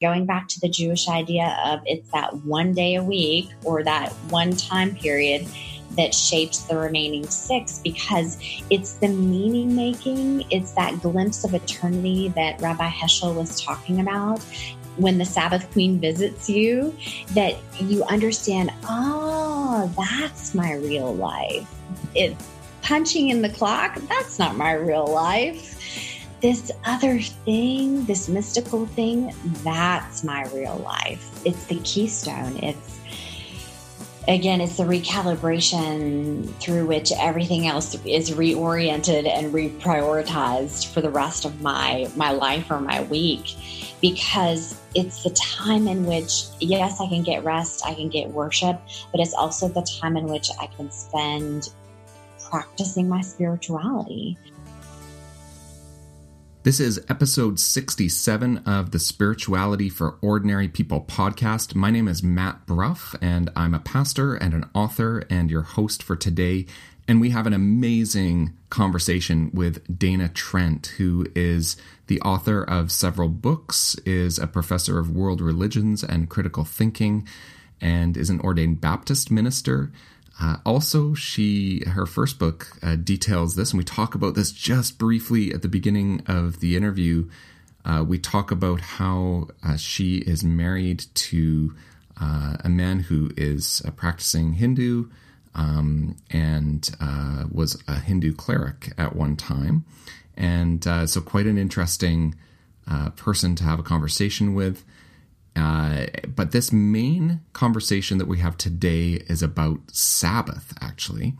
going 0.00 0.24
back 0.24 0.48
to 0.48 0.60
the 0.60 0.68
Jewish 0.68 1.08
idea 1.08 1.58
of 1.66 1.82
it's 1.84 2.10
that 2.12 2.34
one 2.44 2.72
day 2.72 2.94
a 2.94 3.04
week 3.04 3.50
or 3.64 3.84
that 3.84 4.10
one 4.30 4.56
time 4.56 4.94
period 4.94 5.46
that 5.96 6.14
shapes 6.14 6.60
the 6.60 6.76
remaining 6.76 7.26
six 7.26 7.80
because 7.80 8.38
it's 8.70 8.94
the 8.94 9.08
meaning 9.08 9.76
making, 9.76 10.46
it's 10.50 10.72
that 10.72 11.02
glimpse 11.02 11.44
of 11.44 11.52
eternity 11.52 12.28
that 12.28 12.58
Rabbi 12.62 12.88
Heschel 12.88 13.34
was 13.34 13.60
talking 13.60 14.00
about. 14.00 14.40
When 14.96 15.18
the 15.18 15.24
Sabbath 15.24 15.70
Queen 15.72 16.00
visits 16.00 16.48
you, 16.48 16.96
that 17.34 17.56
you 17.78 18.02
understand, 18.04 18.70
oh, 18.84 19.92
that's 19.96 20.54
my 20.54 20.74
real 20.74 21.14
life. 21.14 21.68
It's 22.14 22.48
punching 22.82 23.28
in 23.28 23.42
the 23.42 23.50
clock, 23.50 23.96
that's 24.08 24.38
not 24.38 24.56
my 24.56 24.72
real 24.72 25.06
life 25.06 25.79
this 26.40 26.70
other 26.84 27.18
thing, 27.20 28.04
this 28.04 28.28
mystical 28.28 28.86
thing, 28.86 29.34
that's 29.62 30.24
my 30.24 30.46
real 30.48 30.76
life. 30.76 31.40
It's 31.44 31.64
the 31.66 31.78
keystone. 31.80 32.56
It's, 32.62 32.98
again, 34.26 34.60
it's 34.60 34.76
the 34.76 34.84
recalibration 34.84 36.52
through 36.54 36.86
which 36.86 37.12
everything 37.12 37.66
else 37.66 37.94
is 38.04 38.30
reoriented 38.30 39.28
and 39.28 39.52
reprioritized 39.52 40.92
for 40.92 41.00
the 41.00 41.10
rest 41.10 41.44
of 41.44 41.60
my, 41.60 42.10
my 42.16 42.30
life 42.30 42.70
or 42.70 42.80
my 42.80 43.02
week. 43.02 43.54
Because 44.00 44.80
it's 44.94 45.22
the 45.24 45.30
time 45.30 45.86
in 45.86 46.06
which, 46.06 46.44
yes, 46.58 47.00
I 47.02 47.06
can 47.06 47.22
get 47.22 47.44
rest, 47.44 47.84
I 47.84 47.92
can 47.92 48.08
get 48.08 48.30
worship, 48.30 48.80
but 49.12 49.20
it's 49.20 49.34
also 49.34 49.68
the 49.68 49.86
time 50.00 50.16
in 50.16 50.24
which 50.24 50.48
I 50.58 50.68
can 50.68 50.90
spend 50.90 51.68
practicing 52.50 53.08
my 53.08 53.20
spirituality. 53.20 54.38
This 56.62 56.78
is 56.78 57.02
episode 57.08 57.58
67 57.58 58.58
of 58.66 58.90
the 58.90 58.98
Spirituality 58.98 59.88
for 59.88 60.18
Ordinary 60.20 60.68
People 60.68 61.00
podcast. 61.00 61.74
My 61.74 61.90
name 61.90 62.06
is 62.06 62.22
Matt 62.22 62.66
Bruff, 62.66 63.14
and 63.22 63.48
I'm 63.56 63.72
a 63.72 63.78
pastor 63.78 64.34
and 64.34 64.52
an 64.52 64.68
author 64.74 65.24
and 65.30 65.50
your 65.50 65.62
host 65.62 66.02
for 66.02 66.16
today. 66.16 66.66
And 67.08 67.18
we 67.18 67.30
have 67.30 67.46
an 67.46 67.54
amazing 67.54 68.52
conversation 68.68 69.50
with 69.54 69.98
Dana 69.98 70.28
Trent, 70.28 70.88
who 70.98 71.24
is 71.34 71.78
the 72.08 72.20
author 72.20 72.62
of 72.62 72.92
several 72.92 73.30
books, 73.30 73.94
is 74.04 74.38
a 74.38 74.46
professor 74.46 74.98
of 74.98 75.16
world 75.16 75.40
religions 75.40 76.04
and 76.04 76.28
critical 76.28 76.64
thinking, 76.64 77.26
and 77.80 78.18
is 78.18 78.28
an 78.28 78.38
ordained 78.40 78.82
Baptist 78.82 79.30
minister. 79.30 79.90
Uh, 80.40 80.56
also, 80.64 81.12
she 81.12 81.84
her 81.86 82.06
first 82.06 82.38
book 82.38 82.78
uh, 82.82 82.96
details 82.96 83.56
this, 83.56 83.72
and 83.72 83.78
we 83.78 83.84
talk 83.84 84.14
about 84.14 84.34
this 84.34 84.52
just 84.52 84.98
briefly 84.98 85.52
at 85.52 85.60
the 85.60 85.68
beginning 85.68 86.22
of 86.26 86.60
the 86.60 86.76
interview. 86.76 87.28
Uh, 87.84 88.04
we 88.06 88.18
talk 88.18 88.50
about 88.50 88.80
how 88.80 89.48
uh, 89.62 89.76
she 89.76 90.18
is 90.18 90.42
married 90.42 91.04
to 91.14 91.74
uh, 92.20 92.56
a 92.64 92.68
man 92.70 93.00
who 93.00 93.30
is 93.36 93.82
a 93.84 93.90
practicing 93.90 94.54
Hindu 94.54 95.10
um, 95.54 96.16
and 96.30 96.88
uh, 97.00 97.44
was 97.50 97.82
a 97.86 97.96
Hindu 97.96 98.32
cleric 98.32 98.92
at 98.96 99.14
one 99.14 99.36
time, 99.36 99.84
and 100.36 100.84
so 101.08 101.20
quite 101.20 101.46
an 101.46 101.58
interesting 101.58 102.34
person 103.16 103.54
to 103.56 103.64
have 103.64 103.78
a 103.78 103.82
conversation 103.82 104.54
with. 104.54 104.84
Uh, 105.56 106.06
but 106.28 106.52
this 106.52 106.72
main 106.72 107.40
conversation 107.52 108.18
that 108.18 108.28
we 108.28 108.38
have 108.38 108.56
today 108.56 109.22
is 109.28 109.42
about 109.42 109.78
Sabbath, 109.90 110.72
actually. 110.80 111.34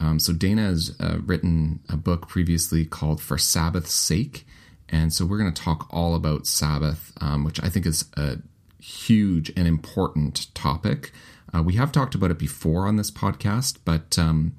Um, 0.00 0.18
so 0.18 0.32
Dana 0.32 0.62
has 0.62 0.96
uh, 0.98 1.18
written 1.24 1.80
a 1.88 1.96
book 1.96 2.28
previously 2.28 2.84
called 2.84 3.20
For 3.20 3.38
Sabbath's 3.38 3.92
Sake. 3.92 4.46
And 4.88 5.12
so 5.12 5.24
we're 5.24 5.38
going 5.38 5.52
to 5.52 5.62
talk 5.62 5.86
all 5.90 6.14
about 6.14 6.46
Sabbath, 6.46 7.12
um, 7.20 7.44
which 7.44 7.62
I 7.62 7.68
think 7.68 7.86
is 7.86 8.06
a 8.16 8.38
huge 8.80 9.50
and 9.56 9.66
important 9.68 10.52
topic. 10.54 11.12
Uh, 11.54 11.62
we 11.62 11.74
have 11.74 11.92
talked 11.92 12.14
about 12.14 12.30
it 12.30 12.38
before 12.38 12.86
on 12.86 12.96
this 12.96 13.10
podcast, 13.10 13.78
but 13.84 14.18
um, 14.18 14.54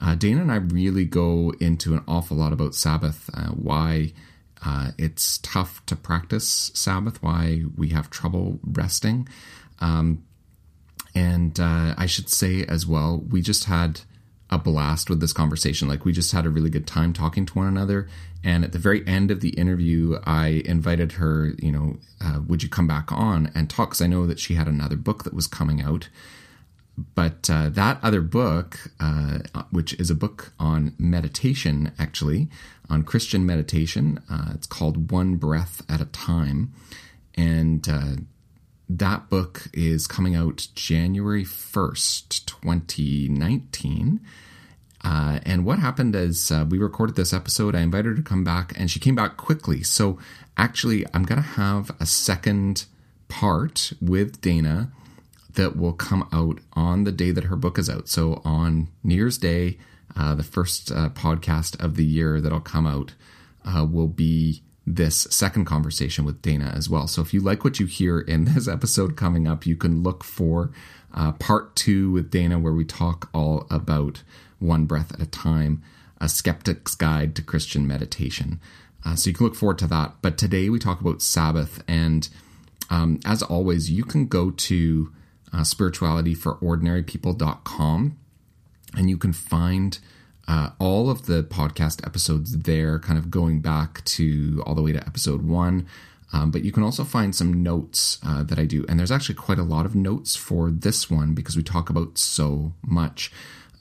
uh, 0.00 0.14
Dana 0.14 0.40
and 0.40 0.50
I 0.52 0.56
really 0.56 1.04
go 1.04 1.52
into 1.60 1.94
an 1.94 2.02
awful 2.08 2.36
lot 2.36 2.52
about 2.52 2.74
Sabbath, 2.74 3.30
uh, 3.34 3.50
why 3.50 4.12
uh, 4.64 4.92
it's 4.98 5.38
tough 5.38 5.84
to 5.86 5.96
practice 5.96 6.70
Sabbath, 6.74 7.22
why 7.22 7.62
we 7.76 7.88
have 7.88 8.10
trouble 8.10 8.60
resting. 8.64 9.28
Um, 9.80 10.24
and 11.14 11.58
uh, 11.58 11.94
I 11.96 12.06
should 12.06 12.28
say 12.28 12.64
as 12.64 12.86
well, 12.86 13.22
we 13.28 13.42
just 13.42 13.64
had 13.64 14.02
a 14.50 14.58
blast 14.58 15.10
with 15.10 15.20
this 15.20 15.32
conversation. 15.32 15.88
Like, 15.88 16.04
we 16.04 16.12
just 16.12 16.32
had 16.32 16.46
a 16.46 16.50
really 16.50 16.70
good 16.70 16.86
time 16.86 17.12
talking 17.12 17.46
to 17.46 17.54
one 17.54 17.66
another. 17.66 18.08
And 18.44 18.64
at 18.64 18.72
the 18.72 18.78
very 18.78 19.06
end 19.06 19.30
of 19.30 19.40
the 19.40 19.50
interview, 19.50 20.18
I 20.24 20.62
invited 20.64 21.12
her, 21.12 21.52
you 21.58 21.72
know, 21.72 21.96
uh, 22.20 22.40
would 22.46 22.62
you 22.62 22.68
come 22.68 22.86
back 22.86 23.10
on 23.10 23.50
and 23.54 23.68
talk? 23.68 23.90
Because 23.90 24.02
I 24.02 24.06
know 24.06 24.26
that 24.26 24.38
she 24.38 24.54
had 24.54 24.68
another 24.68 24.96
book 24.96 25.24
that 25.24 25.34
was 25.34 25.46
coming 25.46 25.80
out 25.80 26.08
but 26.96 27.48
uh, 27.50 27.70
that 27.70 27.98
other 28.02 28.20
book, 28.20 28.78
uh, 29.00 29.38
which 29.70 29.94
is 29.94 30.10
a 30.10 30.14
book 30.14 30.52
on 30.58 30.94
meditation, 30.98 31.92
actually, 31.98 32.48
on 32.90 33.02
Christian 33.02 33.46
meditation, 33.46 34.20
uh, 34.30 34.52
it's 34.54 34.66
called 34.66 35.10
One 35.10 35.36
Breath 35.36 35.82
at 35.88 36.00
a 36.00 36.06
Time. 36.06 36.72
And 37.34 37.88
uh, 37.88 38.16
that 38.88 39.30
book 39.30 39.68
is 39.72 40.06
coming 40.06 40.34
out 40.34 40.68
January 40.74 41.44
1st, 41.44 42.44
2019. 42.44 44.20
Uh, 45.02 45.40
and 45.44 45.64
what 45.64 45.78
happened 45.78 46.14
is 46.14 46.50
uh, 46.50 46.66
we 46.68 46.78
recorded 46.78 47.16
this 47.16 47.32
episode. 47.32 47.74
I 47.74 47.80
invited 47.80 48.06
her 48.10 48.14
to 48.16 48.22
come 48.22 48.44
back, 48.44 48.72
and 48.78 48.90
she 48.90 49.00
came 49.00 49.14
back 49.14 49.36
quickly. 49.38 49.82
So 49.82 50.18
actually, 50.56 51.06
I'm 51.14 51.24
going 51.24 51.42
to 51.42 51.48
have 51.48 51.90
a 51.98 52.06
second 52.06 52.84
part 53.28 53.94
with 54.00 54.40
Dana 54.42 54.92
that 55.54 55.76
will 55.76 55.92
come 55.92 56.28
out 56.32 56.60
on 56.74 57.04
the 57.04 57.12
day 57.12 57.30
that 57.30 57.44
her 57.44 57.56
book 57.56 57.78
is 57.78 57.90
out. 57.90 58.08
So 58.08 58.40
on 58.44 58.88
New 59.02 59.14
Year's 59.14 59.38
Day, 59.38 59.78
uh, 60.16 60.34
the 60.34 60.42
first 60.42 60.90
uh, 60.90 61.08
podcast 61.10 61.82
of 61.82 61.96
the 61.96 62.04
year 62.04 62.40
that'll 62.40 62.60
come 62.60 62.86
out 62.86 63.14
uh, 63.64 63.86
will 63.90 64.08
be 64.08 64.62
this 64.86 65.28
second 65.30 65.64
conversation 65.64 66.24
with 66.24 66.42
Dana 66.42 66.72
as 66.74 66.88
well. 66.88 67.06
So 67.06 67.22
if 67.22 67.32
you 67.32 67.40
like 67.40 67.64
what 67.64 67.78
you 67.78 67.86
hear 67.86 68.20
in 68.20 68.44
this 68.54 68.68
episode 68.68 69.16
coming 69.16 69.46
up, 69.46 69.66
you 69.66 69.76
can 69.76 70.02
look 70.02 70.24
for 70.24 70.72
uh, 71.14 71.32
part 71.32 71.76
two 71.76 72.10
with 72.10 72.30
Dana, 72.30 72.58
where 72.58 72.72
we 72.72 72.84
talk 72.84 73.28
all 73.34 73.66
about 73.70 74.22
one 74.58 74.86
breath 74.86 75.12
at 75.12 75.20
a 75.20 75.26
time, 75.26 75.82
a 76.20 76.28
skeptic's 76.28 76.94
guide 76.94 77.34
to 77.36 77.42
Christian 77.42 77.86
meditation. 77.86 78.60
Uh, 79.04 79.16
so 79.16 79.28
you 79.28 79.34
can 79.34 79.46
look 79.46 79.56
forward 79.56 79.78
to 79.78 79.86
that. 79.88 80.14
But 80.22 80.38
today 80.38 80.68
we 80.68 80.78
talk 80.78 81.00
about 81.00 81.22
Sabbath, 81.22 81.82
and 81.88 82.28
um, 82.88 83.20
as 83.24 83.42
always, 83.42 83.90
you 83.90 84.04
can 84.04 84.26
go 84.26 84.50
to 84.50 85.12
uh, 85.52 85.62
spiritualityforordinarypeople.com. 85.62 88.16
And 88.94 89.10
you 89.10 89.16
can 89.16 89.32
find 89.32 89.98
uh, 90.46 90.70
all 90.78 91.10
of 91.10 91.26
the 91.26 91.42
podcast 91.42 92.06
episodes 92.06 92.58
there, 92.58 92.98
kind 92.98 93.18
of 93.18 93.30
going 93.30 93.60
back 93.60 94.04
to 94.04 94.62
all 94.66 94.74
the 94.74 94.82
way 94.82 94.92
to 94.92 95.06
episode 95.06 95.40
one. 95.42 95.86
Um, 96.34 96.50
but 96.50 96.64
you 96.64 96.72
can 96.72 96.82
also 96.82 97.04
find 97.04 97.34
some 97.34 97.62
notes 97.62 98.18
uh, 98.24 98.42
that 98.44 98.58
I 98.58 98.64
do. 98.64 98.86
And 98.88 98.98
there's 98.98 99.12
actually 99.12 99.34
quite 99.34 99.58
a 99.58 99.64
lot 99.64 99.84
of 99.84 99.94
notes 99.94 100.34
for 100.34 100.70
this 100.70 101.10
one 101.10 101.34
because 101.34 101.56
we 101.56 101.62
talk 101.62 101.90
about 101.90 102.16
so 102.16 102.72
much. 102.82 103.30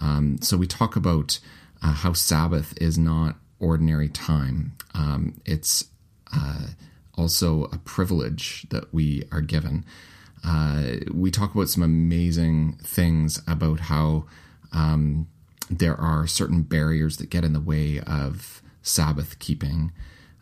Um, 0.02 0.38
so 0.42 0.58
we 0.58 0.68
talk 0.68 0.98
about 0.98 1.40
uh, 1.82 1.94
how 1.94 2.12
Sabbath 2.14 2.74
is 2.82 2.98
not 2.98 3.38
ordinary 3.62 4.10
time, 4.10 4.74
um, 4.94 5.40
it's 5.46 5.86
uh, 6.34 6.68
also 7.16 7.66
a 7.66 7.78
privilege 7.78 8.68
that 8.70 8.94
we 8.94 9.24
are 9.32 9.42
given. 9.42 9.86
Uh, 10.44 10.94
we 11.12 11.32
talk 11.32 11.54
about 11.54 11.70
some 11.70 11.84
amazing 11.84 12.78
things 12.84 13.42
about 13.48 13.82
how 13.82 14.26
um, 14.72 15.28
there 15.70 15.96
are 15.96 16.28
certain 16.28 16.64
barriers 16.64 17.18
that 17.18 17.30
get 17.30 17.44
in 17.44 17.54
the 17.54 17.60
way 17.60 18.00
of 18.00 18.62
Sabbath 18.82 19.40
keeping. 19.40 19.92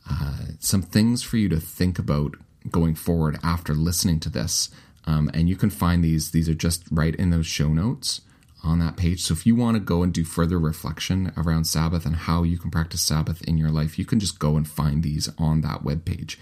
Uh, 0.09 0.37
some 0.59 0.81
things 0.81 1.21
for 1.21 1.37
you 1.37 1.49
to 1.49 1.59
think 1.59 1.99
about 1.99 2.35
going 2.71 2.95
forward 2.95 3.37
after 3.43 3.73
listening 3.73 4.19
to 4.21 4.29
this. 4.29 4.69
Um, 5.05 5.29
and 5.33 5.49
you 5.49 5.55
can 5.55 5.69
find 5.69 6.03
these, 6.03 6.31
these 6.31 6.49
are 6.49 6.53
just 6.53 6.83
right 6.91 7.15
in 7.15 7.29
those 7.29 7.47
show 7.47 7.69
notes 7.69 8.21
on 8.63 8.79
that 8.79 8.97
page. 8.97 9.21
So 9.21 9.33
if 9.33 9.45
you 9.45 9.55
want 9.55 9.75
to 9.75 9.79
go 9.79 10.03
and 10.03 10.13
do 10.13 10.23
further 10.23 10.59
reflection 10.59 11.31
around 11.37 11.65
Sabbath 11.65 12.05
and 12.05 12.15
how 12.15 12.43
you 12.43 12.57
can 12.57 12.71
practice 12.71 13.01
Sabbath 13.01 13.41
in 13.43 13.57
your 13.57 13.69
life, 13.69 13.97
you 13.97 14.05
can 14.05 14.19
just 14.19 14.39
go 14.39 14.57
and 14.57 14.67
find 14.67 15.03
these 15.03 15.29
on 15.37 15.61
that 15.61 15.83
web 15.83 16.05
page. 16.05 16.37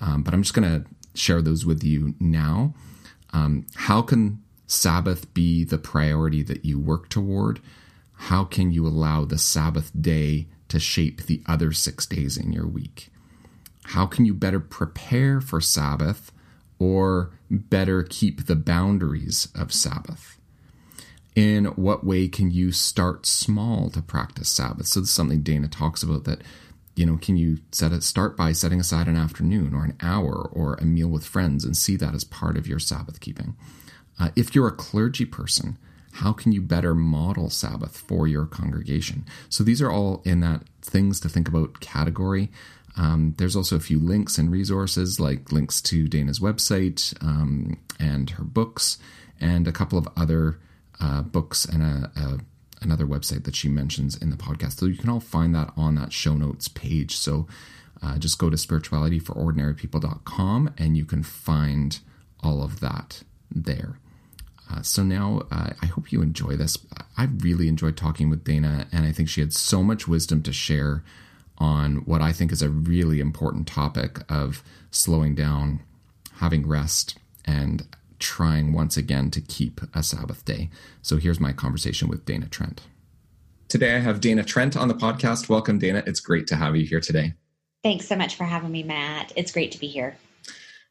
Um, 0.00 0.22
but 0.22 0.32
I'm 0.32 0.42
just 0.42 0.54
going 0.54 0.68
to 0.68 0.88
share 1.14 1.42
those 1.42 1.66
with 1.66 1.84
you 1.84 2.14
now. 2.20 2.74
Um, 3.32 3.66
how 3.74 4.02
can 4.02 4.42
Sabbath 4.66 5.32
be 5.34 5.64
the 5.64 5.78
priority 5.78 6.42
that 6.42 6.64
you 6.64 6.78
work 6.78 7.08
toward? 7.08 7.60
How 8.14 8.44
can 8.44 8.70
you 8.70 8.86
allow 8.86 9.24
the 9.24 9.38
Sabbath 9.38 9.90
day 9.98 10.48
to 10.68 10.78
shape 10.78 11.22
the 11.22 11.42
other 11.46 11.72
six 11.72 12.06
days 12.06 12.36
in 12.36 12.52
your 12.52 12.66
week? 12.66 13.08
How 13.84 14.06
can 14.06 14.26
you 14.26 14.34
better 14.34 14.60
prepare 14.60 15.40
for 15.40 15.60
Sabbath 15.60 16.30
or 16.78 17.30
better 17.50 18.02
keep 18.02 18.46
the 18.46 18.56
boundaries 18.56 19.48
of 19.54 19.72
Sabbath? 19.72 20.38
In 21.34 21.66
what 21.66 22.04
way 22.04 22.28
can 22.28 22.50
you 22.50 22.72
start 22.72 23.24
small 23.24 23.90
to 23.90 24.02
practice 24.02 24.48
Sabbath? 24.48 24.88
So, 24.88 25.00
this 25.00 25.08
is 25.08 25.14
something 25.14 25.42
Dana 25.42 25.68
talks 25.68 26.02
about 26.02 26.24
that 26.24 26.42
you 26.98 27.06
know, 27.06 27.16
can 27.16 27.36
you 27.36 27.58
set 27.70 27.92
it 27.92 28.02
start 28.02 28.36
by 28.36 28.50
setting 28.50 28.80
aside 28.80 29.06
an 29.06 29.16
afternoon 29.16 29.72
or 29.72 29.84
an 29.84 29.96
hour 30.02 30.50
or 30.52 30.74
a 30.74 30.84
meal 30.84 31.08
with 31.08 31.24
friends 31.24 31.64
and 31.64 31.76
see 31.76 31.94
that 31.96 32.12
as 32.12 32.24
part 32.24 32.56
of 32.56 32.66
your 32.66 32.80
Sabbath 32.80 33.20
keeping? 33.20 33.54
Uh, 34.18 34.30
if 34.34 34.52
you're 34.52 34.66
a 34.66 34.72
clergy 34.72 35.24
person, 35.24 35.78
how 36.14 36.32
can 36.32 36.50
you 36.50 36.60
better 36.60 36.96
model 36.96 37.50
Sabbath 37.50 37.96
for 37.96 38.26
your 38.26 38.46
congregation? 38.46 39.24
So 39.48 39.62
these 39.62 39.80
are 39.80 39.92
all 39.92 40.22
in 40.24 40.40
that 40.40 40.64
things 40.82 41.20
to 41.20 41.28
think 41.28 41.46
about 41.46 41.78
category. 41.78 42.50
Um, 42.96 43.36
there's 43.38 43.54
also 43.54 43.76
a 43.76 43.80
few 43.80 44.00
links 44.00 44.36
and 44.36 44.50
resources, 44.50 45.20
like 45.20 45.52
links 45.52 45.80
to 45.82 46.08
Dana's 46.08 46.40
website 46.40 47.14
um, 47.22 47.78
and 48.00 48.30
her 48.30 48.42
books, 48.42 48.98
and 49.40 49.68
a 49.68 49.72
couple 49.72 49.98
of 49.98 50.08
other 50.16 50.58
uh, 51.00 51.22
books 51.22 51.64
and 51.64 51.80
a, 51.80 52.10
a, 52.16 52.38
another 52.80 53.06
website 53.06 53.44
that 53.44 53.56
she 53.56 53.68
mentions 53.68 54.16
in 54.16 54.30
the 54.30 54.36
podcast. 54.36 54.78
So 54.78 54.86
you 54.86 54.96
can 54.96 55.10
all 55.10 55.20
find 55.20 55.54
that 55.54 55.72
on 55.76 55.94
that 55.96 56.12
show 56.12 56.34
notes 56.34 56.68
page. 56.68 57.16
So 57.16 57.46
uh, 58.02 58.18
just 58.18 58.38
go 58.38 58.50
to 58.50 58.56
spiritualityforordinarypeople.com 58.56 60.74
and 60.78 60.96
you 60.96 61.04
can 61.04 61.22
find 61.22 61.98
all 62.40 62.62
of 62.62 62.80
that 62.80 63.22
there. 63.50 63.98
Uh, 64.70 64.82
so 64.82 65.02
now 65.02 65.42
uh, 65.50 65.70
I 65.80 65.86
hope 65.86 66.12
you 66.12 66.22
enjoy 66.22 66.56
this. 66.56 66.76
I 67.16 67.28
really 67.38 67.68
enjoyed 67.68 67.96
talking 67.96 68.28
with 68.28 68.44
Dana, 68.44 68.86
and 68.92 69.06
I 69.06 69.12
think 69.12 69.28
she 69.28 69.40
had 69.40 69.54
so 69.54 69.82
much 69.82 70.06
wisdom 70.06 70.42
to 70.42 70.52
share 70.52 71.02
on 71.56 71.96
what 72.04 72.20
I 72.20 72.32
think 72.32 72.52
is 72.52 72.62
a 72.62 72.68
really 72.68 73.18
important 73.18 73.66
topic 73.66 74.20
of 74.30 74.62
slowing 74.90 75.34
down, 75.34 75.80
having 76.34 76.66
rest, 76.66 77.18
and 77.44 77.86
trying 78.18 78.72
once 78.72 78.96
again 78.96 79.30
to 79.30 79.40
keep 79.40 79.80
a 79.94 80.02
Sabbath 80.02 80.44
day. 80.44 80.70
So 81.02 81.16
here's 81.16 81.40
my 81.40 81.52
conversation 81.52 82.08
with 82.08 82.24
Dana 82.24 82.46
Trent. 82.46 82.82
Today 83.68 83.96
I 83.96 83.98
have 83.98 84.20
Dana 84.20 84.44
Trent 84.44 84.76
on 84.76 84.88
the 84.88 84.94
podcast. 84.94 85.48
Welcome, 85.48 85.78
Dana. 85.78 86.02
It's 86.06 86.20
great 86.20 86.46
to 86.48 86.56
have 86.56 86.74
you 86.74 86.86
here 86.86 87.00
today. 87.00 87.34
Thanks 87.82 88.08
so 88.08 88.16
much 88.16 88.34
for 88.34 88.44
having 88.44 88.72
me, 88.72 88.82
Matt. 88.82 89.32
It's 89.36 89.52
great 89.52 89.72
to 89.72 89.78
be 89.78 89.86
here. 89.86 90.16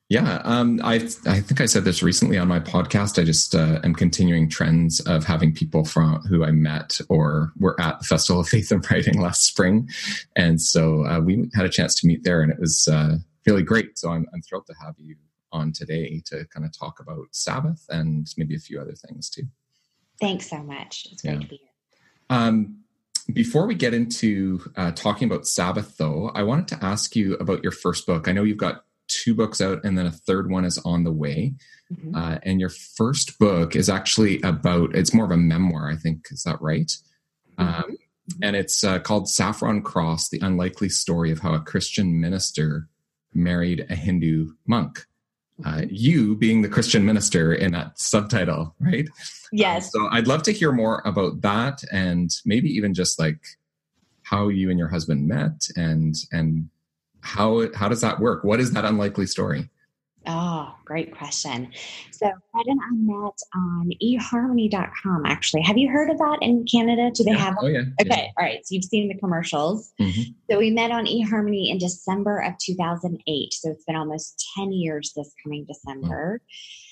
Yeah, 0.09 0.41
um, 0.45 0.79
I 0.85 0.95
I 1.25 1.41
think 1.41 1.59
I 1.59 1.65
said 1.65 1.83
this 1.83 2.01
recently 2.01 2.37
on 2.37 2.47
my 2.47 2.61
podcast. 2.61 3.19
I 3.19 3.25
just 3.25 3.53
uh, 3.53 3.81
am 3.83 3.93
continuing 3.93 4.47
trends 4.49 5.01
of 5.01 5.25
having 5.25 5.53
people 5.53 5.83
from 5.83 6.21
who 6.21 6.45
I 6.45 6.51
met 6.51 7.01
or 7.09 7.51
were 7.59 7.79
at 7.81 7.99
the 7.99 8.05
Festival 8.05 8.39
of 8.39 8.47
Faith 8.47 8.71
and 8.71 8.89
Writing 8.89 9.19
last 9.19 9.43
spring, 9.43 9.89
and 10.37 10.61
so 10.61 11.05
uh, 11.05 11.19
we 11.19 11.49
had 11.53 11.65
a 11.65 11.69
chance 11.69 11.93
to 11.95 12.07
meet 12.07 12.23
there, 12.23 12.41
and 12.41 12.53
it 12.53 12.59
was 12.59 12.87
uh, 12.87 13.17
really 13.45 13.63
great. 13.63 13.99
So 13.99 14.11
I'm 14.11 14.25
I'm 14.33 14.41
thrilled 14.41 14.67
to 14.67 14.75
have 14.81 14.95
you 14.97 15.17
on 15.57 15.73
today 15.73 16.21
to 16.27 16.45
kind 16.53 16.65
of 16.65 16.71
talk 16.77 16.99
about 16.99 17.27
Sabbath 17.31 17.85
and 17.89 18.27
maybe 18.37 18.55
a 18.55 18.59
few 18.59 18.79
other 18.79 18.93
things 18.93 19.29
too. 19.29 19.43
Thanks 20.21 20.49
so 20.49 20.63
much. 20.63 21.07
It's 21.11 21.21
great 21.21 21.33
yeah. 21.33 21.39
to 21.41 21.47
be 21.47 21.57
here. 21.57 21.69
Um, 22.29 22.83
before 23.33 23.67
we 23.67 23.75
get 23.75 23.93
into 23.93 24.61
uh, 24.75 24.91
talking 24.91 25.29
about 25.29 25.47
Sabbath, 25.47 25.97
though, 25.97 26.31
I 26.33 26.43
wanted 26.43 26.69
to 26.69 26.85
ask 26.85 27.15
you 27.15 27.35
about 27.35 27.61
your 27.63 27.73
first 27.73 28.05
book. 28.07 28.27
I 28.27 28.31
know 28.31 28.43
you've 28.43 28.57
got 28.57 28.85
two 29.07 29.35
books 29.35 29.59
out, 29.61 29.83
and 29.83 29.97
then 29.97 30.05
a 30.05 30.11
third 30.11 30.49
one 30.49 30.65
is 30.65 30.77
on 30.79 31.03
the 31.03 31.11
way. 31.11 31.55
Mm-hmm. 31.93 32.15
Uh, 32.15 32.37
and 32.43 32.59
your 32.59 32.69
first 32.69 33.37
book 33.39 33.75
is 33.75 33.89
actually 33.89 34.41
about, 34.41 34.95
it's 34.95 35.13
more 35.13 35.25
of 35.25 35.31
a 35.31 35.37
memoir, 35.37 35.89
I 35.91 35.95
think. 35.95 36.27
Is 36.31 36.43
that 36.43 36.61
right? 36.61 36.91
Mm-hmm. 37.57 37.83
Um, 37.83 37.97
and 38.41 38.55
it's 38.55 38.83
uh, 38.83 38.99
called 38.99 39.29
Saffron 39.29 39.81
Cross 39.81 40.29
The 40.29 40.39
Unlikely 40.41 40.89
Story 40.89 41.31
of 41.31 41.39
How 41.39 41.53
a 41.53 41.59
Christian 41.59 42.19
Minister 42.19 42.89
Married 43.33 43.85
a 43.89 43.95
Hindu 43.95 44.53
Monk. 44.65 45.05
Uh, 45.65 45.83
you 45.89 46.35
being 46.35 46.61
the 46.61 46.69
Christian 46.69 47.03
minister 47.03 47.53
in 47.53 47.71
that 47.71 47.99
subtitle, 47.99 48.75
right? 48.79 49.07
Yes. 49.51 49.91
so 49.91 50.07
I'd 50.11 50.27
love 50.27 50.43
to 50.43 50.51
hear 50.51 50.71
more 50.71 51.01
about 51.03 51.41
that 51.41 51.83
and 51.91 52.29
maybe 52.45 52.69
even 52.69 52.93
just 52.93 53.17
like 53.17 53.39
how 54.21 54.49
you 54.49 54.69
and 54.69 54.77
your 54.77 54.89
husband 54.89 55.27
met 55.27 55.67
and 55.75 56.15
and 56.31 56.69
how 57.21 57.73
how 57.73 57.89
does 57.89 58.01
that 58.01 58.19
work? 58.19 58.43
What 58.43 58.59
is 58.59 58.71
that 58.71 58.85
unlikely 58.85 59.25
story? 59.25 59.69
Oh, 60.27 60.75
great 60.83 61.15
question. 61.15 61.71
So 62.11 62.29
Fred 62.51 62.65
and 62.65 62.79
I 62.81 62.91
met 62.91 63.39
on 63.55 63.91
eharmony.com 64.03 65.25
actually. 65.25 65.61
Have 65.61 65.77
you 65.77 65.89
heard 65.89 66.09
of 66.09 66.17
that 66.17 66.39
in 66.41 66.65
Canada? 66.69 67.11
Do 67.13 67.23
they 67.23 67.31
yeah. 67.31 67.37
have 67.37 67.55
Oh 67.61 67.67
yeah. 67.67 67.83
Okay. 68.01 68.09
Yeah. 68.09 68.27
All 68.37 68.45
right. 68.45 68.59
So 68.65 68.75
you've 68.75 68.83
seen 68.83 69.07
the 69.07 69.17
commercials. 69.19 69.93
Mm-hmm. 70.01 70.31
So 70.49 70.57
we 70.57 70.69
met 70.69 70.91
on 70.91 71.05
eHarmony 71.05 71.69
in 71.71 71.77
December 71.77 72.39
of 72.39 72.57
2008. 72.57 73.53
So 73.53 73.71
it's 73.71 73.85
been 73.85 73.95
almost 73.95 74.45
10 74.57 74.73
years 74.73 75.13
this 75.15 75.33
coming 75.43 75.65
December. 75.65 76.41
Oh 76.41 76.86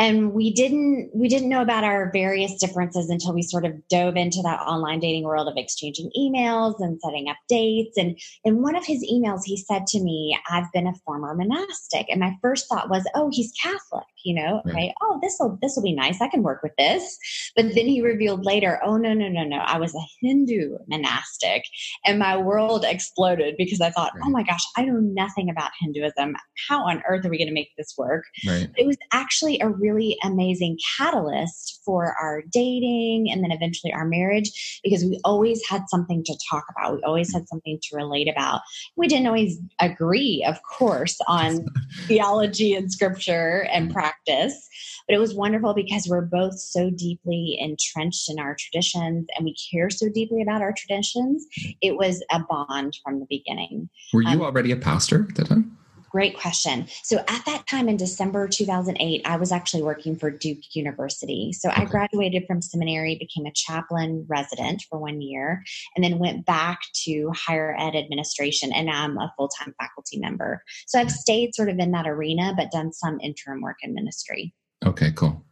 and 0.00 0.32
we 0.32 0.50
didn't 0.50 1.10
we 1.14 1.28
didn't 1.28 1.50
know 1.50 1.60
about 1.60 1.84
our 1.84 2.10
various 2.10 2.58
differences 2.58 3.10
until 3.10 3.34
we 3.34 3.42
sort 3.42 3.66
of 3.66 3.86
dove 3.88 4.16
into 4.16 4.40
that 4.42 4.58
online 4.60 4.98
dating 4.98 5.24
world 5.24 5.46
of 5.46 5.58
exchanging 5.58 6.10
emails 6.18 6.76
and 6.78 6.98
setting 7.04 7.28
up 7.28 7.36
dates. 7.48 7.98
And 7.98 8.18
in 8.42 8.62
one 8.62 8.74
of 8.74 8.86
his 8.86 9.04
emails 9.04 9.42
he 9.44 9.58
said 9.58 9.86
to 9.88 10.00
me 10.00 10.36
i've 10.50 10.72
been 10.72 10.86
a 10.86 10.94
former 11.04 11.34
monastic. 11.34 12.06
And 12.08 12.18
my 12.18 12.34
first 12.40 12.66
thought 12.68 12.88
was 12.88 13.06
oh 13.14 13.28
he's 13.30 13.52
catholic 13.62 14.06
you 14.24 14.34
know 14.34 14.60
right. 14.64 14.74
okay 14.74 14.94
oh 15.02 15.18
this 15.22 15.36
will 15.38 15.58
this 15.62 15.74
will 15.76 15.82
be 15.82 15.92
nice 15.92 16.20
i 16.20 16.28
can 16.28 16.42
work 16.42 16.62
with 16.62 16.72
this 16.76 17.18
but 17.56 17.64
then 17.74 17.86
he 17.86 18.02
revealed 18.02 18.44
later 18.44 18.80
oh 18.84 18.96
no 18.96 19.12
no 19.12 19.28
no 19.28 19.44
no 19.44 19.58
i 19.58 19.78
was 19.78 19.94
a 19.94 20.06
hindu 20.20 20.76
monastic 20.88 21.64
and 22.04 22.18
my 22.18 22.36
world 22.36 22.84
exploded 22.86 23.54
because 23.56 23.80
i 23.80 23.90
thought 23.90 24.12
oh 24.14 24.18
right. 24.18 24.24
oh 24.26 24.30
my 24.30 24.42
gosh 24.42 24.62
i 24.76 24.84
know 24.84 24.98
nothing 25.00 25.48
about 25.50 25.70
hinduism 25.80 26.34
how 26.68 26.86
on 26.86 27.02
earth 27.08 27.24
are 27.24 27.30
we 27.30 27.38
going 27.38 27.48
to 27.48 27.54
make 27.54 27.70
this 27.76 27.94
work 27.96 28.24
right. 28.46 28.68
it 28.76 28.86
was 28.86 28.96
actually 29.12 29.58
a 29.60 29.68
really 29.68 30.16
amazing 30.22 30.78
catalyst 30.96 31.80
for 31.84 32.14
our 32.20 32.42
dating 32.52 33.30
and 33.30 33.42
then 33.42 33.52
eventually 33.52 33.92
our 33.92 34.06
marriage 34.06 34.80
because 34.84 35.04
we 35.04 35.18
always 35.24 35.66
had 35.68 35.82
something 35.88 36.22
to 36.24 36.36
talk 36.50 36.64
about 36.76 36.94
we 36.94 37.02
always 37.02 37.32
had 37.32 37.48
something 37.48 37.78
to 37.82 37.96
relate 37.96 38.28
about 38.28 38.60
we 38.96 39.08
didn't 39.08 39.26
always 39.26 39.58
agree 39.80 40.44
of 40.46 40.56
course 40.62 41.18
on 41.26 41.64
theology 42.06 42.74
and 42.74 42.92
scripture 42.92 43.66
and 43.72 43.92
practice 43.92 44.09
practice. 44.10 44.68
But 45.06 45.14
it 45.14 45.18
was 45.18 45.34
wonderful 45.34 45.74
because 45.74 46.06
we're 46.08 46.20
both 46.22 46.58
so 46.58 46.90
deeply 46.90 47.56
entrenched 47.60 48.30
in 48.30 48.38
our 48.38 48.56
traditions 48.58 49.26
and 49.36 49.44
we 49.44 49.54
care 49.70 49.90
so 49.90 50.08
deeply 50.08 50.42
about 50.42 50.62
our 50.62 50.72
traditions. 50.76 51.46
It 51.80 51.96
was 51.96 52.22
a 52.30 52.40
bond 52.48 52.98
from 53.04 53.20
the 53.20 53.26
beginning. 53.28 53.88
Were 54.12 54.22
you 54.22 54.28
um, 54.28 54.42
already 54.42 54.72
a 54.72 54.76
pastor 54.76 55.26
at 55.28 55.36
that 55.36 55.46
time? 55.48 55.76
Great 56.10 56.36
question. 56.36 56.86
So 57.04 57.18
at 57.28 57.44
that 57.46 57.66
time 57.68 57.88
in 57.88 57.96
December 57.96 58.48
2008, 58.48 59.22
I 59.24 59.36
was 59.36 59.52
actually 59.52 59.82
working 59.82 60.16
for 60.16 60.30
Duke 60.30 60.74
University. 60.74 61.52
So. 61.52 61.70
I 61.72 61.84
graduated 61.84 62.46
from 62.46 62.60
seminary, 62.60 63.14
became 63.14 63.46
a 63.46 63.52
chaplain 63.52 64.26
resident 64.28 64.82
for 64.90 64.98
one 64.98 65.20
year, 65.20 65.62
and 65.94 66.04
then 66.04 66.18
went 66.18 66.44
back 66.44 66.80
to 67.04 67.30
higher 67.34 67.76
ed 67.78 67.94
administration. 67.94 68.72
And 68.72 68.90
I'm 68.90 69.16
a 69.18 69.32
full 69.36 69.48
time 69.48 69.72
faculty 69.80 70.18
member. 70.18 70.62
So 70.86 70.98
I've 70.98 71.12
stayed 71.12 71.54
sort 71.54 71.68
of 71.68 71.78
in 71.78 71.92
that 71.92 72.08
arena, 72.08 72.52
but 72.56 72.70
done 72.70 72.92
some 72.92 73.20
interim 73.20 73.60
work 73.60 73.76
in 73.82 73.94
ministry. 73.94 74.52
Okay, 74.84 75.12
cool. 75.14 75.44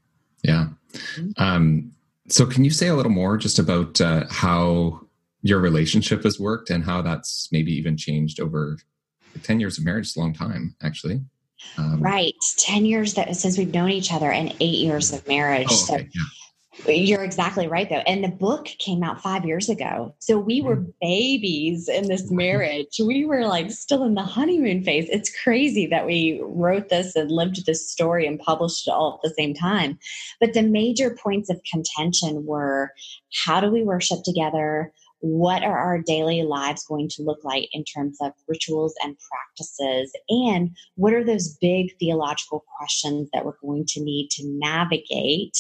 Yeah. 0.43 0.69
Mm-hmm. 0.93 1.43
Um, 1.43 1.93
so 2.29 2.47
can 2.47 2.65
you 2.65 2.71
say 2.71 2.89
a 2.89 2.95
little 2.95 3.13
more 3.13 3.37
just 3.37 3.59
about 3.59 4.01
uh, 4.01 4.25
how 4.29 5.01
your 5.43 5.61
relationship 5.61 6.25
has 6.25 6.41
worked 6.41 6.69
and 6.69 6.85
how 6.85 7.01
that's 7.03 7.49
maybe 7.53 7.73
even 7.73 7.97
changed 7.97 8.41
over 8.41 8.79
10 9.43 9.61
years 9.61 9.79
of 9.79 9.85
marriage 9.85 10.07
is 10.07 10.17
a 10.17 10.21
long 10.21 10.33
time, 10.33 10.75
actually. 10.83 11.21
Um, 11.77 12.01
right. 12.01 12.35
10 12.59 12.85
years 12.85 13.15
that 13.15 13.35
since 13.37 13.59
we've 13.59 13.73
known 13.73 13.91
each 13.91 14.13
other 14.13 14.31
and 14.31 14.55
eight 14.61 14.79
years 14.79 15.13
of 15.13 15.27
marriage. 15.27 15.67
Oh, 15.71 15.95
okay. 15.95 16.09
So 16.13 16.91
yeah. 16.91 16.95
you're 16.95 17.25
exactly 17.25 17.67
right, 17.67 17.89
though. 17.89 18.03
And 18.07 18.23
the 18.23 18.29
book 18.29 18.67
came 18.79 19.03
out 19.03 19.21
five 19.21 19.45
years 19.45 19.69
ago. 19.69 20.15
So 20.21 20.39
we 20.39 20.63
were 20.63 20.77
mm. 20.77 20.93
babies 21.01 21.89
in 21.89 22.07
this 22.09 22.31
marriage. 22.31 23.01
We 23.01 23.25
were 23.25 23.47
like 23.47 23.71
still 23.73 24.05
in 24.05 24.15
the 24.15 24.23
honeymoon 24.23 24.85
phase. 24.85 25.09
It's 25.11 25.37
crazy 25.43 25.87
that 25.87 26.07
we 26.07 26.41
wrote 26.45 26.89
this 26.89 27.17
and 27.17 27.31
lived 27.31 27.67
this 27.67 27.91
story 27.91 28.27
and 28.27 28.39
published 28.39 28.87
it 28.87 28.93
all 28.93 29.15
at 29.15 29.29
the 29.29 29.35
same 29.35 29.55
time. 29.55 29.99
But 30.41 30.53
the 30.53 30.63
major 30.63 31.17
points 31.21 31.51
of 31.51 31.61
contention 31.71 32.47
were 32.47 32.93
how 33.45 33.61
do 33.61 33.71
we 33.71 33.83
worship 33.83 34.23
together? 34.25 34.93
What 35.21 35.63
are 35.65 35.79
our 35.79 36.01
daily 36.01 36.43
lives 36.43 36.85
going 36.85 37.09
to 37.09 37.23
look 37.23 37.43
like 37.43 37.69
in 37.73 37.85
terms 37.85 38.19
of 38.21 38.33
rituals 38.47 38.95
and 39.03 39.17
practices? 39.31 40.13
And 40.29 40.71
what 40.95 41.13
are 41.13 41.25
those 41.25 41.57
big 41.61 41.97
theological 41.99 42.65
questions 42.77 43.29
that 43.33 43.45
we're 43.45 43.59
going 43.61 43.85
to 43.89 44.03
need 44.03 44.31
to 44.33 44.43
navigate 44.47 45.59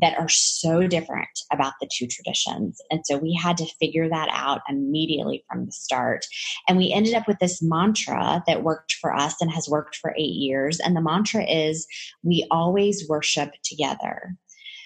that 0.00 0.18
are 0.18 0.28
so 0.28 0.86
different 0.86 1.28
about 1.52 1.74
the 1.80 1.88
two 1.92 2.06
traditions? 2.06 2.80
And 2.90 3.00
so 3.04 3.18
we 3.18 3.34
had 3.34 3.58
to 3.58 3.74
figure 3.78 4.08
that 4.08 4.28
out 4.32 4.62
immediately 4.68 5.44
from 5.50 5.66
the 5.66 5.72
start. 5.72 6.24
And 6.66 6.78
we 6.78 6.92
ended 6.92 7.14
up 7.14 7.26
with 7.28 7.38
this 7.40 7.62
mantra 7.62 8.42
that 8.46 8.62
worked 8.62 8.94
for 8.94 9.14
us 9.14 9.40
and 9.40 9.50
has 9.50 9.68
worked 9.68 9.96
for 9.96 10.14
eight 10.16 10.34
years. 10.34 10.80
And 10.80 10.96
the 10.96 11.02
mantra 11.02 11.44
is 11.44 11.86
we 12.22 12.46
always 12.50 13.06
worship 13.08 13.52
together. 13.64 14.36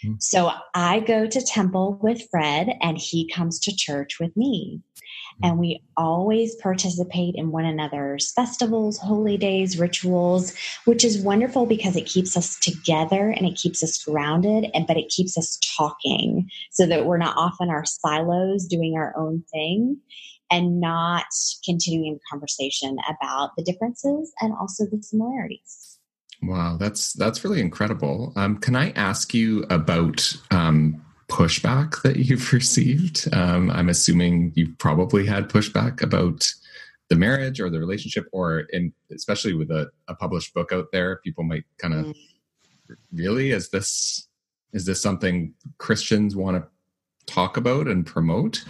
Mm-hmm. 0.04 0.14
So 0.18 0.50
I 0.74 1.00
go 1.00 1.26
to 1.26 1.40
temple 1.40 1.98
with 2.02 2.28
Fred 2.30 2.70
and 2.80 2.98
he 2.98 3.28
comes 3.28 3.58
to 3.60 3.74
church 3.74 4.18
with 4.20 4.36
me. 4.36 4.80
Mm-hmm. 4.80 5.44
And 5.44 5.58
we 5.58 5.82
always 5.96 6.54
participate 6.56 7.34
in 7.36 7.52
one 7.52 7.64
another's 7.64 8.32
festivals, 8.32 8.98
holy 8.98 9.36
days, 9.36 9.78
rituals, 9.78 10.54
which 10.84 11.04
is 11.04 11.22
wonderful 11.22 11.66
because 11.66 11.96
it 11.96 12.06
keeps 12.06 12.36
us 12.36 12.58
together 12.58 13.30
and 13.30 13.46
it 13.46 13.56
keeps 13.56 13.82
us 13.82 14.02
grounded, 14.04 14.70
and 14.74 14.86
but 14.86 14.96
it 14.96 15.08
keeps 15.08 15.38
us 15.38 15.58
talking 15.76 16.48
so 16.70 16.86
that 16.86 17.06
we're 17.06 17.18
not 17.18 17.36
off 17.36 17.56
in 17.60 17.70
our 17.70 17.84
silos 17.84 18.66
doing 18.66 18.94
our 18.96 19.14
own 19.16 19.42
thing. 19.52 19.98
and 20.50 20.80
not 20.80 21.24
continuing 21.64 22.14
the 22.14 22.20
conversation 22.30 22.98
about 23.08 23.52
the 23.56 23.64
differences 23.64 24.32
and 24.40 24.52
also 24.60 24.84
the 24.84 25.02
similarities. 25.02 25.91
Wow, 26.42 26.76
that's 26.76 27.12
that's 27.12 27.44
really 27.44 27.60
incredible. 27.60 28.32
Um, 28.34 28.58
can 28.58 28.74
I 28.74 28.90
ask 28.90 29.32
you 29.32 29.64
about 29.70 30.36
um, 30.50 31.04
pushback 31.28 32.02
that 32.02 32.16
you've 32.16 32.52
received? 32.52 33.28
Um, 33.32 33.70
I'm 33.70 33.88
assuming 33.88 34.52
you've 34.56 34.76
probably 34.78 35.24
had 35.24 35.48
pushback 35.48 36.02
about 36.02 36.52
the 37.08 37.16
marriage 37.16 37.60
or 37.60 37.70
the 37.70 37.78
relationship, 37.78 38.26
or 38.32 38.60
in, 38.70 38.92
especially 39.12 39.54
with 39.54 39.70
a, 39.70 39.90
a 40.08 40.14
published 40.14 40.52
book 40.54 40.72
out 40.72 40.86
there, 40.92 41.20
people 41.22 41.44
might 41.44 41.64
kind 41.78 41.94
of 41.94 42.06
mm. 42.06 42.14
really 43.12 43.52
is 43.52 43.68
this 43.68 44.26
is 44.72 44.86
this 44.86 45.00
something 45.00 45.54
Christians 45.78 46.34
want 46.34 46.56
to 46.56 47.32
talk 47.32 47.56
about 47.56 47.86
and 47.86 48.04
promote? 48.04 48.64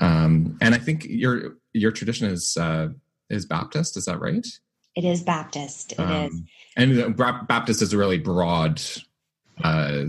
Um, 0.00 0.58
and 0.60 0.74
I 0.74 0.78
think 0.78 1.06
your 1.08 1.56
your 1.72 1.90
tradition 1.90 2.28
is 2.28 2.56
uh, 2.58 2.88
is 3.30 3.46
Baptist. 3.46 3.96
Is 3.96 4.04
that 4.04 4.20
right? 4.20 4.46
It 4.94 5.04
is 5.04 5.22
Baptist. 5.22 5.92
It 5.92 6.00
um, 6.00 6.26
is. 6.26 6.42
And 6.76 7.16
Baptist 7.16 7.82
is 7.82 7.92
a 7.92 7.98
really 7.98 8.18
broad 8.18 8.82
uh, 9.62 10.04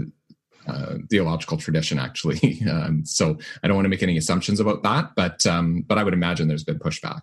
uh, 0.68 0.96
theological 1.10 1.58
tradition, 1.58 2.00
actually. 2.00 2.62
Um, 2.70 3.06
so 3.06 3.38
I 3.62 3.68
don't 3.68 3.76
want 3.76 3.86
to 3.86 3.90
make 3.90 4.04
any 4.04 4.18
assumptions 4.18 4.60
about 4.60 4.84
that, 4.84 5.12
but 5.16 5.46
um, 5.46 5.82
but 5.88 5.98
I 5.98 6.04
would 6.04 6.14
imagine 6.14 6.48
there's 6.48 6.64
been 6.64 6.80
pushback. 6.80 7.22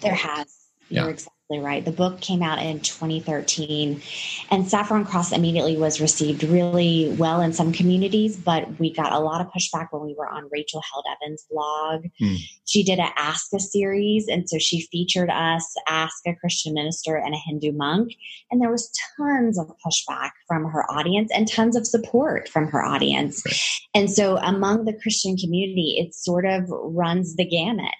There 0.00 0.14
has. 0.14 0.54
Yeah. 0.88 1.02
You're 1.02 1.10
exactly 1.10 1.39
right. 1.58 1.84
The 1.84 1.90
book 1.90 2.20
came 2.20 2.42
out 2.42 2.60
in 2.60 2.78
2013, 2.80 4.00
and 4.50 4.68
Saffron 4.68 5.04
Cross 5.04 5.32
immediately 5.32 5.76
was 5.76 6.00
received 6.00 6.44
really 6.44 7.14
well 7.18 7.40
in 7.40 7.52
some 7.52 7.72
communities, 7.72 8.36
but 8.36 8.78
we 8.78 8.92
got 8.92 9.12
a 9.12 9.18
lot 9.18 9.40
of 9.40 9.48
pushback 9.48 9.88
when 9.90 10.02
we 10.02 10.14
were 10.16 10.28
on 10.28 10.48
Rachel 10.52 10.80
Held 10.92 11.04
Evans' 11.10 11.44
blog. 11.50 12.04
Hmm. 12.20 12.36
She 12.66 12.84
did 12.84 13.00
an 13.00 13.10
Ask 13.16 13.52
a 13.52 13.58
series, 13.58 14.28
and 14.28 14.48
so 14.48 14.58
she 14.58 14.86
featured 14.92 15.30
us, 15.30 15.74
Ask 15.88 16.18
a 16.26 16.34
Christian 16.36 16.74
minister 16.74 17.16
and 17.16 17.34
a 17.34 17.38
Hindu 17.38 17.72
monk, 17.72 18.12
and 18.50 18.62
there 18.62 18.70
was 18.70 18.92
tons 19.16 19.58
of 19.58 19.72
pushback 19.84 20.30
from 20.46 20.64
her 20.66 20.88
audience 20.90 21.32
and 21.34 21.48
tons 21.48 21.74
of 21.74 21.86
support 21.86 22.48
from 22.48 22.68
her 22.68 22.84
audience. 22.84 23.42
Right. 23.44 23.56
And 23.92 24.10
so 24.10 24.36
among 24.36 24.84
the 24.84 24.92
Christian 24.92 25.36
community, 25.36 25.96
it 25.98 26.14
sort 26.14 26.46
of 26.46 26.64
runs 26.68 27.34
the 27.34 27.44
gamut. 27.44 27.90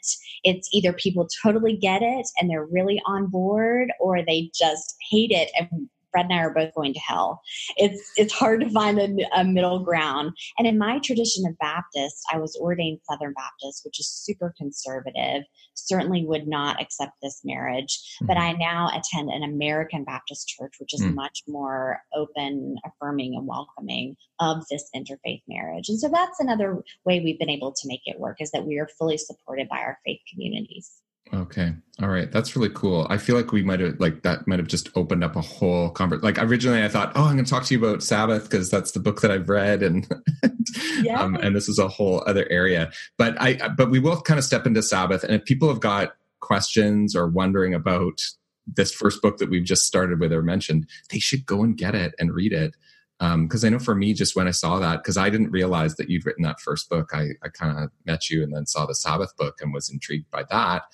It's 0.45 0.69
either 0.73 0.93
people 0.93 1.29
totally 1.43 1.77
get 1.77 2.03
it 2.03 2.27
and 2.41 2.49
they're 2.49 2.65
really 2.65 3.03
on 3.07 3.27
board 3.27 3.40
board 3.41 3.93
or 4.01 4.23
they 4.25 4.51
just 4.55 4.97
hate 5.11 5.31
it 5.31 5.51
and 5.59 5.89
Fred 6.11 6.27
and 6.27 6.35
I 6.35 6.39
are 6.39 6.55
both 6.55 6.75
going 6.75 6.93
to 6.95 7.01
hell. 7.01 7.41
It's 7.77 8.13
it's 8.17 8.33
hard 8.33 8.61
to 8.61 8.71
find 8.71 8.99
a, 8.99 9.41
a, 9.41 9.45
middle 9.45 9.81
ground. 9.81 10.33
And 10.59 10.67
in 10.67 10.79
my 10.79 10.99
tradition 10.99 11.45
of 11.47 11.59
Baptist, 11.59 12.19
I 12.33 12.39
was 12.39 12.57
ordained 12.61 13.01
Southern 13.09 13.33
Baptist, 13.35 13.85
which 13.85 14.01
is 14.01 14.11
super 14.11 14.55
conservative. 14.59 15.45
Certainly 15.75 16.25
would 16.27 16.47
not 16.47 16.81
accept 16.81 17.13
this 17.23 17.41
marriage. 17.45 17.99
Mm-hmm. 18.17 18.27
But 18.27 18.37
I 18.37 18.53
now 18.53 18.89
attend 18.89 19.31
an 19.31 19.43
American 19.43 20.05
Baptist 20.05 20.49
church, 20.49 20.75
which 20.79 20.95
is 20.95 21.03
mm-hmm. 21.03 21.15
much 21.15 21.43
more 21.47 22.01
open, 22.15 22.77
affirming, 22.85 23.35
and 23.37 23.47
welcoming 23.47 24.17
of 24.41 24.65
this 24.71 24.89
interfaith 24.95 25.43
marriage. 25.49 25.89
And 25.89 25.99
so 25.99 26.09
that's 26.09 26.41
another 26.41 26.83
way 27.05 27.21
we've 27.21 27.39
been 27.39 27.51
able 27.51 27.73
to 27.73 27.89
make 27.89 28.03
it 28.05 28.19
work 28.19 28.39
is 28.41 28.51
that 28.53 28.67
we 28.67 28.79
are 28.79 28.89
fully 28.99 29.19
supported 29.19 29.69
by 29.69 29.79
our 29.79 29.99
faith 30.05 30.21
communities. 30.33 31.01
Okay. 31.33 31.73
All 32.03 32.09
right. 32.09 32.31
That's 32.31 32.57
really 32.57 32.71
cool. 32.71 33.07
I 33.09 33.19
feel 33.19 33.37
like 33.37 33.53
we 33.53 33.63
might 33.63 33.81
have 33.81 34.01
like 34.01 34.23
that 34.23 34.49
might 34.49 34.59
have 34.59 34.69
just 34.69 34.91
opened 34.97 35.23
up 35.23 35.37
a 35.37 35.41
whole 35.41 35.91
conversation. 35.91 36.25
Like 36.25 36.43
originally 36.43 36.83
I 36.83 36.89
thought, 36.89 37.13
oh, 37.15 37.25
I'm 37.25 37.35
going 37.35 37.45
to 37.45 37.51
talk 37.51 37.65
to 37.65 37.75
you 37.75 37.85
about 37.85 38.03
Sabbath 38.03 38.45
because 38.45 38.71
that's 38.71 38.93
the 38.93 39.01
book 39.01 39.21
that 39.21 39.31
I've 39.31 39.49
read 39.49 39.83
and 39.83 40.09
yeah. 41.03 41.21
um, 41.21 41.37
and 41.37 41.55
this 41.55 41.69
is 41.69 41.79
a 41.79 41.89
whole 41.89 42.25
other 42.27 42.47
area. 42.51 42.91
But 43.17 43.41
I 43.41 43.69
but 43.77 43.91
we 43.91 44.01
will 44.01 44.21
kind 44.21 44.39
of 44.39 44.45
step 44.45 44.67
into 44.67 44.83
Sabbath 44.83 45.23
and 45.23 45.35
if 45.35 45.45
people 45.45 45.69
have 45.69 45.81
got 45.81 46.15
questions 46.41 47.15
or 47.15 47.29
wondering 47.29 47.75
about 47.75 48.21
this 48.67 48.93
first 48.93 49.23
book 49.23 49.39
that 49.39 49.51
we've 49.51 49.65
just 49.65 49.87
started 49.87 50.21
with 50.21 50.33
or 50.33 50.43
mentioned, 50.43 50.89
they 51.11 51.19
should 51.19 51.47
go 51.47 51.63
and 51.63 51.77
get 51.77 51.95
it 51.95 52.15
and 52.19 52.35
read 52.35 52.53
it. 52.53 52.75
Because 53.19 53.65
um, 53.65 53.67
I 53.67 53.71
know 53.71 53.79
for 53.79 53.95
me, 53.95 54.15
just 54.15 54.35
when 54.35 54.49
I 54.49 54.53
saw 54.53 54.79
that, 54.79 55.03
because 55.03 55.19
I 55.19 55.29
didn't 55.29 55.51
realize 55.51 55.97
that 55.97 56.09
you'd 56.09 56.25
written 56.25 56.43
that 56.45 56.61
first 56.61 56.89
book, 56.89 57.11
I, 57.13 57.29
I 57.43 57.49
kind 57.51 57.79
of 57.79 57.91
met 58.07 58.31
you 58.31 58.43
and 58.43 58.55
then 58.55 58.65
saw 58.65 58.87
the 58.87 58.95
Sabbath 58.95 59.37
book 59.37 59.59
and 59.61 59.75
was 59.75 59.91
intrigued 59.91 60.31
by 60.31 60.45
that. 60.51 60.85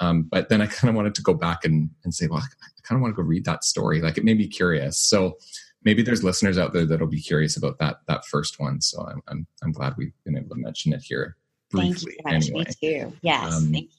Um, 0.00 0.24
but 0.24 0.48
then 0.48 0.60
I 0.60 0.66
kind 0.66 0.90
of 0.90 0.94
wanted 0.94 1.14
to 1.16 1.22
go 1.22 1.34
back 1.34 1.64
and, 1.64 1.90
and 2.04 2.14
say, 2.14 2.26
well, 2.26 2.40
I 2.40 2.80
kind 2.82 2.98
of 2.98 3.02
want 3.02 3.14
to 3.14 3.22
go 3.22 3.26
read 3.26 3.44
that 3.44 3.64
story. 3.64 4.00
Like 4.00 4.18
it 4.18 4.24
made 4.24 4.38
me 4.38 4.46
curious. 4.46 4.98
So 4.98 5.36
maybe 5.82 6.02
there's 6.02 6.24
listeners 6.24 6.58
out 6.58 6.72
there 6.72 6.84
that'll 6.84 7.06
be 7.06 7.22
curious 7.22 7.56
about 7.56 7.78
that 7.78 7.98
that 8.08 8.24
first 8.26 8.60
one. 8.60 8.80
So 8.80 9.06
I'm 9.06 9.22
I'm, 9.28 9.46
I'm 9.62 9.72
glad 9.72 9.94
we've 9.96 10.12
been 10.24 10.36
able 10.36 10.50
to 10.50 10.60
mention 10.60 10.92
it 10.92 11.02
here 11.02 11.36
briefly. 11.70 12.16
Thank 12.24 12.46
you. 12.46 12.54
Anyway. 12.54 12.64
Me 12.80 13.00
too. 13.00 13.12
Yes. 13.22 13.54
Um, 13.54 13.72
thank 13.72 13.84
you. 13.84 13.90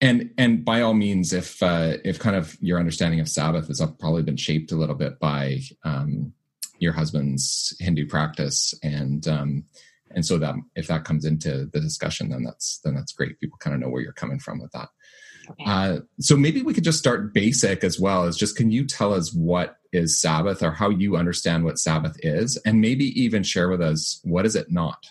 And 0.00 0.30
and 0.36 0.64
by 0.64 0.80
all 0.82 0.94
means, 0.94 1.32
if 1.32 1.62
uh, 1.62 1.96
if 2.04 2.18
kind 2.18 2.34
of 2.34 2.56
your 2.60 2.78
understanding 2.78 3.20
of 3.20 3.28
Sabbath 3.28 3.68
has 3.68 3.80
probably 4.00 4.22
been 4.22 4.36
shaped 4.36 4.72
a 4.72 4.76
little 4.76 4.96
bit 4.96 5.20
by 5.20 5.60
um, 5.84 6.32
your 6.80 6.92
husband's 6.92 7.74
Hindu 7.78 8.08
practice 8.08 8.74
and 8.82 9.26
um, 9.28 9.64
and 10.14 10.24
so 10.24 10.38
that 10.38 10.54
if 10.74 10.86
that 10.86 11.04
comes 11.04 11.24
into 11.24 11.68
the 11.72 11.80
discussion 11.80 12.30
then 12.30 12.44
that's 12.44 12.80
then 12.84 12.94
that's 12.94 13.12
great. 13.12 13.38
People 13.40 13.58
kind 13.58 13.74
of 13.74 13.80
know 13.80 13.88
where 13.88 14.02
you're 14.02 14.12
coming 14.12 14.38
from 14.38 14.60
with 14.60 14.72
that. 14.72 14.88
Okay. 15.50 15.64
uh, 15.66 15.98
so 16.20 16.36
maybe 16.36 16.62
we 16.62 16.72
could 16.72 16.84
just 16.84 17.00
start 17.00 17.34
basic 17.34 17.82
as 17.82 17.98
well 17.98 18.24
as 18.24 18.36
just 18.36 18.56
can 18.56 18.70
you 18.70 18.86
tell 18.86 19.12
us 19.12 19.34
what 19.34 19.76
is 19.92 20.20
sabbath 20.20 20.62
or 20.62 20.70
how 20.70 20.88
you 20.88 21.16
understand 21.16 21.64
what 21.64 21.78
sabbath 21.78 22.16
is? 22.20 22.56
And 22.64 22.80
maybe 22.80 23.06
even 23.20 23.42
share 23.42 23.68
with 23.68 23.82
us 23.82 24.20
what 24.22 24.46
is 24.46 24.54
it 24.54 24.70
not? 24.70 25.04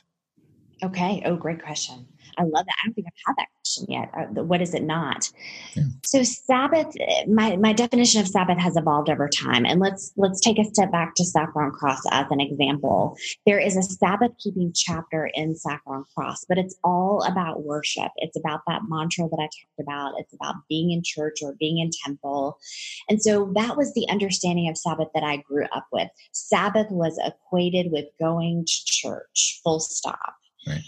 Okay. 0.83 1.21
Oh 1.25 1.35
great 1.35 1.61
question 1.61 2.07
I 2.37 2.43
love 2.43 2.65
that. 2.65 2.75
I 2.83 2.87
don't 2.87 2.93
think 2.93 3.07
I've 3.07 3.23
had 3.25 3.35
that 3.37 3.47
question 3.57 3.85
yet. 3.89 4.11
Uh, 4.13 4.43
what 4.43 4.61
is 4.61 4.73
it 4.73 4.83
not? 4.83 5.29
Yeah. 5.75 5.83
So 6.03 6.23
Sabbath, 6.23 6.93
my, 7.27 7.55
my 7.57 7.73
definition 7.73 8.21
of 8.21 8.27
Sabbath 8.27 8.57
has 8.57 8.75
evolved 8.77 9.09
over 9.09 9.29
time. 9.29 9.65
And 9.65 9.79
let's 9.79 10.11
let's 10.17 10.39
take 10.39 10.59
a 10.59 10.65
step 10.65 10.91
back 10.91 11.15
to 11.15 11.25
Saffron 11.25 11.71
Cross 11.71 12.01
as 12.11 12.25
an 12.29 12.39
example. 12.39 13.17
There 13.45 13.59
is 13.59 13.77
a 13.77 13.83
Sabbath 13.83 14.31
keeping 14.39 14.71
chapter 14.75 15.29
in 15.33 15.55
Saffron 15.55 16.05
Cross, 16.15 16.45
but 16.47 16.57
it's 16.57 16.77
all 16.83 17.23
about 17.23 17.63
worship. 17.63 18.11
It's 18.17 18.37
about 18.37 18.61
that 18.67 18.81
mantra 18.87 19.27
that 19.29 19.39
I 19.39 19.43
talked 19.45 19.79
about. 19.79 20.13
It's 20.19 20.33
about 20.33 20.55
being 20.69 20.91
in 20.91 21.01
church 21.03 21.39
or 21.41 21.55
being 21.59 21.79
in 21.79 21.91
temple. 22.05 22.57
And 23.09 23.21
so 23.21 23.51
that 23.55 23.77
was 23.77 23.93
the 23.93 24.07
understanding 24.09 24.69
of 24.69 24.77
Sabbath 24.77 25.09
that 25.13 25.23
I 25.23 25.37
grew 25.37 25.65
up 25.73 25.87
with. 25.91 26.09
Sabbath 26.31 26.87
was 26.89 27.19
equated 27.23 27.91
with 27.91 28.05
going 28.19 28.65
to 28.65 28.85
church, 28.85 29.59
full 29.63 29.79
stop. 29.79 30.35
Right. 30.67 30.81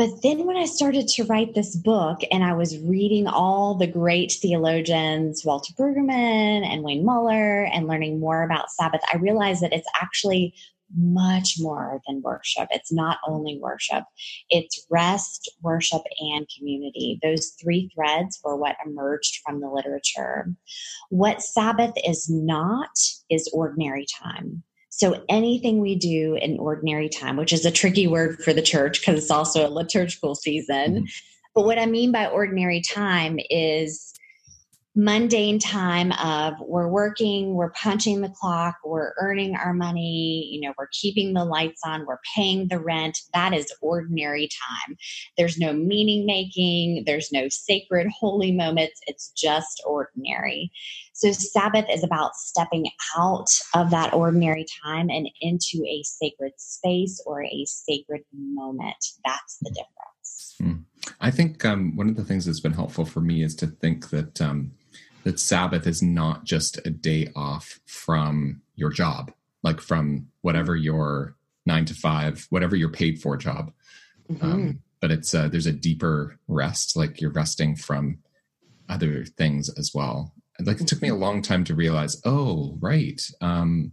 But 0.00 0.22
then 0.22 0.46
when 0.46 0.56
I 0.56 0.64
started 0.64 1.08
to 1.08 1.24
write 1.24 1.54
this 1.54 1.76
book 1.76 2.20
and 2.32 2.42
I 2.42 2.54
was 2.54 2.78
reading 2.78 3.26
all 3.26 3.74
the 3.74 3.86
great 3.86 4.32
theologians, 4.32 5.44
Walter 5.44 5.74
Brueggemann 5.78 6.64
and 6.64 6.82
Wayne 6.82 7.04
Muller, 7.04 7.64
and 7.64 7.86
learning 7.86 8.18
more 8.18 8.42
about 8.42 8.70
Sabbath, 8.70 9.02
I 9.12 9.18
realized 9.18 9.62
that 9.62 9.74
it's 9.74 9.90
actually 10.00 10.54
much 10.96 11.56
more 11.58 12.00
than 12.06 12.22
worship. 12.22 12.68
It's 12.70 12.90
not 12.90 13.18
only 13.28 13.58
worship, 13.60 14.04
it's 14.48 14.86
rest, 14.88 15.52
worship, 15.60 16.00
and 16.18 16.48
community. 16.56 17.18
Those 17.22 17.54
three 17.62 17.90
threads 17.94 18.40
were 18.42 18.56
what 18.56 18.76
emerged 18.86 19.40
from 19.44 19.60
the 19.60 19.68
literature. 19.68 20.50
What 21.10 21.42
Sabbath 21.42 21.92
is 22.08 22.26
not 22.30 22.88
is 23.28 23.50
ordinary 23.52 24.06
time. 24.22 24.62
So 25.00 25.24
anything 25.30 25.80
we 25.80 25.94
do 25.94 26.34
in 26.34 26.58
ordinary 26.58 27.08
time, 27.08 27.38
which 27.38 27.54
is 27.54 27.64
a 27.64 27.70
tricky 27.70 28.06
word 28.06 28.42
for 28.44 28.52
the 28.52 28.60
church 28.60 29.00
because 29.00 29.16
it's 29.16 29.30
also 29.30 29.66
a 29.66 29.70
liturgical 29.72 30.34
season. 30.34 30.94
Mm-hmm. 30.94 31.04
But 31.54 31.64
what 31.64 31.78
I 31.78 31.86
mean 31.86 32.12
by 32.12 32.26
ordinary 32.26 32.82
time 32.82 33.38
is 33.48 34.12
mundane 34.96 35.58
time 35.58 36.12
of 36.12 36.54
we're 36.60 36.88
working, 36.88 37.54
we're 37.54 37.70
punching 37.70 38.20
the 38.20 38.32
clock, 38.40 38.74
we're 38.84 39.12
earning 39.20 39.54
our 39.54 39.72
money, 39.72 40.48
you 40.50 40.60
know, 40.60 40.74
we're 40.76 40.88
keeping 40.92 41.32
the 41.32 41.44
lights 41.44 41.80
on, 41.84 42.06
we're 42.06 42.18
paying 42.34 42.66
the 42.68 42.78
rent. 42.78 43.16
That 43.32 43.54
is 43.54 43.72
ordinary 43.82 44.48
time. 44.48 44.96
There's 45.36 45.58
no 45.58 45.72
meaning 45.72 46.26
making, 46.26 47.04
there's 47.06 47.30
no 47.30 47.48
sacred 47.48 48.08
holy 48.18 48.50
moments. 48.50 49.00
It's 49.06 49.30
just 49.36 49.80
ordinary. 49.86 50.72
So 51.12 51.30
Sabbath 51.32 51.86
is 51.88 52.02
about 52.02 52.34
stepping 52.34 52.86
out 53.16 53.50
of 53.74 53.90
that 53.90 54.12
ordinary 54.12 54.66
time 54.84 55.08
and 55.08 55.28
into 55.40 55.84
a 55.86 56.02
sacred 56.02 56.52
space 56.56 57.22
or 57.26 57.44
a 57.44 57.64
sacred 57.66 58.22
moment. 58.32 58.96
That's 59.24 59.58
the 59.60 59.70
difference. 59.70 60.54
Hmm. 60.58 61.12
I 61.20 61.30
think 61.30 61.64
um, 61.64 61.94
one 61.96 62.08
of 62.08 62.16
the 62.16 62.24
things 62.24 62.46
that's 62.46 62.60
been 62.60 62.72
helpful 62.72 63.04
for 63.04 63.20
me 63.20 63.42
is 63.42 63.54
to 63.56 63.66
think 63.66 64.10
that 64.10 64.40
um, 64.40 64.72
that 65.24 65.40
Sabbath 65.40 65.86
is 65.86 66.02
not 66.02 66.44
just 66.44 66.78
a 66.86 66.90
day 66.90 67.28
off 67.36 67.80
from 67.86 68.62
your 68.76 68.90
job, 68.90 69.32
like 69.62 69.80
from 69.80 70.28
whatever 70.42 70.76
your 70.76 71.36
nine 71.66 71.84
to 71.84 71.94
five, 71.94 72.46
whatever 72.50 72.76
your 72.76 72.88
paid 72.88 73.20
for 73.20 73.36
job. 73.36 73.72
Mm-hmm. 74.30 74.44
Um, 74.44 74.78
but 75.00 75.10
it's 75.10 75.34
uh, 75.34 75.48
there's 75.48 75.66
a 75.66 75.72
deeper 75.72 76.38
rest, 76.48 76.96
like 76.96 77.20
you're 77.20 77.30
resting 77.30 77.76
from 77.76 78.18
other 78.88 79.24
things 79.24 79.68
as 79.78 79.92
well. 79.94 80.34
Like 80.60 80.80
it 80.80 80.86
took 80.86 81.00
me 81.00 81.08
a 81.08 81.14
long 81.14 81.40
time 81.42 81.64
to 81.64 81.74
realize, 81.74 82.20
oh, 82.24 82.76
right. 82.80 83.20
Um, 83.40 83.92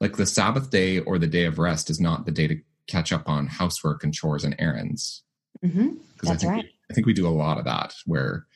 like 0.00 0.16
the 0.16 0.26
Sabbath 0.26 0.70
day 0.70 1.00
or 1.00 1.18
the 1.18 1.26
day 1.26 1.44
of 1.44 1.58
rest 1.58 1.90
is 1.90 2.00
not 2.00 2.24
the 2.24 2.32
day 2.32 2.46
to 2.46 2.60
catch 2.86 3.12
up 3.12 3.28
on 3.28 3.46
housework 3.46 4.04
and 4.04 4.14
chores 4.14 4.44
and 4.44 4.54
errands. 4.58 5.22
Mm-hmm. 5.64 5.90
I 6.28 6.36
think, 6.36 6.52
right. 6.52 6.68
I 6.90 6.94
think 6.94 7.06
we 7.06 7.14
do 7.14 7.26
a 7.26 7.30
lot 7.30 7.58
of 7.58 7.64
that 7.64 7.94
where 8.06 8.46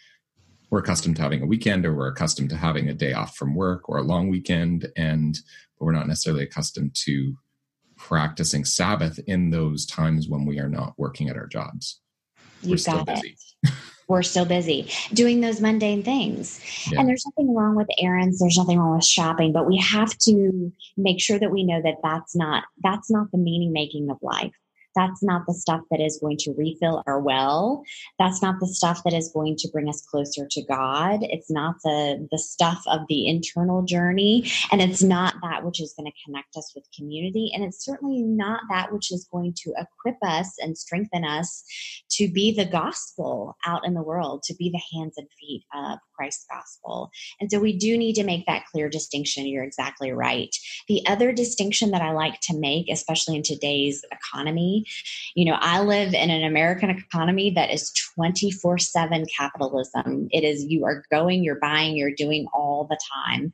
we're 0.70 0.80
accustomed 0.80 1.16
to 1.16 1.22
having 1.22 1.42
a 1.42 1.46
weekend 1.46 1.86
or 1.86 1.94
we're 1.94 2.08
accustomed 2.08 2.50
to 2.50 2.56
having 2.56 2.88
a 2.88 2.94
day 2.94 3.12
off 3.12 3.36
from 3.36 3.54
work 3.54 3.88
or 3.88 3.98
a 3.98 4.02
long 4.02 4.28
weekend 4.28 4.88
and 4.96 5.38
but 5.78 5.84
we're 5.84 5.92
not 5.92 6.08
necessarily 6.08 6.42
accustomed 6.42 6.94
to 6.94 7.36
practicing 7.96 8.64
sabbath 8.64 9.18
in 9.26 9.50
those 9.50 9.86
times 9.86 10.28
when 10.28 10.44
we 10.44 10.58
are 10.58 10.68
not 10.68 10.94
working 10.96 11.28
at 11.28 11.36
our 11.36 11.46
jobs. 11.46 12.00
You 12.62 12.76
we're 12.86 13.04
got 13.04 13.24
it. 13.24 13.72
We're 14.08 14.22
still 14.22 14.44
busy. 14.44 14.88
Doing 15.14 15.40
those 15.40 15.60
mundane 15.60 16.04
things. 16.04 16.60
Yeah. 16.90 17.00
and 17.00 17.08
there's 17.08 17.26
nothing 17.26 17.52
wrong 17.52 17.74
with 17.74 17.88
errands. 17.98 18.38
There's 18.38 18.56
nothing 18.56 18.78
wrong 18.78 18.94
with 18.94 19.04
shopping 19.04 19.52
but 19.52 19.66
we 19.66 19.76
have 19.78 20.16
to 20.18 20.72
make 20.96 21.20
sure 21.20 21.38
that 21.38 21.50
we 21.50 21.64
know 21.64 21.82
that 21.82 21.96
that's 22.02 22.36
not 22.36 22.64
that's 22.82 23.10
not 23.10 23.30
the 23.32 23.38
meaning 23.38 23.72
making 23.72 24.08
of 24.10 24.18
life 24.22 24.54
that's 24.96 25.22
not 25.22 25.42
the 25.46 25.54
stuff 25.54 25.82
that 25.90 26.00
is 26.00 26.18
going 26.20 26.38
to 26.38 26.54
refill 26.56 27.02
our 27.06 27.20
well. 27.20 27.84
That's 28.18 28.42
not 28.42 28.56
the 28.60 28.66
stuff 28.66 29.02
that 29.04 29.12
is 29.12 29.30
going 29.32 29.56
to 29.58 29.68
bring 29.72 29.88
us 29.88 30.00
closer 30.00 30.46
to 30.50 30.62
God. 30.64 31.20
It's 31.22 31.50
not 31.50 31.76
the, 31.84 32.26
the 32.30 32.38
stuff 32.38 32.82
of 32.86 33.02
the 33.08 33.28
internal 33.28 33.82
journey. 33.82 34.50
And 34.72 34.80
it's 34.80 35.02
not 35.02 35.34
that 35.42 35.64
which 35.64 35.80
is 35.80 35.94
going 35.96 36.10
to 36.10 36.18
connect 36.24 36.56
us 36.56 36.72
with 36.74 36.84
community. 36.96 37.52
And 37.54 37.62
it's 37.62 37.84
certainly 37.84 38.22
not 38.22 38.62
that 38.70 38.92
which 38.92 39.12
is 39.12 39.28
going 39.30 39.54
to 39.64 39.74
equip 39.76 40.16
us 40.22 40.54
and 40.58 40.76
strengthen 40.76 41.24
us 41.24 41.62
to 42.12 42.28
be 42.28 42.54
the 42.54 42.64
gospel 42.64 43.56
out 43.66 43.86
in 43.86 43.94
the 43.94 44.02
world, 44.02 44.42
to 44.44 44.54
be 44.54 44.70
the 44.70 44.98
hands 44.98 45.14
and 45.16 45.28
feet 45.38 45.64
of 45.74 45.98
Christ's 46.16 46.46
gospel. 46.50 47.10
And 47.40 47.50
so 47.50 47.60
we 47.60 47.76
do 47.76 47.96
need 47.98 48.14
to 48.14 48.24
make 48.24 48.46
that 48.46 48.64
clear 48.72 48.88
distinction. 48.88 49.46
You're 49.46 49.64
exactly 49.64 50.12
right. 50.12 50.54
The 50.88 51.06
other 51.06 51.32
distinction 51.32 51.90
that 51.90 52.02
I 52.02 52.12
like 52.12 52.40
to 52.42 52.58
make, 52.58 52.88
especially 52.90 53.36
in 53.36 53.42
today's 53.42 54.02
economy, 54.10 54.85
you 55.34 55.44
know, 55.44 55.56
I 55.60 55.82
live 55.82 56.14
in 56.14 56.30
an 56.30 56.44
American 56.44 56.90
economy 56.90 57.50
that 57.50 57.72
is 57.72 57.92
24 58.14 58.78
7 58.78 59.26
capitalism. 59.36 60.28
It 60.30 60.44
is 60.44 60.64
you 60.64 60.84
are 60.84 61.04
going, 61.10 61.44
you're 61.44 61.60
buying, 61.60 61.96
you're 61.96 62.14
doing 62.14 62.46
all 62.52 62.86
the 62.88 62.98
time. 63.24 63.52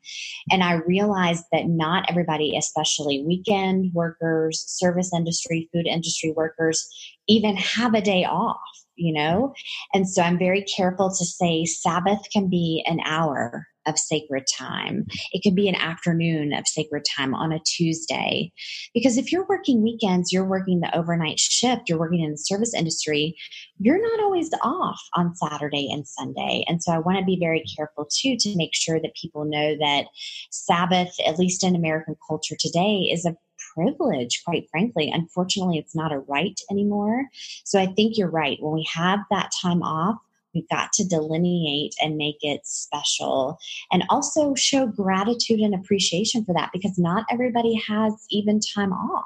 And 0.51 0.63
I 0.63 0.75
realized 0.75 1.45
that 1.53 1.67
not 1.67 2.05
everybody, 2.09 2.57
especially 2.57 3.25
weekend 3.27 3.93
workers, 3.95 4.65
service 4.67 5.13
industry, 5.15 5.69
food 5.73 5.87
industry 5.87 6.33
workers, 6.37 6.89
even 7.29 7.57
have 7.57 7.95
a 7.95 8.01
day 8.01 8.25
off 8.25 8.59
you 8.97 9.13
know? 9.13 9.55
And 9.95 10.09
so 10.09 10.23
I'm 10.23 10.39
very 10.39 10.63
careful 10.63 11.09
to 11.09 11.25
say 11.25 11.65
Sabbath 11.65 12.21
can 12.33 12.49
be 12.49 12.85
an 12.87 13.01
hour 13.05 13.67
of 13.87 13.99
sacred 13.99 14.45
time. 14.57 15.07
It 15.33 15.43
could 15.43 15.55
be 15.55 15.69
an 15.69 15.75
afternoon 15.75 16.53
of 16.53 16.67
sacred 16.67 17.05
time 17.17 17.35
on 17.35 17.53
a 17.53 17.61
Tuesday. 17.67 18.53
Because 18.95 19.17
if 19.17 19.33
you're 19.33 19.47
working 19.49 19.83
weekends, 19.83 20.33
you're 20.33 20.49
working 20.49 20.81
the 20.81 20.97
overnight 20.97 21.39
shift, 21.39 21.89
you're 21.89 21.99
working 21.99 22.23
in 22.23 22.33
the 22.33 22.37
service 22.37 22.75
industry, 22.75 23.35
you're 23.79 24.01
not 24.01 24.21
always 24.21 24.51
off 24.63 25.01
on 25.17 25.35
Saturday 25.35 25.91
and 25.91 26.07
Sunday. 26.07 26.65
And 26.69 26.83
so 26.83 26.93
I 26.93 26.99
want 26.99 27.19
to 27.19 27.25
be 27.25 27.39
very 27.41 27.65
careful 27.77 28.07
too 28.07 28.37
to 28.39 28.57
make 28.57 28.75
sure 28.75 29.01
that 29.01 29.17
people 29.21 29.45
know 29.45 29.77
that 29.81 30.07
Sabbath, 30.51 31.15
at 31.27 31.39
least 31.39 31.65
in 31.65 31.75
American 31.75 32.17
culture 32.29 32.57
today, 32.59 33.11
is 33.13 33.25
a 33.25 33.37
privilege, 33.75 34.43
quite 34.45 34.69
frankly. 34.71 35.11
Unfortunately, 35.13 35.79
it's 35.79 35.95
not 35.95 36.13
a 36.13 36.21
right 36.21 36.59
anymore. 36.71 37.27
So 37.65 37.81
I 37.81 37.87
think 37.87 38.17
you're 38.17 38.31
right. 38.31 38.59
When 38.61 38.75
we 38.75 38.87
have 38.93 39.21
that 39.31 39.51
time 39.61 39.83
off, 39.83 40.19
we've 40.55 40.69
got 40.69 40.93
to 40.95 41.05
delineate 41.05 41.95
and 42.03 42.17
make 42.17 42.39
it 42.43 42.61
special 42.67 43.59
and 43.91 44.05
also 44.09 44.55
show 44.55 44.87
gratitude 44.87 45.61
and 45.61 45.75
appreciation 45.75 46.45
for 46.45 46.55
that 46.55 46.71
because 46.73 46.99
not 46.99 47.25
everybody 47.31 47.75
has 47.75 48.13
even 48.31 48.61
time 48.61 48.93
off. 48.93 49.25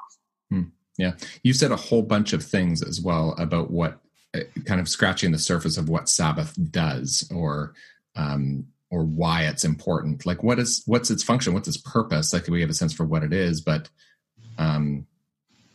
Hmm. 0.49 0.63
Yeah. 0.97 1.13
You 1.43 1.53
said 1.53 1.71
a 1.71 1.75
whole 1.75 2.01
bunch 2.01 2.33
of 2.33 2.43
things 2.43 2.81
as 2.81 3.01
well 3.01 3.35
about 3.37 3.71
what 3.71 3.99
uh, 4.33 4.39
kind 4.65 4.81
of 4.81 4.89
scratching 4.89 5.31
the 5.31 5.37
surface 5.37 5.77
of 5.77 5.89
what 5.89 6.09
Sabbath 6.09 6.55
does 6.71 7.29
or, 7.33 7.73
um, 8.15 8.65
or 8.89 9.03
why 9.03 9.43
it's 9.43 9.65
important. 9.65 10.25
Like 10.25 10.43
what 10.43 10.59
is, 10.59 10.81
what's 10.85 11.11
its 11.11 11.23
function? 11.23 11.53
What's 11.53 11.67
its 11.67 11.77
purpose? 11.77 12.33
Like 12.33 12.47
we 12.47 12.61
have 12.61 12.69
a 12.69 12.73
sense 12.73 12.93
for 12.93 13.05
what 13.05 13.23
it 13.23 13.33
is, 13.33 13.61
but 13.61 13.89
um, 14.57 15.05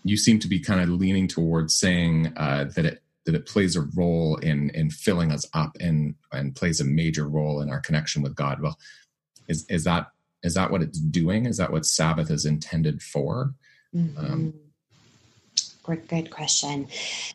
you 0.05 0.17
seem 0.17 0.39
to 0.41 0.49
be 0.49 0.59
kind 0.59 0.81
of 0.81 0.89
leaning 0.89 1.29
towards 1.29 1.77
saying 1.77 2.33
uh, 2.37 2.65
that 2.75 2.85
it 2.85 3.03
that 3.25 3.35
it 3.35 3.47
plays 3.47 3.77
a 3.77 3.83
role 3.95 4.37
in 4.37 4.71
in 4.71 4.91
filling 4.91 5.31
us 5.31 5.47
up 5.55 5.77
and 5.81 6.15
and 6.33 6.57
plays 6.57 6.81
a 6.81 6.85
major 6.85 7.29
role 7.29 7.61
in 7.61 7.71
our 7.71 7.81
connection 7.81 8.23
with 8.23 8.35
God. 8.35 8.61
Well, 8.61 8.79
is 9.49 9.65
is 9.69 9.85
that 9.85 10.09
is 10.43 10.55
that 10.55 10.71
what 10.71 10.83
it's 10.83 10.99
doing? 10.99 11.47
Is 11.47 11.57
that 11.59 11.71
what 11.71 11.87
Sabbath 11.87 12.31
is 12.31 12.45
intended 12.45 13.03
for? 13.03 13.55
Mm-hmm. 13.95 14.19
Um, 14.19 14.55
Good, 15.85 16.31
question. 16.31 16.87